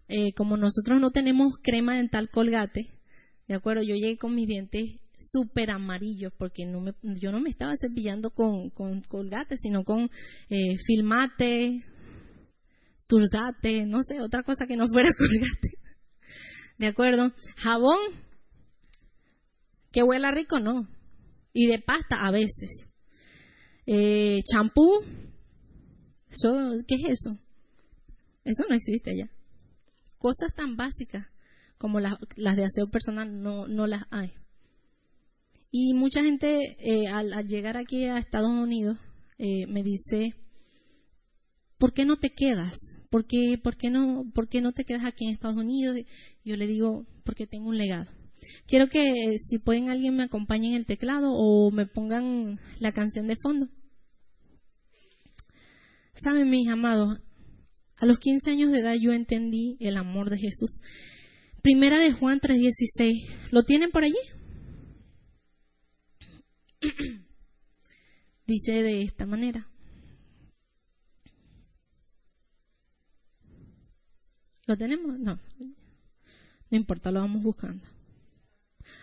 eh, 0.07 0.33
como 0.37 0.57
nosotros 0.57 1.01
no 1.01 1.11
tenemos 1.11 1.55
crema 1.65 1.97
dental 1.97 2.31
colgate, 2.31 2.87
¿de 3.49 3.55
acuerdo? 3.57 3.83
Yo 3.83 3.97
llegué 3.97 4.19
con 4.19 4.37
mis 4.37 4.47
dientes 4.47 5.01
súper 5.19 5.73
amarillos 5.73 6.33
porque 6.39 6.63
yo 7.03 7.33
no 7.33 7.41
me 7.41 7.51
estaba 7.51 7.75
cepillando 7.77 8.31
con, 8.31 8.71
con 8.71 9.01
colgate, 9.01 9.57
sino 9.57 9.83
con 9.83 10.11
eh, 10.49 10.77
filmate, 10.87 11.83
Turdate, 13.09 13.87
no 13.87 14.03
sé, 14.03 14.21
otra 14.21 14.45
cosa 14.45 14.67
que 14.67 14.77
no 14.77 14.87
fuera 14.87 15.11
colgate. 15.19 15.79
¿De 16.79 16.87
acuerdo? 16.87 17.33
Jabón, 17.57 17.99
que 19.91 20.03
huela 20.05 20.31
rico, 20.31 20.61
no. 20.61 20.89
Y 21.53 21.67
de 21.67 21.81
pasta 21.81 22.25
a 22.25 22.31
veces. 22.31 22.87
Eh, 23.87 24.41
champú, 24.45 25.01
¿qué 26.87 26.95
es 26.95 27.05
eso? 27.05 27.39
Eso 28.45 28.65
no 28.69 28.75
existe 28.75 29.17
ya. 29.17 29.31
Cosas 30.19 30.55
tan 30.55 30.77
básicas 30.77 31.27
como 31.79 32.01
las, 32.01 32.19
de 32.37 32.65
aseo 32.65 32.91
personal 32.91 33.41
no, 33.43 33.87
las 33.87 34.03
hay. 34.11 34.33
Y 35.71 35.95
mucha 35.95 36.23
gente 36.23 36.77
eh, 36.81 37.09
al, 37.09 37.47
llegar 37.47 37.77
aquí 37.77 38.05
a 38.05 38.19
Estados 38.19 38.51
Unidos 38.51 38.99
eh, 39.39 39.67
me 39.67 39.83
dice, 39.83 40.35
¿por 41.79 41.93
qué 41.93 42.05
no 42.05 42.17
te 42.17 42.31
quedas? 42.31 42.75
¿Por 43.11 43.27
qué, 43.27 43.59
por 43.63 43.77
qué, 43.77 43.91
no, 43.91 44.25
¿por 44.35 44.49
qué 44.49 44.61
no 44.61 44.73
te 44.73 44.85
quedas 44.85 45.05
aquí 45.05 45.27
en 45.27 45.33
Estados 45.33 45.57
Unidos? 45.57 45.97
Yo 46.45 46.57
le 46.57 46.67
digo, 46.67 47.07
porque 47.25 47.47
tengo 47.47 47.69
un 47.69 47.79
legado. 47.79 48.11
Quiero 48.67 48.89
que 48.89 49.37
si 49.39 49.59
pueden 49.59 49.91
alguien 49.91 50.17
me 50.17 50.23
acompañe 50.25 50.69
en 50.69 50.75
el 50.75 50.87
teclado 50.87 51.33
o 51.33 51.71
me 51.71 51.87
pongan 51.87 52.61
la 52.79 52.93
canción 52.93 53.27
de 53.27 53.37
fondo. 53.43 53.69
Saben, 56.15 56.51
mis 56.51 56.69
amados, 56.69 57.21
a 57.97 58.07
los 58.07 58.19
15 58.19 58.51
años 58.51 58.73
de 58.73 58.81
edad 58.81 58.95
yo 59.01 59.13
entendí 59.13 59.77
el 59.81 59.97
amor 59.97 60.31
de 60.31 60.39
Jesús. 60.39 60.79
Primera 61.63 61.99
de 61.99 62.13
Juan 62.13 62.41
3:16. 62.41 63.51
¿Lo 63.51 63.65
tienen 63.65 63.91
por 63.91 64.05
allí? 64.05 64.17
Dice 68.47 68.83
de 68.83 69.03
esta 69.03 69.27
manera. 69.27 69.69
¿Lo 74.69 74.77
tenemos? 74.77 75.19
No. 75.19 75.41
No 76.71 76.77
importa, 76.77 77.11
lo 77.11 77.21
vamos 77.21 77.43
buscando. 77.43 77.85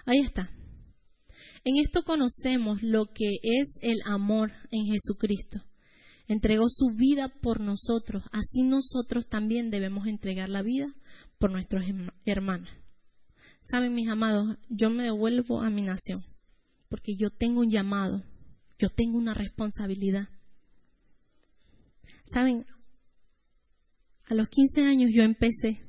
Ahí 0.06 0.20
está. 0.20 0.52
En 1.64 1.78
esto 1.78 2.04
conocemos 2.04 2.84
lo 2.84 3.08
que 3.08 3.40
es 3.42 3.80
el 3.82 3.98
amor 4.06 4.52
en 4.70 4.86
Jesucristo. 4.86 5.66
Entregó 6.28 6.66
su 6.70 6.96
vida 6.96 7.30
por 7.30 7.62
nosotros. 7.62 8.24
Así 8.32 8.62
nosotros 8.62 9.28
también 9.28 9.72
debemos 9.72 10.06
entregar 10.06 10.50
la 10.50 10.62
vida 10.62 10.86
por 11.40 11.52
nuestros 11.52 11.84
hermanos. 12.26 12.70
Saben, 13.60 13.96
mis 13.96 14.08
amados, 14.08 14.58
yo 14.70 14.92
me 14.92 15.04
devuelvo 15.06 15.62
a 15.62 15.72
mi 15.72 15.82
nación 15.82 16.24
porque 16.90 17.16
yo 17.16 17.32
tengo 17.32 17.62
un 17.62 17.72
llamado, 17.72 18.24
yo 18.78 18.90
tengo 18.90 19.18
una 19.18 19.34
responsabilidad. 19.34 20.30
Saben, 22.24 22.68
a 24.28 24.34
los 24.34 24.50
15 24.50 24.82
años 24.84 25.12
yo 25.14 25.24
empecé. 25.24 25.82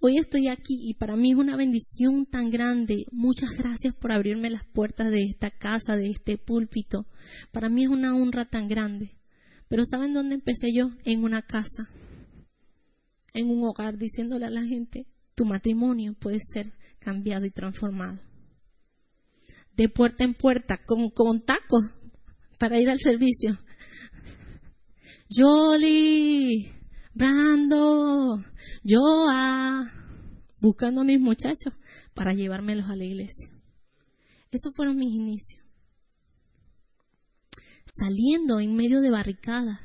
Hoy 0.00 0.18
estoy 0.18 0.48
aquí 0.48 0.78
y 0.82 0.94
para 0.94 1.16
mí 1.16 1.32
es 1.32 1.36
una 1.36 1.56
bendición 1.56 2.26
tan 2.26 2.50
grande. 2.50 3.04
Muchas 3.10 3.50
gracias 3.56 3.94
por 3.94 4.12
abrirme 4.12 4.50
las 4.50 4.64
puertas 4.64 5.10
de 5.10 5.22
esta 5.22 5.50
casa, 5.50 5.96
de 5.96 6.10
este 6.10 6.38
púlpito. 6.38 7.06
Para 7.52 7.68
mí 7.68 7.84
es 7.84 7.88
una 7.88 8.14
honra 8.14 8.44
tan 8.44 8.68
grande. 8.68 9.16
Pero 9.68 9.84
¿saben 9.84 10.12
dónde 10.12 10.34
empecé 10.34 10.72
yo? 10.74 10.90
En 11.04 11.24
una 11.24 11.42
casa, 11.42 11.88
en 13.32 13.48
un 13.48 13.64
hogar, 13.64 13.96
diciéndole 13.96 14.44
a 14.44 14.50
la 14.50 14.62
gente, 14.62 15.06
tu 15.34 15.46
matrimonio 15.46 16.12
puede 16.12 16.38
ser 16.40 16.72
cambiado 16.98 17.46
y 17.46 17.50
transformado. 17.50 18.20
De 19.74 19.88
puerta 19.88 20.24
en 20.24 20.34
puerta, 20.34 20.78
con, 20.84 21.08
con 21.08 21.40
tacos 21.40 21.90
para 22.58 22.78
ir 22.78 22.90
al 22.90 22.98
servicio. 22.98 23.58
Jolie, 25.30 26.81
Brando, 27.14 28.42
Joa, 28.84 29.92
buscando 30.60 31.02
a 31.02 31.04
mis 31.04 31.20
muchachos 31.20 31.74
para 32.14 32.32
llevármelos 32.32 32.88
a 32.88 32.96
la 32.96 33.04
iglesia. 33.04 33.50
Esos 34.50 34.72
fueron 34.74 34.96
mis 34.96 35.14
inicios. 35.14 35.62
Saliendo 37.84 38.60
en 38.60 38.74
medio 38.74 39.00
de 39.00 39.10
barricadas, 39.10 39.78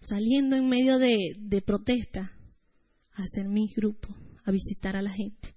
saliendo 0.00 0.56
en 0.56 0.68
medio 0.68 0.98
de, 0.98 1.16
de 1.38 1.62
protesta, 1.62 2.32
a 3.12 3.22
hacer 3.22 3.48
mis 3.48 3.74
grupos, 3.74 4.16
a 4.44 4.50
visitar 4.50 4.96
a 4.96 5.02
la 5.02 5.10
gente. 5.10 5.54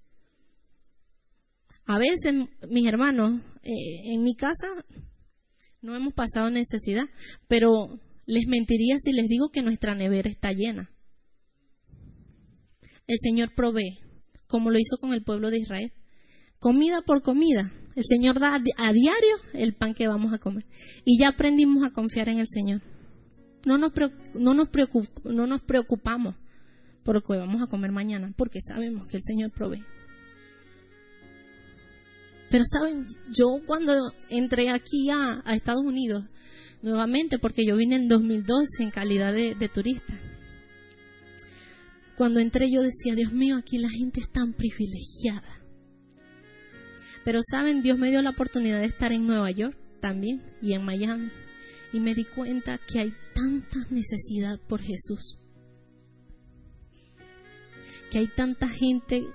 A 1.86 1.98
veces, 1.98 2.48
mis 2.68 2.86
hermanos, 2.86 3.42
eh, 3.62 4.12
en 4.12 4.22
mi 4.22 4.34
casa 4.34 4.66
no 5.82 5.94
hemos 5.94 6.14
pasado 6.14 6.50
necesidad, 6.50 7.04
pero 7.48 8.00
les 8.26 8.46
mentiría 8.46 8.96
si 8.98 9.12
les 9.12 9.28
digo 9.28 9.50
que 9.50 9.62
nuestra 9.62 9.94
nevera 9.94 10.30
está 10.30 10.52
llena. 10.52 10.90
El 13.06 13.16
Señor 13.20 13.54
provee, 13.54 13.98
como 14.46 14.70
lo 14.70 14.78
hizo 14.78 14.96
con 14.98 15.12
el 15.12 15.22
pueblo 15.22 15.50
de 15.50 15.58
Israel. 15.58 15.92
Comida 16.58 17.02
por 17.02 17.22
comida. 17.22 17.70
El 17.94 18.04
Señor 18.04 18.40
da 18.40 18.54
a 18.54 18.92
diario 18.92 19.36
el 19.52 19.74
pan 19.74 19.94
que 19.94 20.08
vamos 20.08 20.32
a 20.32 20.38
comer. 20.38 20.64
Y 21.04 21.18
ya 21.18 21.28
aprendimos 21.28 21.84
a 21.84 21.90
confiar 21.90 22.28
en 22.28 22.38
el 22.38 22.46
Señor. 22.48 22.80
No 23.66 23.78
nos, 23.78 23.92
no 24.34 24.54
nos, 24.54 24.68
no 25.24 25.46
nos 25.46 25.62
preocupamos 25.62 26.34
por 27.04 27.16
lo 27.16 27.20
que 27.20 27.36
vamos 27.36 27.62
a 27.62 27.66
comer 27.66 27.92
mañana, 27.92 28.32
porque 28.36 28.60
sabemos 28.66 29.06
que 29.06 29.18
el 29.18 29.22
Señor 29.22 29.52
provee. 29.52 29.84
Pero 32.50 32.64
saben, 32.64 33.06
yo 33.30 33.60
cuando 33.66 33.92
entré 34.30 34.70
aquí 34.70 35.10
a 35.10 35.42
Estados 35.54 35.82
Unidos, 35.82 36.24
nuevamente 36.84 37.38
porque 37.38 37.64
yo 37.64 37.76
vine 37.76 37.96
en 37.96 38.08
2012 38.08 38.82
en 38.82 38.90
calidad 38.90 39.32
de, 39.32 39.68
turista. 39.72 40.14
Cuando 42.14 42.40
entré 42.40 42.70
yo 42.70 42.82
decía, 42.82 43.14
Dios 43.14 43.32
mío, 43.32 43.56
aquí 43.56 43.78
la 43.78 43.88
gente 43.88 44.20
es 44.20 44.30
tan 44.30 44.52
privilegiada. 44.52 45.62
Pero 47.24 47.40
saben, 47.42 47.82
Dios 47.82 47.98
me 47.98 48.10
dio 48.10 48.20
la 48.20 48.30
oportunidad 48.30 48.80
de 48.80 48.86
estar 48.86 49.12
en 49.12 49.26
Nueva 49.26 49.50
York 49.50 49.76
también 50.00 50.42
y 50.60 50.74
en 50.74 50.84
Miami. 50.84 51.30
Y 51.94 52.00
me 52.00 52.14
di 52.14 52.24
cuenta 52.24 52.78
que 52.78 53.00
hay 53.00 53.14
tanta 53.34 53.78
necesidad 53.88 54.60
por 54.68 54.82
Jesús. 54.82 55.38
Que 58.10 58.18
hay 58.18 58.26
tanta 58.28 58.68
gente 58.68 59.26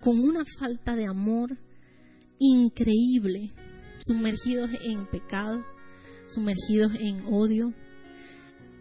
con 0.00 0.18
una 0.20 0.44
falta 0.58 0.96
de 0.96 1.06
amor 1.06 1.58
increíble, 2.38 3.50
sumergidos 4.06 4.70
en 4.82 5.06
pecado, 5.06 5.64
sumergidos 6.26 6.92
en 7.00 7.24
odio. 7.26 7.72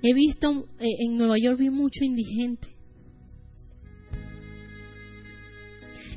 He 0.01 0.13
visto, 0.13 0.67
eh, 0.79 0.85
en 0.99 1.15
Nueva 1.17 1.37
York 1.37 1.57
vi 1.57 1.69
mucho 1.69 2.03
indigente. 2.03 2.67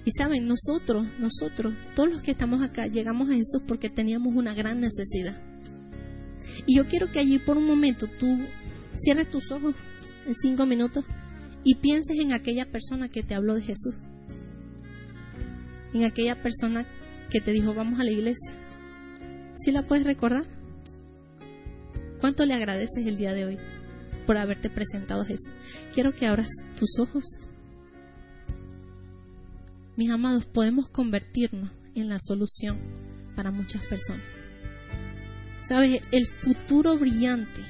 Y 0.05 0.11
saben, 0.17 0.47
nosotros, 0.47 1.07
nosotros, 1.19 1.75
todos 1.95 2.09
los 2.11 2.23
que 2.23 2.31
estamos 2.31 2.63
acá, 2.63 2.87
llegamos 2.87 3.29
a 3.31 3.35
Jesús 3.35 3.63
porque 3.67 3.91
teníamos 3.91 4.35
una 4.35 4.55
gran 4.55 4.81
necesidad. 4.81 5.41
Y 6.67 6.77
yo 6.77 6.87
quiero 6.87 7.11
que 7.11 7.19
allí 7.19 7.39
por 7.39 7.57
un 7.57 7.67
momento 7.67 8.07
tú 8.19 8.39
cierres 8.99 9.31
tus 9.31 9.51
ojos 9.51 9.75
en 10.27 10.35
cinco 10.37 10.67
minutos 10.67 11.05
y 11.65 11.75
pienses 11.77 12.19
en 12.19 12.33
aquella 12.33 12.67
persona 12.67 13.09
que 13.09 13.23
te 13.23 13.35
habló 13.35 13.55
de 13.55 13.63
Jesús. 13.63 13.95
En 15.93 16.05
aquella 16.05 16.43
persona 16.43 16.87
que 17.31 17.41
te 17.41 17.53
dijo 17.53 17.75
vamos 17.75 18.01
a 18.01 18.05
la 18.05 18.11
iglesia. 18.11 18.68
¿Sí 19.59 19.73
la 19.73 19.83
puedes 19.83 20.07
recordar? 20.07 20.45
¿Cuánto 22.21 22.47
le 22.47 22.55
agradeces 22.55 23.07
el 23.07 23.17
día 23.17 23.35
de 23.35 23.45
hoy 23.45 23.59
por 24.25 24.39
haberte 24.39 24.71
presentado 24.71 25.25
Jesús? 25.25 25.53
Quiero 25.93 26.13
que 26.13 26.27
abras 26.27 26.49
tus 26.79 26.99
ojos. 27.01 27.25
Mis 29.97 30.11
amados, 30.11 30.47
podemos 30.47 30.91
convertirnos 30.91 31.73
en 31.97 32.09
la 32.09 32.19
solución 32.21 32.79
para 33.35 33.51
muchas 33.51 33.85
personas. 33.87 34.23
¿Sabes? 35.69 36.03
El 36.13 36.27
futuro 36.27 36.97
brillante, 36.97 37.61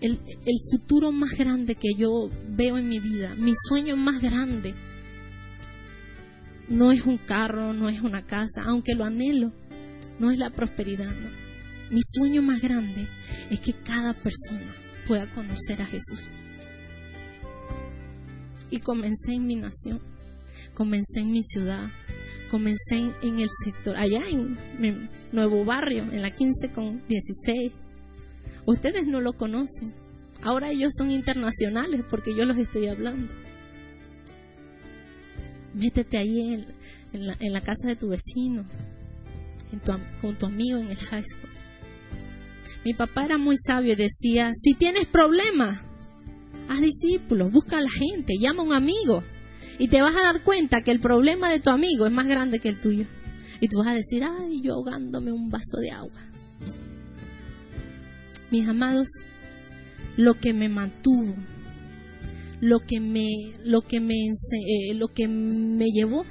el, 0.00 0.20
el 0.46 0.58
futuro 0.70 1.12
más 1.12 1.36
grande 1.36 1.74
que 1.74 1.94
yo 1.94 2.30
veo 2.48 2.78
en 2.78 2.88
mi 2.88 2.98
vida, 2.98 3.34
mi 3.34 3.52
sueño 3.68 3.94
más 3.96 4.22
grande, 4.22 4.74
no 6.70 6.92
es 6.92 7.04
un 7.04 7.18
carro, 7.18 7.74
no 7.74 7.90
es 7.90 8.00
una 8.00 8.24
casa, 8.24 8.62
aunque 8.64 8.94
lo 8.94 9.04
anhelo, 9.04 9.52
no 10.20 10.30
es 10.30 10.38
la 10.38 10.50
prosperidad. 10.50 11.12
Mi 11.90 12.00
sueño 12.02 12.42
más 12.42 12.60
grande 12.60 13.08
es 13.50 13.58
que 13.58 13.72
cada 13.72 14.12
persona 14.12 14.72
pueda 15.08 15.26
conocer 15.32 15.82
a 15.82 15.86
Jesús. 15.86 16.20
Y 18.70 18.78
comencé 18.78 19.32
en 19.32 19.46
mi 19.46 19.56
nación, 19.56 20.00
comencé 20.74 21.20
en 21.20 21.32
mi 21.32 21.42
ciudad, 21.42 21.90
comencé 22.50 23.12
en, 23.22 23.40
el 23.40 23.48
sector, 23.64 23.96
allá 23.96 24.20
en 24.28 24.56
mi 24.78 25.08
nuevo 25.32 25.64
barrio, 25.64 26.04
en 26.12 26.22
la 26.22 26.30
15 26.30 26.70
con 26.70 27.02
16. 27.08 27.72
Ustedes 28.66 29.06
no 29.06 29.20
lo 29.20 29.32
conocen. 29.32 29.92
Ahora 30.42 30.70
ellos 30.70 30.92
son 30.96 31.10
internacionales 31.10 32.04
porque 32.08 32.34
yo 32.36 32.44
los 32.44 32.56
estoy 32.56 32.86
hablando. 32.88 33.32
Métete 35.74 36.18
ahí 36.18 36.64
en, 37.12 37.26
la, 37.52 37.60
casa 37.60 37.88
de 37.88 37.96
tu 37.96 38.08
vecino, 38.08 38.64
con 40.20 40.36
tu 40.36 40.46
amigo 40.46 40.78
en 40.78 40.90
el 40.90 40.96
high 40.96 41.24
school. 41.24 41.50
Mi 42.84 42.94
papá 42.94 43.24
era 43.24 43.38
muy 43.38 43.56
sabio 43.56 43.92
y 43.92 43.96
decía, 43.96 44.52
si 44.54 44.74
tienes 44.74 45.06
problemas, 45.08 45.82
haz 46.68 46.80
discípulos, 46.80 47.52
busca 47.52 47.78
a 47.78 47.82
la 47.82 47.90
gente, 47.90 48.34
llama 48.40 48.62
a 48.62 48.66
un 48.66 48.72
amigo 48.72 49.22
y 49.78 49.88
te 49.88 50.00
vas 50.00 50.14
a 50.16 50.32
dar 50.32 50.42
cuenta 50.42 50.82
que 50.82 50.90
el 50.90 51.00
problema 51.00 51.50
de 51.50 51.60
tu 51.60 51.70
amigo 51.70 52.06
es 52.06 52.12
más 52.12 52.26
grande 52.26 52.58
que 52.58 52.68
el 52.68 52.80
tuyo. 52.80 53.06
Y 53.60 53.68
tú 53.68 53.78
vas 53.78 53.88
a 53.88 53.94
decir, 53.94 54.22
ay, 54.24 54.62
yo 54.62 54.74
ahogándome 54.74 55.32
un 55.32 55.50
vaso 55.50 55.76
de 55.78 55.90
agua. 55.90 56.20
Mis 58.50 58.66
amados, 58.66 59.08
lo 60.16 60.34
que 60.34 60.54
me 60.54 60.68
mantuvo 60.68 61.34
lo 62.60 62.80
que 62.80 63.00
me, 63.00 63.28
lo 63.64 63.82
que 63.82 64.00
me, 64.00 64.14
eh, 64.14 64.94
lo 64.94 65.08
que 65.08 65.28
me 65.28 65.86
llevó 65.86 66.24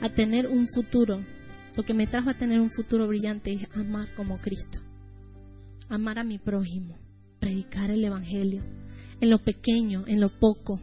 a 0.00 0.08
tener 0.08 0.46
un 0.46 0.68
futuro, 0.68 1.20
lo 1.76 1.82
que 1.82 1.94
me 1.94 2.06
trajo 2.06 2.30
a 2.30 2.34
tener 2.34 2.60
un 2.60 2.70
futuro 2.70 3.06
brillante 3.08 3.52
es 3.52 3.66
amar 3.74 4.14
como 4.14 4.38
Cristo, 4.38 4.80
amar 5.88 6.18
a 6.18 6.24
mi 6.24 6.38
prójimo, 6.38 6.98
predicar 7.38 7.90
el 7.90 8.04
Evangelio, 8.04 8.62
en 9.20 9.30
lo 9.30 9.38
pequeño, 9.38 10.04
en 10.06 10.20
lo 10.20 10.28
poco, 10.28 10.80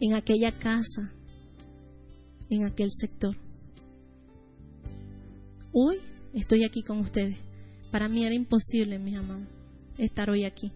en 0.00 0.14
aquella 0.14 0.52
casa, 0.52 1.12
en 2.50 2.64
aquel 2.64 2.90
sector. 2.90 3.36
Hoy 5.72 5.96
estoy 6.32 6.64
aquí 6.64 6.82
con 6.82 6.98
ustedes. 6.98 7.36
Para 7.90 8.08
mí 8.08 8.24
era 8.24 8.34
imposible, 8.34 8.98
mis 8.98 9.16
amados, 9.16 9.48
estar 9.96 10.30
hoy 10.30 10.44
aquí. 10.44 10.72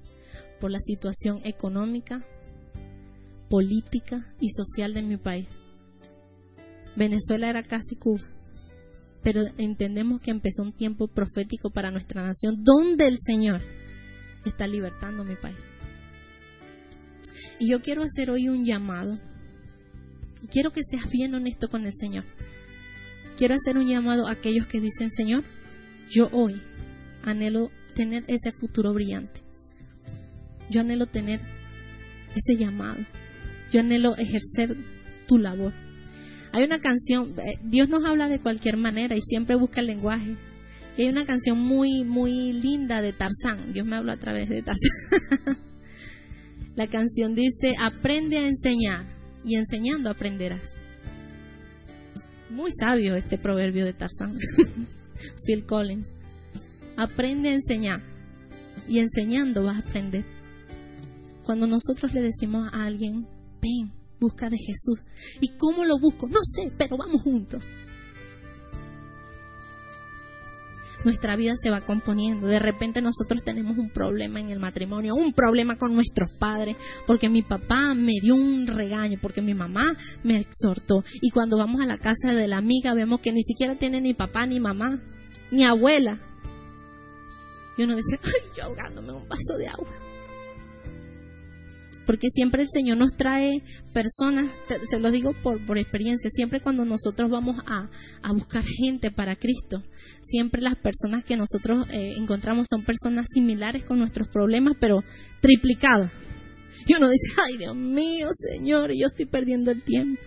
Por 0.60 0.70
la 0.70 0.78
situación 0.80 1.40
económica, 1.44 2.24
política 3.48 4.34
y 4.40 4.48
social 4.50 4.94
de 4.94 5.02
mi 5.02 5.16
país. 5.16 5.46
Venezuela 6.96 7.48
era 7.48 7.62
casi 7.62 7.96
Cuba, 7.96 8.22
pero 9.22 9.42
entendemos 9.58 10.20
que 10.20 10.30
empezó 10.30 10.62
un 10.62 10.72
tiempo 10.72 11.08
profético 11.08 11.70
para 11.70 11.90
nuestra 11.90 12.22
nación, 12.22 12.62
donde 12.64 13.06
el 13.06 13.16
Señor 13.18 13.60
está 14.44 14.66
libertando 14.66 15.24
mi 15.24 15.36
país. 15.36 15.56
Y 17.58 17.70
yo 17.70 17.80
quiero 17.80 18.02
hacer 18.02 18.30
hoy 18.30 18.48
un 18.48 18.64
llamado, 18.64 19.16
y 20.42 20.46
quiero 20.48 20.72
que 20.72 20.80
seas 20.82 21.08
bien 21.10 21.34
honesto 21.34 21.68
con 21.68 21.84
el 21.84 21.92
Señor. 21.92 22.24
Quiero 23.38 23.54
hacer 23.54 23.78
un 23.78 23.86
llamado 23.86 24.26
a 24.26 24.32
aquellos 24.32 24.66
que 24.66 24.80
dicen, 24.80 25.10
Señor, 25.10 25.44
yo 26.10 26.28
hoy 26.32 26.60
anhelo 27.22 27.70
tener 27.94 28.24
ese 28.26 28.52
futuro 28.52 28.92
brillante. 28.92 29.40
Yo 30.70 30.80
anhelo 30.80 31.06
tener 31.06 31.40
ese 32.34 32.56
llamado. 32.58 32.98
Yo 33.72 33.80
anhelo 33.80 34.16
ejercer 34.16 34.76
tu 35.26 35.38
labor. 35.38 35.72
Hay 36.52 36.64
una 36.64 36.80
canción, 36.80 37.34
eh, 37.38 37.58
Dios 37.64 37.88
nos 37.88 38.04
habla 38.04 38.28
de 38.28 38.38
cualquier 38.38 38.76
manera 38.76 39.16
y 39.16 39.22
siempre 39.22 39.56
busca 39.56 39.80
el 39.80 39.86
lenguaje. 39.86 40.36
Y 40.96 41.02
hay 41.02 41.08
una 41.08 41.24
canción 41.24 41.58
muy, 41.58 42.04
muy 42.04 42.52
linda 42.52 43.00
de 43.00 43.12
Tarzán. 43.12 43.72
Dios 43.72 43.86
me 43.86 43.96
habla 43.96 44.14
a 44.14 44.18
través 44.18 44.50
de 44.50 44.62
Tarzán. 44.62 45.56
La 46.76 46.86
canción 46.86 47.34
dice, 47.34 47.74
aprende 47.82 48.38
a 48.38 48.46
enseñar 48.46 49.06
y 49.44 49.56
enseñando 49.56 50.10
aprenderás. 50.10 50.62
Muy 52.50 52.70
sabio 52.70 53.16
este 53.16 53.38
proverbio 53.38 53.86
de 53.86 53.94
Tarzán. 53.94 54.36
Phil 55.46 55.64
Collins. 55.64 56.06
Aprende 56.96 57.48
a 57.48 57.54
enseñar 57.54 58.02
y 58.88 58.98
enseñando 58.98 59.62
vas 59.62 59.76
a 59.76 59.88
aprender. 59.88 60.24
Cuando 61.44 61.66
nosotros 61.66 62.12
le 62.12 62.20
decimos 62.20 62.68
a 62.72 62.84
alguien, 62.84 63.26
ven, 63.60 63.92
busca 64.22 64.48
de 64.48 64.56
Jesús. 64.56 65.00
¿Y 65.40 65.56
cómo 65.56 65.84
lo 65.84 65.98
busco? 65.98 66.28
No 66.28 66.40
sé, 66.42 66.72
pero 66.78 66.96
vamos 66.96 67.22
juntos. 67.22 67.64
Nuestra 71.04 71.34
vida 71.34 71.54
se 71.60 71.70
va 71.70 71.80
componiendo. 71.80 72.46
De 72.46 72.60
repente 72.60 73.02
nosotros 73.02 73.42
tenemos 73.42 73.76
un 73.76 73.90
problema 73.90 74.38
en 74.38 74.50
el 74.50 74.60
matrimonio, 74.60 75.16
un 75.16 75.32
problema 75.32 75.76
con 75.76 75.94
nuestros 75.94 76.30
padres, 76.38 76.76
porque 77.08 77.28
mi 77.28 77.42
papá 77.42 77.94
me 77.94 78.12
dio 78.22 78.36
un 78.36 78.68
regaño, 78.68 79.18
porque 79.20 79.42
mi 79.42 79.52
mamá 79.52 79.96
me 80.22 80.38
exhortó. 80.38 81.02
Y 81.20 81.30
cuando 81.30 81.58
vamos 81.58 81.82
a 81.82 81.86
la 81.86 81.98
casa 81.98 82.32
de 82.32 82.46
la 82.46 82.58
amiga 82.58 82.94
vemos 82.94 83.20
que 83.20 83.32
ni 83.32 83.42
siquiera 83.42 83.76
tiene 83.76 84.00
ni 84.00 84.14
papá, 84.14 84.46
ni 84.46 84.60
mamá, 84.60 85.02
ni 85.50 85.64
abuela. 85.64 86.20
Y 87.76 87.82
uno 87.82 87.96
dice, 87.96 88.20
ay, 88.22 88.50
yo 88.56 88.64
ahogándome 88.64 89.12
un 89.12 89.28
vaso 89.28 89.56
de 89.58 89.66
agua 89.66 90.01
porque 92.12 92.28
siempre 92.28 92.60
el 92.60 92.68
Señor 92.70 92.98
nos 92.98 93.14
trae 93.16 93.62
personas, 93.94 94.50
se 94.82 95.00
lo 95.00 95.10
digo 95.10 95.32
por, 95.42 95.64
por 95.64 95.78
experiencia, 95.78 96.28
siempre 96.28 96.60
cuando 96.60 96.84
nosotros 96.84 97.30
vamos 97.30 97.56
a, 97.66 97.88
buscar 98.34 98.66
gente 98.66 99.10
para 99.10 99.34
Cristo, 99.34 99.82
siempre 100.20 100.60
las 100.60 100.76
personas 100.76 101.24
que 101.24 101.38
nosotros 101.38 101.86
eh, 101.90 102.12
encontramos 102.18 102.66
son 102.68 102.84
personas 102.84 103.24
similares 103.32 103.84
con 103.84 103.98
nuestros 103.98 104.28
problemas, 104.28 104.74
pero 104.78 105.02
triplicados. 105.40 106.10
Y 106.86 106.94
uno 106.94 107.08
dice, 107.08 107.32
ay 107.46 107.56
Dios 107.56 107.76
mío, 107.76 108.28
Señor, 108.30 108.90
yo 108.90 109.06
estoy 109.06 109.24
perdiendo 109.24 109.70
el 109.70 109.82
tiempo. 109.82 110.20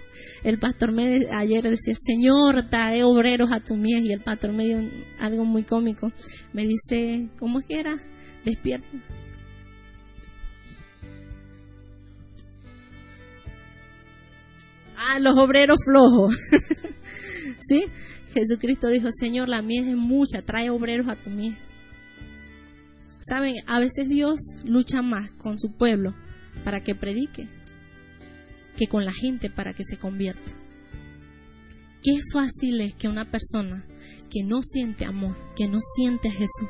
El 0.43 0.57
pastor 0.57 0.91
me 0.91 1.27
ayer 1.29 1.61
decía, 1.61 1.93
Señor, 1.93 2.67
trae 2.67 3.03
obreros 3.03 3.51
a 3.51 3.59
tu 3.59 3.75
mies. 3.75 4.03
Y 4.03 4.11
el 4.11 4.21
pastor 4.21 4.53
me 4.53 4.65
dio 4.65 4.89
algo 5.19 5.45
muy 5.45 5.61
cómico. 5.61 6.11
Me 6.51 6.65
dice, 6.65 7.29
¿cómo 7.37 7.59
es 7.59 7.67
que 7.67 7.79
era? 7.79 7.95
Despierta 8.43 8.87
Ah, 15.07 15.19
los 15.19 15.37
obreros 15.37 15.77
flojos. 15.85 16.35
¿Sí? 17.69 17.83
Jesucristo 18.33 18.87
dijo, 18.87 19.07
Señor, 19.11 19.49
la 19.49 19.61
mies 19.61 19.87
es 19.87 19.95
mucha, 19.95 20.41
trae 20.41 20.69
obreros 20.69 21.07
a 21.07 21.15
tu 21.15 21.29
mies. 21.29 21.55
Saben, 23.27 23.55
a 23.67 23.79
veces 23.79 24.09
Dios 24.09 24.39
lucha 24.63 25.01
más 25.01 25.31
con 25.33 25.57
su 25.57 25.71
pueblo 25.71 26.13
para 26.63 26.81
que 26.81 26.95
predique. 26.95 27.47
que 28.77 28.87
con 28.87 29.05
la 29.05 29.13
gente 29.13 29.49
para 29.49 29.73
que 29.73 29.83
se 29.85 29.97
convierta. 29.97 30.51
Qué 32.03 32.19
fácil 32.33 32.81
es 32.81 32.93
que 32.93 33.07
una 33.07 33.23
persona 33.31 33.85
que 34.29 34.43
no 34.43 34.61
siente 34.61 35.05
amor, 35.05 35.35
que 35.55 35.69
no 35.69 35.79
siente 35.95 36.27
a 36.27 36.33
Jesús, 36.33 36.69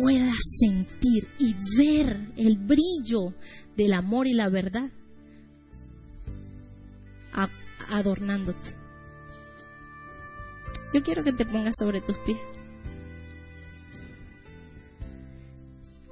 pueda 0.00 0.32
sentir 0.58 1.28
y 1.38 1.54
ver 1.76 2.32
el 2.36 2.56
brillo 2.56 3.34
del 3.76 3.92
amor 3.92 4.26
y 4.26 4.32
la 4.32 4.48
verdad 4.48 4.90
adornándote. 7.90 8.76
Yo 10.94 11.02
quiero 11.02 11.24
que 11.24 11.32
te 11.32 11.46
pongas 11.46 11.74
sobre 11.78 12.00
tus 12.00 12.18
pies. 12.18 12.38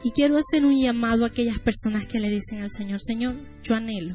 Y 0.02 0.12
quiero 0.12 0.38
hacer 0.38 0.64
un 0.64 0.80
llamado 0.80 1.24
a 1.24 1.28
aquellas 1.28 1.58
personas 1.58 2.06
que 2.06 2.20
le 2.20 2.30
dicen 2.30 2.62
al 2.62 2.70
Señor, 2.70 3.00
Señor, 3.02 3.34
yo 3.62 3.74
anhelo. 3.74 4.14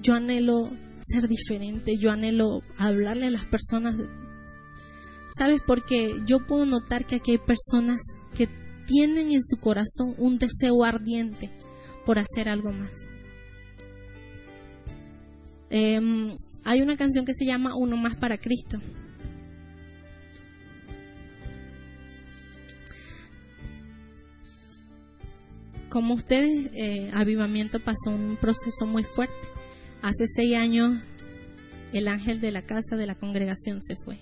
Yo 0.00 0.14
anhelo 0.14 0.70
ser 1.00 1.26
diferente, 1.26 1.96
yo 1.98 2.12
anhelo 2.12 2.60
hablarle 2.78 3.26
a 3.26 3.30
las 3.30 3.46
personas. 3.46 3.96
¿Sabes? 5.36 5.60
Porque 5.66 6.22
yo 6.24 6.46
puedo 6.46 6.66
notar 6.66 7.04
que 7.04 7.16
aquí 7.16 7.32
hay 7.32 7.38
personas 7.38 8.00
que 8.36 8.48
tienen 8.86 9.32
en 9.32 9.42
su 9.42 9.58
corazón 9.58 10.14
un 10.18 10.38
deseo 10.38 10.84
ardiente 10.84 11.50
por 12.04 12.20
hacer 12.20 12.48
algo 12.48 12.70
más. 12.70 12.92
Em, 15.78 16.34
hay 16.64 16.80
una 16.80 16.96
canción 16.96 17.26
que 17.26 17.34
se 17.34 17.44
llama 17.44 17.76
Uno 17.76 17.98
más 17.98 18.16
para 18.16 18.38
Cristo. 18.38 18.80
Como 25.90 26.14
ustedes, 26.14 26.70
eh, 26.72 27.10
Avivamiento 27.12 27.78
pasó 27.78 28.08
un 28.08 28.38
proceso 28.40 28.86
muy 28.86 29.04
fuerte. 29.04 29.34
Hace 30.00 30.24
seis 30.34 30.56
años 30.56 30.98
el 31.92 32.08
ángel 32.08 32.40
de 32.40 32.52
la 32.52 32.62
casa 32.62 32.96
de 32.96 33.06
la 33.06 33.14
congregación 33.14 33.82
se 33.82 33.96
fue. 34.02 34.18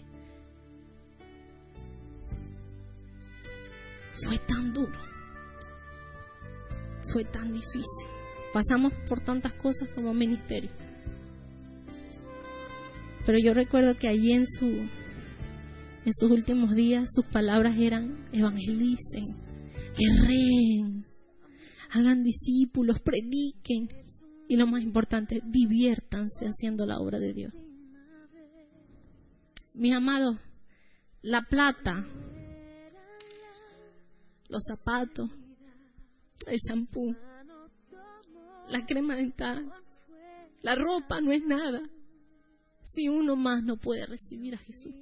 Fue 4.25 4.39
tan 4.39 4.73
duro. 4.73 4.99
Fue 7.13 7.23
tan 7.23 7.53
difícil. 7.53 8.09
Pasamos 8.53 8.93
por 9.09 9.21
tantas 9.21 9.53
cosas 9.53 9.89
como 9.91 10.13
ministerio. 10.15 10.71
Pero 13.27 13.39
yo 13.39 13.55
recuerdo 13.55 13.97
que 13.97 14.09
allí 14.09 14.33
en 14.33 14.47
su 14.47 14.67
en 16.05 16.13
sus 16.13 16.31
últimos 16.31 16.75
días 16.75 17.09
sus 17.11 17.25
palabras 17.25 17.79
eran 17.79 18.27
evangelicen, 18.33 19.25
guerreen, 19.97 21.07
hagan 21.91 22.23
discípulos, 22.23 23.01
prediquen 23.01 23.89
y 24.49 24.57
lo 24.57 24.67
más 24.67 24.83
importante, 24.83 25.41
diviértanse 25.47 26.45
haciendo 26.45 26.85
la 26.85 26.99
obra 26.99 27.19
de 27.19 27.33
Dios. 27.33 27.55
Mis 29.73 29.95
amados, 29.95 30.37
la 31.23 31.43
plata, 31.43 32.07
los 34.49 34.63
zapatos, 34.63 35.31
el 36.47 36.59
champú, 36.61 37.17
la 38.69 38.85
crema 38.85 39.17
dental, 39.17 39.73
la 40.61 40.75
ropa 40.75 41.23
no 41.23 41.33
es 41.33 41.43
nada 41.45 41.83
si 42.85 43.09
uno 43.09 43.35
más 43.35 43.65
no 43.65 43.77
puede 43.77 44.07
recibir 44.07 44.55
a 44.55 44.59
Jesús. 44.59 44.95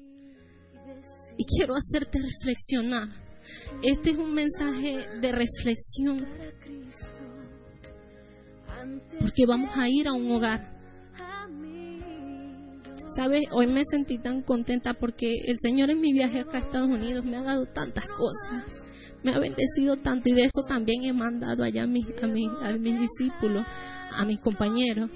Y 1.36 1.44
quiero 1.44 1.74
hacerte 1.74 2.20
reflexionar. 2.20 3.08
Este 3.82 4.10
es 4.10 4.18
un 4.18 4.32
mensaje 4.32 5.04
de 5.20 5.32
reflexión. 5.32 6.26
Porque 9.18 9.46
vamos 9.46 9.76
a 9.76 9.88
ir 9.88 10.06
a 10.06 10.12
un 10.12 10.30
hogar. 10.30 10.72
¿Sabes? 13.16 13.42
Hoy 13.50 13.66
me 13.66 13.82
sentí 13.84 14.16
tan 14.18 14.42
contenta 14.42 14.94
porque 14.94 15.34
el 15.46 15.56
Señor 15.60 15.90
en 15.90 16.00
mi 16.00 16.12
viaje 16.12 16.40
acá 16.40 16.58
a 16.58 16.60
Estados 16.60 16.88
Unidos 16.88 17.24
me 17.24 17.36
ha 17.36 17.42
dado 17.42 17.66
tantas 17.66 18.06
cosas. 18.08 18.88
Me 19.22 19.34
ha 19.34 19.38
bendecido 19.38 19.96
tanto 20.02 20.28
y 20.28 20.32
de 20.32 20.44
eso 20.44 20.62
también 20.66 21.04
he 21.04 21.12
mandado 21.12 21.62
allá 21.62 21.82
a 21.82 21.86
mis, 21.86 22.06
a 22.22 22.26
mis, 22.26 22.48
a 22.62 22.72
mis 22.72 23.00
discípulos, 23.00 23.66
a 24.12 24.24
mis 24.24 24.40
compañeros 24.40 25.10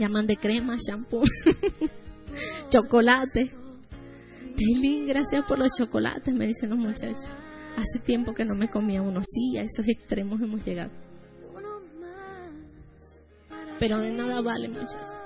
llaman 0.00 0.26
de 0.26 0.36
crema, 0.36 0.76
shampoo, 0.76 1.22
chocolate. 2.70 3.50
Taylin, 4.56 5.06
gracias 5.06 5.44
por 5.46 5.58
los 5.58 5.72
chocolates, 5.76 6.34
me 6.34 6.46
dicen 6.46 6.70
los 6.70 6.78
muchachos. 6.78 7.28
Hace 7.76 8.04
tiempo 8.04 8.34
que 8.34 8.44
no 8.44 8.54
me 8.54 8.68
comía 8.68 9.00
uno. 9.00 9.20
Sí, 9.22 9.56
a 9.56 9.62
esos 9.62 9.86
extremos 9.86 10.40
hemos 10.40 10.64
llegado. 10.64 10.90
Pero 13.78 13.98
de 13.98 14.12
nada 14.12 14.42
vale, 14.42 14.68
muchachos. 14.68 15.16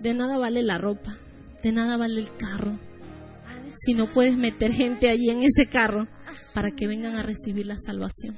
De 0.00 0.14
nada 0.14 0.38
vale 0.38 0.62
la 0.62 0.78
ropa. 0.78 1.16
De 1.62 1.70
nada 1.70 1.96
vale 1.96 2.20
el 2.20 2.36
carro. 2.36 2.78
Si 3.74 3.94
no 3.94 4.06
puedes 4.06 4.36
meter 4.36 4.72
gente 4.72 5.08
allí 5.10 5.30
en 5.30 5.42
ese 5.42 5.66
carro 5.66 6.08
para 6.54 6.70
que 6.70 6.88
vengan 6.88 7.14
a 7.16 7.22
recibir 7.22 7.66
la 7.66 7.76
salvación. 7.78 8.36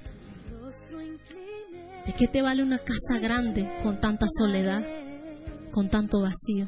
¿De 2.08 2.14
qué 2.14 2.26
te 2.26 2.40
vale 2.40 2.62
una 2.62 2.78
casa 2.78 3.20
grande 3.20 3.68
con 3.82 4.00
tanta 4.00 4.24
soledad, 4.38 4.82
con 5.70 5.90
tanto 5.90 6.22
vacío? 6.22 6.66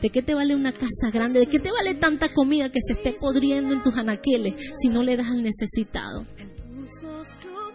¿De 0.00 0.10
qué 0.10 0.22
te 0.22 0.32
vale 0.32 0.54
una 0.54 0.70
casa 0.70 1.10
grande? 1.12 1.40
¿De 1.40 1.48
qué 1.48 1.58
te 1.58 1.72
vale 1.72 1.94
tanta 1.94 2.32
comida 2.32 2.70
que 2.70 2.78
se 2.86 2.92
esté 2.92 3.12
podriendo 3.18 3.74
en 3.74 3.82
tus 3.82 3.96
anaqueles 3.96 4.54
si 4.80 4.88
no 4.88 5.02
le 5.02 5.16
das 5.16 5.26
al 5.26 5.42
necesitado? 5.42 6.24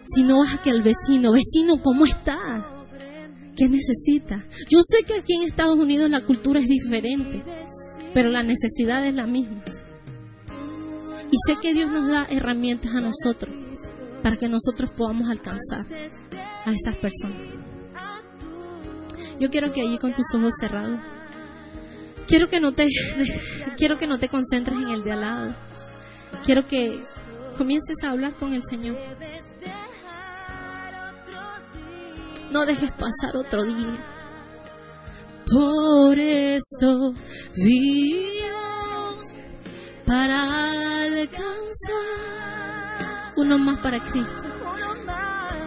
Si 0.05 0.23
no 0.23 0.37
vas 0.37 0.53
a 0.53 0.61
que 0.61 0.69
al 0.69 0.81
vecino, 0.81 1.33
vecino, 1.33 1.81
¿cómo 1.83 2.05
estás? 2.05 2.63
¿Qué 3.57 3.67
necesita? 3.67 4.45
Yo 4.69 4.79
sé 4.81 5.03
que 5.05 5.15
aquí 5.15 5.35
en 5.35 5.43
Estados 5.43 5.77
Unidos 5.77 6.09
la 6.09 6.23
cultura 6.23 6.61
es 6.61 6.67
diferente, 6.69 7.43
pero 8.13 8.29
la 8.29 8.41
necesidad 8.41 9.05
es 9.05 9.13
la 9.13 9.27
misma. 9.27 9.61
Y 11.29 11.35
sé 11.45 11.59
que 11.61 11.73
Dios 11.73 11.91
nos 11.91 12.07
da 12.07 12.25
herramientas 12.29 12.95
a 12.95 13.01
nosotros 13.01 13.60
para 14.21 14.37
que 14.37 14.47
nosotros 14.47 14.91
podamos 14.91 15.29
alcanzar 15.29 15.85
a 16.65 16.71
esas 16.71 16.95
personas. 16.97 17.41
Yo 19.39 19.49
quiero 19.49 19.71
que 19.73 19.81
allí 19.81 19.97
con 19.97 20.13
tus 20.13 20.27
ojos 20.35 20.53
cerrados, 20.59 20.99
quiero 22.27 22.47
que 22.47 22.59
no 22.59 22.73
te, 22.73 22.85
quiero 23.77 23.97
que 23.97 24.07
no 24.07 24.17
te 24.19 24.29
concentres 24.29 24.77
en 24.77 24.89
el 24.89 25.03
de 25.03 25.11
al 25.11 25.21
lado. 25.21 25.55
Quiero 26.45 26.65
que 26.65 27.01
comiences 27.57 27.97
a 28.03 28.11
hablar 28.11 28.35
con 28.35 28.53
el 28.53 28.63
Señor. 28.63 28.97
No 32.51 32.65
dejes 32.65 32.91
pasar 32.91 33.35
otro 33.35 33.63
día. 33.63 34.05
Por 35.51 36.19
esto 36.19 37.13
vivo 37.55 39.17
para 40.05 41.03
alcanzar 41.03 42.40
uno 43.41 43.57
más 43.57 43.79
para 43.79 43.99
Cristo 43.99 44.51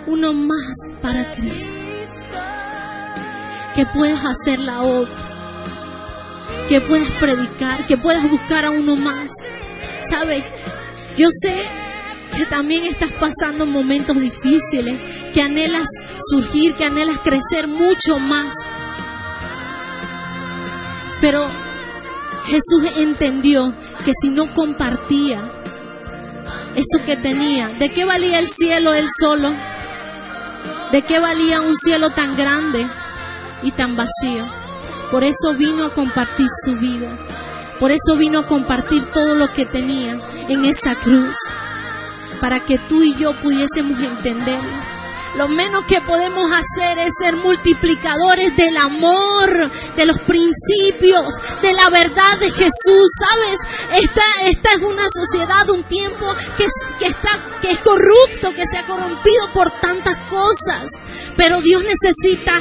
uno 0.07 0.33
más 0.33 0.75
para 1.01 1.33
Cristo. 1.33 1.71
Que 3.75 3.87
puedas 3.87 4.25
hacer 4.25 4.61
la 4.61 4.83
obra, 4.83 5.11
que 6.69 6.81
puedas 6.81 7.11
predicar, 7.13 7.85
que 7.87 7.97
puedas 7.97 8.29
buscar 8.31 8.65
a 8.65 8.71
uno 8.71 8.97
más. 8.97 9.31
¿Sabes? 10.09 10.45
Yo 11.17 11.29
sé 11.31 11.55
que 12.37 12.47
también 12.47 12.85
estás 12.85 13.13
pasando 13.13 13.67
momentos 13.67 14.21
difíciles, 14.21 14.99
que 15.33 15.43
anhelas 15.43 15.89
surgir, 16.31 16.75
que 16.75 16.85
anhelas 16.85 17.19
crecer 17.19 17.67
mucho 17.67 18.19
más. 18.19 18.55
Pero 21.21 21.49
Jesús 22.47 22.99
entendió 22.99 23.73
que 24.05 24.13
si 24.21 24.29
no 24.29 24.53
compartía 24.55 25.51
eso 26.75 27.05
que 27.05 27.17
tenía, 27.17 27.69
¿de 27.69 27.91
qué 27.91 28.05
valía 28.05 28.39
el 28.39 28.49
cielo 28.49 28.95
él 28.95 29.07
solo? 29.21 29.51
¿De 30.93 31.03
qué 31.03 31.19
valía 31.19 31.61
un 31.61 31.75
cielo 31.75 32.11
tan 32.11 32.37
grande 32.37 32.87
y 33.63 33.73
tan 33.73 33.97
vacío? 33.97 34.45
Por 35.11 35.23
eso 35.25 35.55
vino 35.57 35.85
a 35.85 35.95
compartir 35.95 36.47
su 36.65 36.79
vida. 36.81 37.17
Por 37.79 37.93
eso 37.93 38.17
vino 38.17 38.41
a 38.41 38.47
compartir 38.47 39.05
todo 39.13 39.35
lo 39.35 39.53
que 39.53 39.67
tenía 39.67 40.19
en 40.49 40.65
esa 40.65 40.97
cruz. 40.97 41.37
Para 42.41 42.61
que 42.61 42.79
tú 42.79 43.03
y 43.03 43.15
yo 43.15 43.33
pudiésemos 43.33 44.01
entender 44.01 44.61
lo 45.37 45.49
menos 45.49 45.85
que 45.87 46.01
podemos 46.01 46.51
hacer 46.51 46.99
es 46.99 47.13
ser 47.19 47.37
multiplicadores 47.37 48.57
del 48.57 48.77
amor, 48.77 49.71
de 49.97 50.07
los 50.07 50.21
principios, 50.21 51.35
de 51.63 51.73
la 51.73 51.91
verdad 51.91 52.39
de 52.39 52.51
Jesús. 52.51 53.11
¿Sabes? 53.19 54.03
Esta, 54.03 54.23
esta 54.45 54.71
es 54.71 54.83
una 54.83 55.05
sociedad, 55.09 55.69
un 55.71 55.83
tiempo 55.85 56.27
que, 56.57 56.67
que, 56.99 57.07
está, 57.07 57.31
que 57.61 57.73
es 57.73 57.79
corrupto, 57.81 58.53
que 58.53 58.65
se 58.71 58.79
ha 58.79 58.83
corrompido 58.85 59.51
por 59.53 59.71
tantas 59.81 60.17
cosas. 60.29 60.91
Pero 61.37 61.61
Dios 61.61 61.83
necesita 61.83 62.53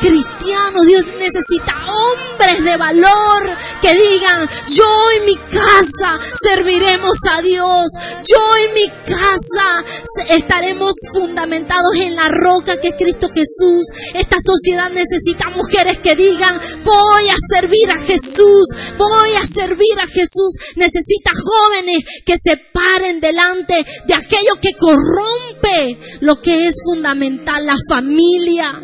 cristianos, 0.00 0.86
Dios 0.86 1.06
necesita 1.18 1.74
hombres 1.86 2.64
de 2.64 2.76
valor 2.76 3.56
que 3.80 3.92
digan, 3.94 4.48
yo 4.68 5.10
en 5.18 5.26
mi 5.26 5.36
casa 5.36 6.18
serviremos 6.42 7.18
a 7.30 7.42
Dios, 7.42 7.92
yo 8.24 8.56
en 8.56 8.74
mi 8.74 8.88
casa 8.88 9.84
estaremos 10.28 10.94
fundamentados 11.12 11.94
en 11.96 12.16
la 12.16 12.21
roca 12.28 12.80
que 12.80 12.88
es 12.88 12.94
Cristo 12.96 13.28
Jesús. 13.28 13.86
Esta 14.14 14.36
sociedad 14.38 14.90
necesita 14.92 15.50
mujeres 15.50 15.98
que 15.98 16.16
digan, 16.16 16.58
voy 16.84 17.28
a 17.28 17.36
servir 17.50 17.90
a 17.90 17.98
Jesús, 17.98 18.68
voy 18.98 19.34
a 19.36 19.46
servir 19.46 19.98
a 20.02 20.06
Jesús. 20.06 20.54
Necesita 20.76 21.32
jóvenes 21.32 21.98
que 22.24 22.34
se 22.42 22.56
paren 22.72 23.20
delante 23.20 23.74
de 24.06 24.14
aquello 24.14 24.54
que 24.60 24.74
corrompe 24.78 25.98
lo 26.20 26.40
que 26.40 26.66
es 26.66 26.76
fundamental, 26.84 27.66
la 27.66 27.76
familia 27.88 28.82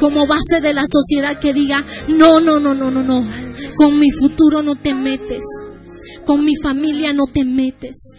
como 0.00 0.26
base 0.26 0.60
de 0.60 0.74
la 0.74 0.84
sociedad 0.86 1.38
que 1.40 1.52
diga, 1.52 1.84
no, 2.08 2.40
no, 2.40 2.60
no, 2.60 2.74
no, 2.74 2.90
no, 2.90 3.02
no, 3.02 3.24
con 3.76 3.98
mi 3.98 4.10
futuro 4.10 4.62
no 4.62 4.76
te 4.76 4.94
metes, 4.94 5.42
con 6.24 6.44
mi 6.44 6.54
familia 6.56 7.12
no 7.12 7.26
te 7.26 7.44
metes. 7.44 8.12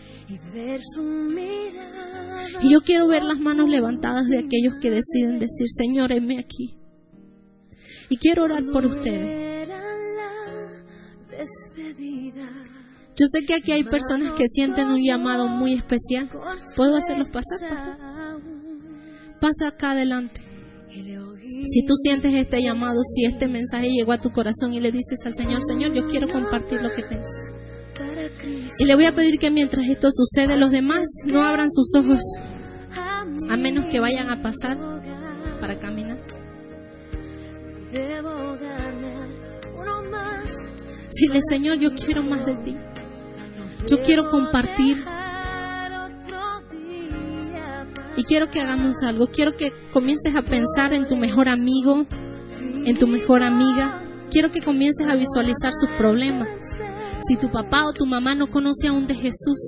Yo 2.68 2.82
quiero 2.82 3.07
ver 3.07 3.24
las 3.24 3.39
manos 3.39 3.70
levantadas 3.70 4.28
de 4.28 4.39
aquellos 4.39 4.76
que 4.82 4.89
deciden 4.89 5.39
decir, 5.39 5.68
Señor, 5.78 6.12
heme 6.12 6.39
aquí. 6.39 6.76
Y 8.10 8.18
quiero 8.18 8.43
orar 8.43 8.64
por 8.72 8.86
ustedes. 8.86 9.68
Yo 13.20 13.26
sé 13.32 13.45
que 13.45 13.55
aquí 13.55 13.72
hay 13.72 13.84
personas 13.84 14.34
que 14.34 14.45
sienten 14.47 14.89
un 14.89 15.01
llamado 15.01 15.47
muy 15.47 15.74
especial. 15.74 16.30
¿Puedo 16.76 16.95
hacerlos 16.95 17.30
pasar? 17.30 17.97
Pasa 19.39 19.68
acá 19.68 19.91
adelante. 19.91 20.41
Si 20.89 21.86
tú 21.86 21.93
sientes 21.95 22.34
este 22.34 22.62
llamado, 22.62 22.99
si 23.03 23.26
este 23.26 23.47
mensaje 23.47 23.89
llegó 23.89 24.14
a 24.14 24.20
tu 24.20 24.32
corazón 24.32 24.74
y 24.74 24.80
le 24.80 24.91
dices 24.91 25.20
al 25.26 25.36
Señor, 25.36 25.62
Señor, 25.64 25.93
yo 25.93 26.05
quiero 26.07 26.28
compartir 26.28 26.82
lo 26.82 26.89
que 26.91 27.03
tengo. 27.03 27.24
Y 28.78 28.86
le 28.86 28.95
voy 28.95 29.06
a 29.06 29.14
pedir 29.14 29.39
que 29.39 29.52
mientras 29.52 29.86
esto 29.88 30.08
sucede, 30.12 30.58
los 30.58 30.72
demás 30.72 31.04
no 31.26 31.41
abran 31.41 31.70
sus 31.70 31.89
ojos, 31.95 32.22
a 33.50 33.58
menos 33.58 33.88
que 33.88 34.00
vayan 34.00 34.30
a 34.30 34.41
pasar 34.41 34.78
para 35.60 35.78
caminar. 35.80 36.18
Dile, 41.12 41.39
Señor, 41.50 41.80
yo 41.80 41.91
quiero 41.91 42.24
más 42.24 42.45
de 42.45 42.56
ti. 42.64 42.78
Yo 43.89 43.97
quiero 44.00 44.30
compartir 44.30 45.04
y 48.16 48.24
quiero 48.24 48.50
que 48.50 48.62
hagamos 48.62 49.02
algo. 49.04 49.28
Quiero 49.28 49.54
que 49.58 49.72
comiences 49.91 50.36
a 50.36 50.41
pensar 50.41 50.93
en 50.93 51.08
tu 51.08 51.16
mejor 51.16 51.50
amigo, 51.50 52.06
en 52.86 52.97
tu 52.97 53.08
mejor 53.08 53.43
amiga. 53.43 54.02
Quiero 54.30 54.52
que 54.52 54.62
comiences 54.62 55.08
a 55.08 55.16
visualizar 55.16 55.72
sus 55.74 55.89
problemas. 55.97 56.47
Si 57.30 57.38
tu 57.38 57.47
papá 57.47 57.86
o 57.86 57.93
tu 57.93 58.07
mamá 58.07 58.34
no 58.34 58.47
conoce 58.47 58.88
aún 58.88 59.05
de 59.05 59.13
Jesús, 59.13 59.59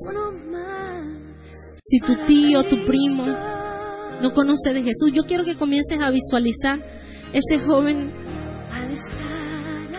si 1.76 2.00
tu 2.00 2.16
tío 2.26 2.62
o 2.62 2.64
tu 2.64 2.84
primo 2.86 3.24
no 4.20 4.34
conoce 4.34 4.74
de 4.74 4.82
Jesús, 4.82 5.12
yo 5.14 5.26
quiero 5.26 5.46
que 5.46 5.56
comiences 5.56 6.00
a 6.02 6.10
visualizar 6.10 6.84
ese 7.34 7.60
joven 7.60 8.10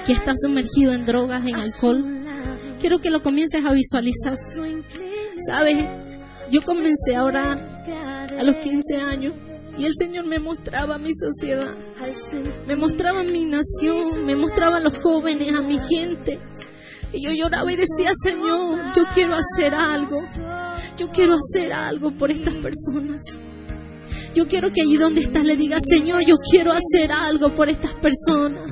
que 0.05 0.13
está 0.13 0.33
sumergido 0.35 0.93
en 0.93 1.07
drogas, 1.07 1.47
en 1.47 1.55
alcohol. 1.55 2.03
Quiero 2.81 2.99
que 2.99 3.11
lo 3.11 3.23
comiences 3.23 3.65
a 3.65 3.73
visualizar. 3.73 4.35
¿Sabes? 5.47 5.87
Yo 6.51 6.63
comencé 6.63 7.15
a 7.15 7.23
orar 7.23 7.85
a 8.37 8.43
los 8.43 8.57
15 8.57 8.97
años 8.97 9.35
y 9.79 9.85
el 9.85 9.93
Señor 9.97 10.27
me 10.27 10.41
mostraba 10.41 10.99
mi 10.99 11.15
sociedad, 11.15 11.77
me 12.67 12.75
mostraba 12.75 13.23
mi 13.23 13.45
nación, 13.45 14.27
me 14.27 14.35
mostraba 14.35 14.79
a 14.79 14.81
los 14.81 14.99
jóvenes, 14.99 15.55
a 15.57 15.63
mi 15.63 15.79
gente. 15.79 16.41
Y 17.13 17.25
yo 17.25 17.31
lloraba 17.33 17.71
y 17.73 17.77
decía, 17.77 18.11
Señor, 18.23 18.93
yo 18.97 19.05
quiero 19.15 19.35
hacer 19.35 19.75
algo, 19.75 20.19
yo 20.97 21.11
quiero 21.11 21.35
hacer 21.35 21.73
algo 21.73 22.11
por 22.13 22.31
estas 22.31 22.57
personas. 22.57 23.23
Yo 24.35 24.49
quiero 24.49 24.71
que 24.73 24.81
allí 24.81 24.97
donde 24.97 25.21
estás 25.21 25.45
le 25.45 25.57
digas, 25.57 25.83
Señor, 25.87 26.25
yo 26.27 26.37
quiero 26.51 26.73
hacer 26.73 27.13
algo 27.13 27.51
por 27.51 27.69
estas 27.69 27.93
personas. 27.95 28.71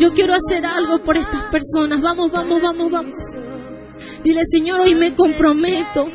Yo 0.00 0.12
quiero 0.12 0.34
hacer 0.34 0.66
algo 0.66 0.98
por 1.04 1.16
estas 1.16 1.44
personas. 1.44 2.00
Vamos, 2.00 2.32
vamos, 2.32 2.60
vamos, 2.60 2.90
vamos. 2.90 3.14
Dile, 4.24 4.42
Señor, 4.50 4.80
hoy 4.80 4.96
me 4.96 5.14
comprometo 5.14 6.06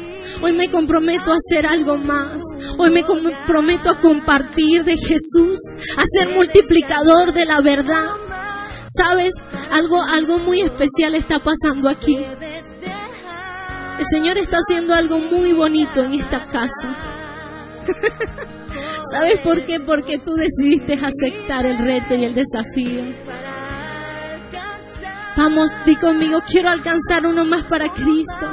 Hoy 0.41 0.53
me 0.53 0.69
comprometo 0.69 1.31
a 1.31 1.35
hacer 1.35 1.65
algo 1.65 1.97
más. 1.97 2.41
Hoy 2.77 2.89
me 2.91 3.03
comprometo 3.03 3.89
a 3.89 3.99
compartir 3.99 4.83
de 4.83 4.97
Jesús, 4.97 5.59
a 5.97 6.03
ser 6.09 6.35
multiplicador 6.35 7.33
de 7.33 7.45
la 7.45 7.61
verdad. 7.61 8.07
¿Sabes? 8.97 9.31
Algo, 9.71 10.01
algo 10.01 10.39
muy 10.39 10.61
especial 10.61 11.15
está 11.15 11.39
pasando 11.39 11.89
aquí. 11.89 12.17
El 13.99 14.05
Señor 14.11 14.37
está 14.37 14.57
haciendo 14.57 14.93
algo 14.93 15.17
muy 15.17 15.53
bonito 15.53 16.03
en 16.03 16.13
esta 16.13 16.45
casa. 16.45 16.97
¿Sabes 19.11 19.39
por 19.39 19.65
qué? 19.65 19.79
Porque 19.79 20.17
tú 20.17 20.33
decidiste 20.33 20.93
aceptar 20.93 21.65
el 21.65 21.77
reto 21.77 22.15
y 22.15 22.25
el 22.25 22.33
desafío. 22.33 23.03
Vamos, 25.37 25.69
di 25.85 25.95
conmigo, 25.95 26.39
quiero 26.45 26.69
alcanzar 26.69 27.25
uno 27.25 27.45
más 27.45 27.63
para 27.63 27.89
Cristo. 27.89 28.47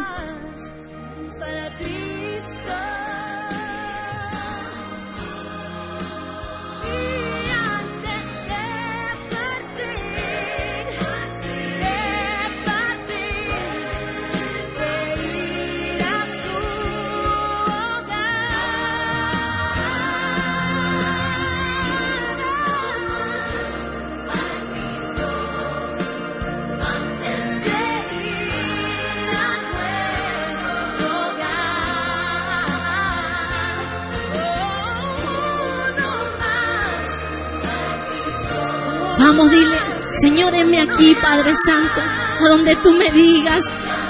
Dile, 39.47 39.79
Señor, 40.21 40.53
heme 40.55 40.81
aquí, 40.81 41.15
Padre 41.15 41.55
Santo, 41.65 42.01
a 42.01 42.49
donde 42.49 42.75
tú 42.77 42.91
me 42.93 43.11
digas, 43.13 43.61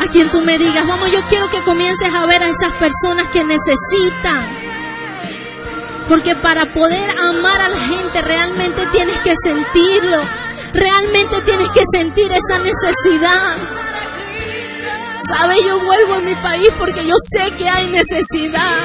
a 0.01 0.07
quien 0.07 0.31
tú 0.31 0.41
me 0.41 0.57
digas. 0.57 0.87
Vamos, 0.87 1.12
yo 1.12 1.20
quiero 1.29 1.49
que 1.51 1.62
comiences 1.62 2.14
a 2.14 2.24
ver 2.24 2.43
a 2.43 2.49
esas 2.49 2.72
personas 2.79 3.29
que 3.31 3.45
necesitan. 3.45 4.43
Porque 6.09 6.35
para 6.37 6.72
poder 6.72 7.11
amar 7.18 7.61
a 7.61 7.68
la 7.68 7.79
gente 7.79 8.22
realmente 8.22 8.87
tienes 8.91 9.20
que 9.20 9.35
sentirlo. 9.45 10.22
Realmente 10.72 11.43
tienes 11.43 11.68
que 11.70 11.83
sentir 11.93 12.31
esa 12.33 12.59
necesidad. 12.59 13.57
¿Sabe? 15.29 15.57
Yo 15.62 15.79
vuelvo 15.81 16.14
a 16.14 16.20
mi 16.20 16.35
país 16.37 16.70
porque 16.79 17.07
yo 17.07 17.14
sé 17.37 17.51
que 17.57 17.68
hay 17.68 17.87
necesidad. 17.89 18.85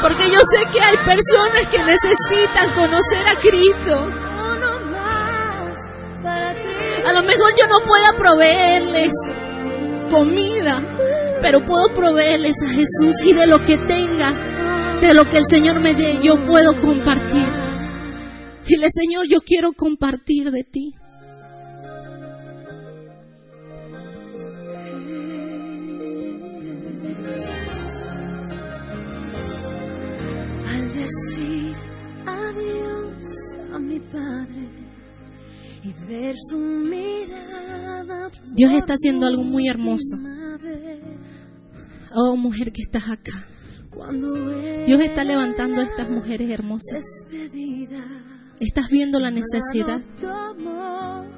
Porque 0.00 0.30
yo 0.30 0.38
sé 0.38 0.70
que 0.72 0.80
hay 0.80 0.96
personas 0.96 1.66
que 1.70 1.78
necesitan 1.84 2.70
conocer 2.70 3.28
a 3.28 3.38
Cristo. 3.38 4.21
A 7.04 7.12
lo 7.12 7.22
mejor 7.22 7.52
yo 7.58 7.66
no 7.66 7.80
pueda 7.86 8.12
proveerles 8.16 9.12
comida, 10.10 10.80
pero 11.40 11.64
puedo 11.64 11.92
proveerles 11.94 12.54
a 12.64 12.68
Jesús 12.68 13.16
y 13.24 13.32
de 13.32 13.46
lo 13.46 13.64
que 13.64 13.76
tenga, 13.76 14.32
de 15.00 15.14
lo 15.14 15.24
que 15.24 15.38
el 15.38 15.44
Señor 15.44 15.80
me 15.80 15.94
dé, 15.94 16.20
yo 16.22 16.36
puedo 16.44 16.78
compartir. 16.80 17.46
Dile, 18.66 18.86
Señor, 18.90 19.26
yo 19.28 19.40
quiero 19.40 19.72
compartir 19.72 20.50
de 20.50 20.64
ti. 20.64 20.94
Dios 38.54 38.72
está 38.72 38.94
haciendo 38.94 39.26
algo 39.26 39.42
muy 39.42 39.68
hermoso. 39.68 40.16
Oh 42.14 42.36
mujer 42.36 42.72
que 42.72 42.82
estás 42.82 43.10
acá. 43.10 43.32
Dios 44.86 45.00
está 45.02 45.24
levantando 45.24 45.80
a 45.80 45.84
estas 45.84 46.08
mujeres 46.10 46.50
hermosas. 46.50 47.04
Estás 48.60 48.90
viendo 48.90 49.18
la 49.18 49.30
necesidad 49.30 50.02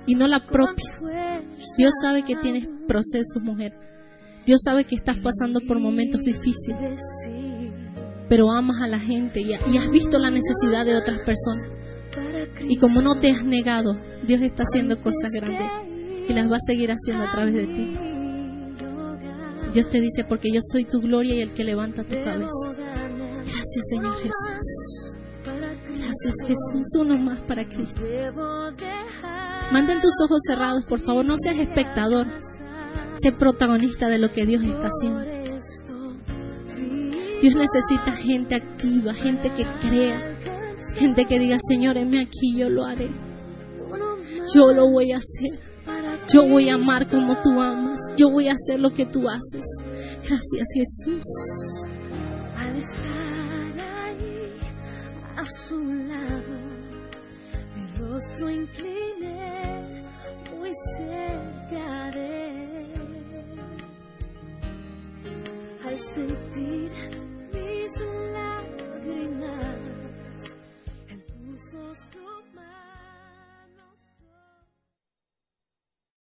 y 0.06 0.14
no 0.14 0.28
la 0.28 0.44
propia. 0.44 0.92
Dios 1.78 1.92
sabe 2.02 2.22
que 2.22 2.36
tienes 2.36 2.68
procesos, 2.86 3.42
mujer. 3.42 3.72
Dios 4.46 4.60
sabe 4.62 4.84
que 4.84 4.94
estás 4.94 5.16
pasando 5.18 5.60
por 5.60 5.80
momentos 5.80 6.20
difíciles. 6.20 7.00
Pero 8.28 8.50
amas 8.50 8.82
a 8.82 8.88
la 8.88 8.98
gente 8.98 9.40
y 9.40 9.76
has 9.76 9.90
visto 9.90 10.18
la 10.18 10.30
necesidad 10.30 10.84
de 10.84 10.96
otras 10.96 11.20
personas. 11.20 11.83
Y 12.68 12.76
como 12.78 13.02
no 13.02 13.16
te 13.18 13.30
has 13.30 13.44
negado, 13.44 13.96
Dios 14.22 14.40
está 14.42 14.62
haciendo 14.62 15.00
cosas 15.00 15.30
grandes 15.32 15.70
y 16.28 16.32
las 16.32 16.50
va 16.50 16.56
a 16.56 16.66
seguir 16.66 16.90
haciendo 16.90 17.24
a 17.24 17.30
través 17.30 17.54
de 17.54 17.66
ti. 17.66 17.96
Dios 19.72 19.88
te 19.88 20.00
dice, 20.00 20.24
porque 20.28 20.50
yo 20.52 20.60
soy 20.60 20.84
tu 20.84 21.00
gloria 21.00 21.34
y 21.34 21.40
el 21.40 21.52
que 21.52 21.64
levanta 21.64 22.04
tu 22.04 22.14
cabeza. 22.22 22.48
Gracias 23.44 23.84
Señor 23.90 24.16
Jesús. 24.16 25.18
Gracias 25.44 26.34
Jesús. 26.46 26.86
Uno 27.00 27.18
más 27.18 27.42
para 27.42 27.66
Cristo. 27.66 28.00
Manden 29.72 30.00
tus 30.00 30.14
ojos 30.24 30.40
cerrados, 30.46 30.84
por 30.84 31.00
favor, 31.00 31.24
no 31.24 31.36
seas 31.36 31.58
espectador. 31.58 32.26
Sé 33.20 33.32
protagonista 33.32 34.08
de 34.08 34.18
lo 34.18 34.30
que 34.30 34.46
Dios 34.46 34.62
está 34.62 34.86
haciendo. 34.86 35.34
Dios 37.42 37.54
necesita 37.56 38.12
gente 38.12 38.54
activa, 38.54 39.12
gente 39.12 39.50
que 39.50 39.64
crea, 39.86 40.38
gente 40.96 41.24
que 41.26 41.38
diga, 41.38 41.58
Señor, 41.68 41.96
heme 41.96 42.20
aquí, 42.20 42.56
yo 42.56 42.68
lo 42.68 42.84
haré. 42.84 43.10
Yo 44.52 44.72
lo 44.72 44.90
voy 44.90 45.12
a 45.12 45.18
hacer. 45.18 45.58
Yo 46.32 46.48
voy 46.48 46.68
a 46.68 46.74
amar 46.74 47.06
como 47.06 47.36
tú 47.42 47.60
amas. 47.60 48.00
Yo 48.16 48.30
voy 48.30 48.48
a 48.48 48.52
hacer 48.52 48.80
lo 48.80 48.90
que 48.90 49.06
tú 49.06 49.28
haces. 49.28 49.64
Gracias 50.16 50.66
Jesús. 50.74 51.24
Al 52.58 52.76
estar 52.76 54.06
allí 54.06 54.52
a 55.36 55.46
su 55.46 55.84
lado, 55.84 56.58
mi 57.74 57.86
rostro 57.98 58.50
incliné 58.50 60.02
muy 60.56 60.70
cerca 60.96 62.10
de 62.12 62.50
él. 62.50 62.92
Al 65.84 65.98
sentir 65.98 66.90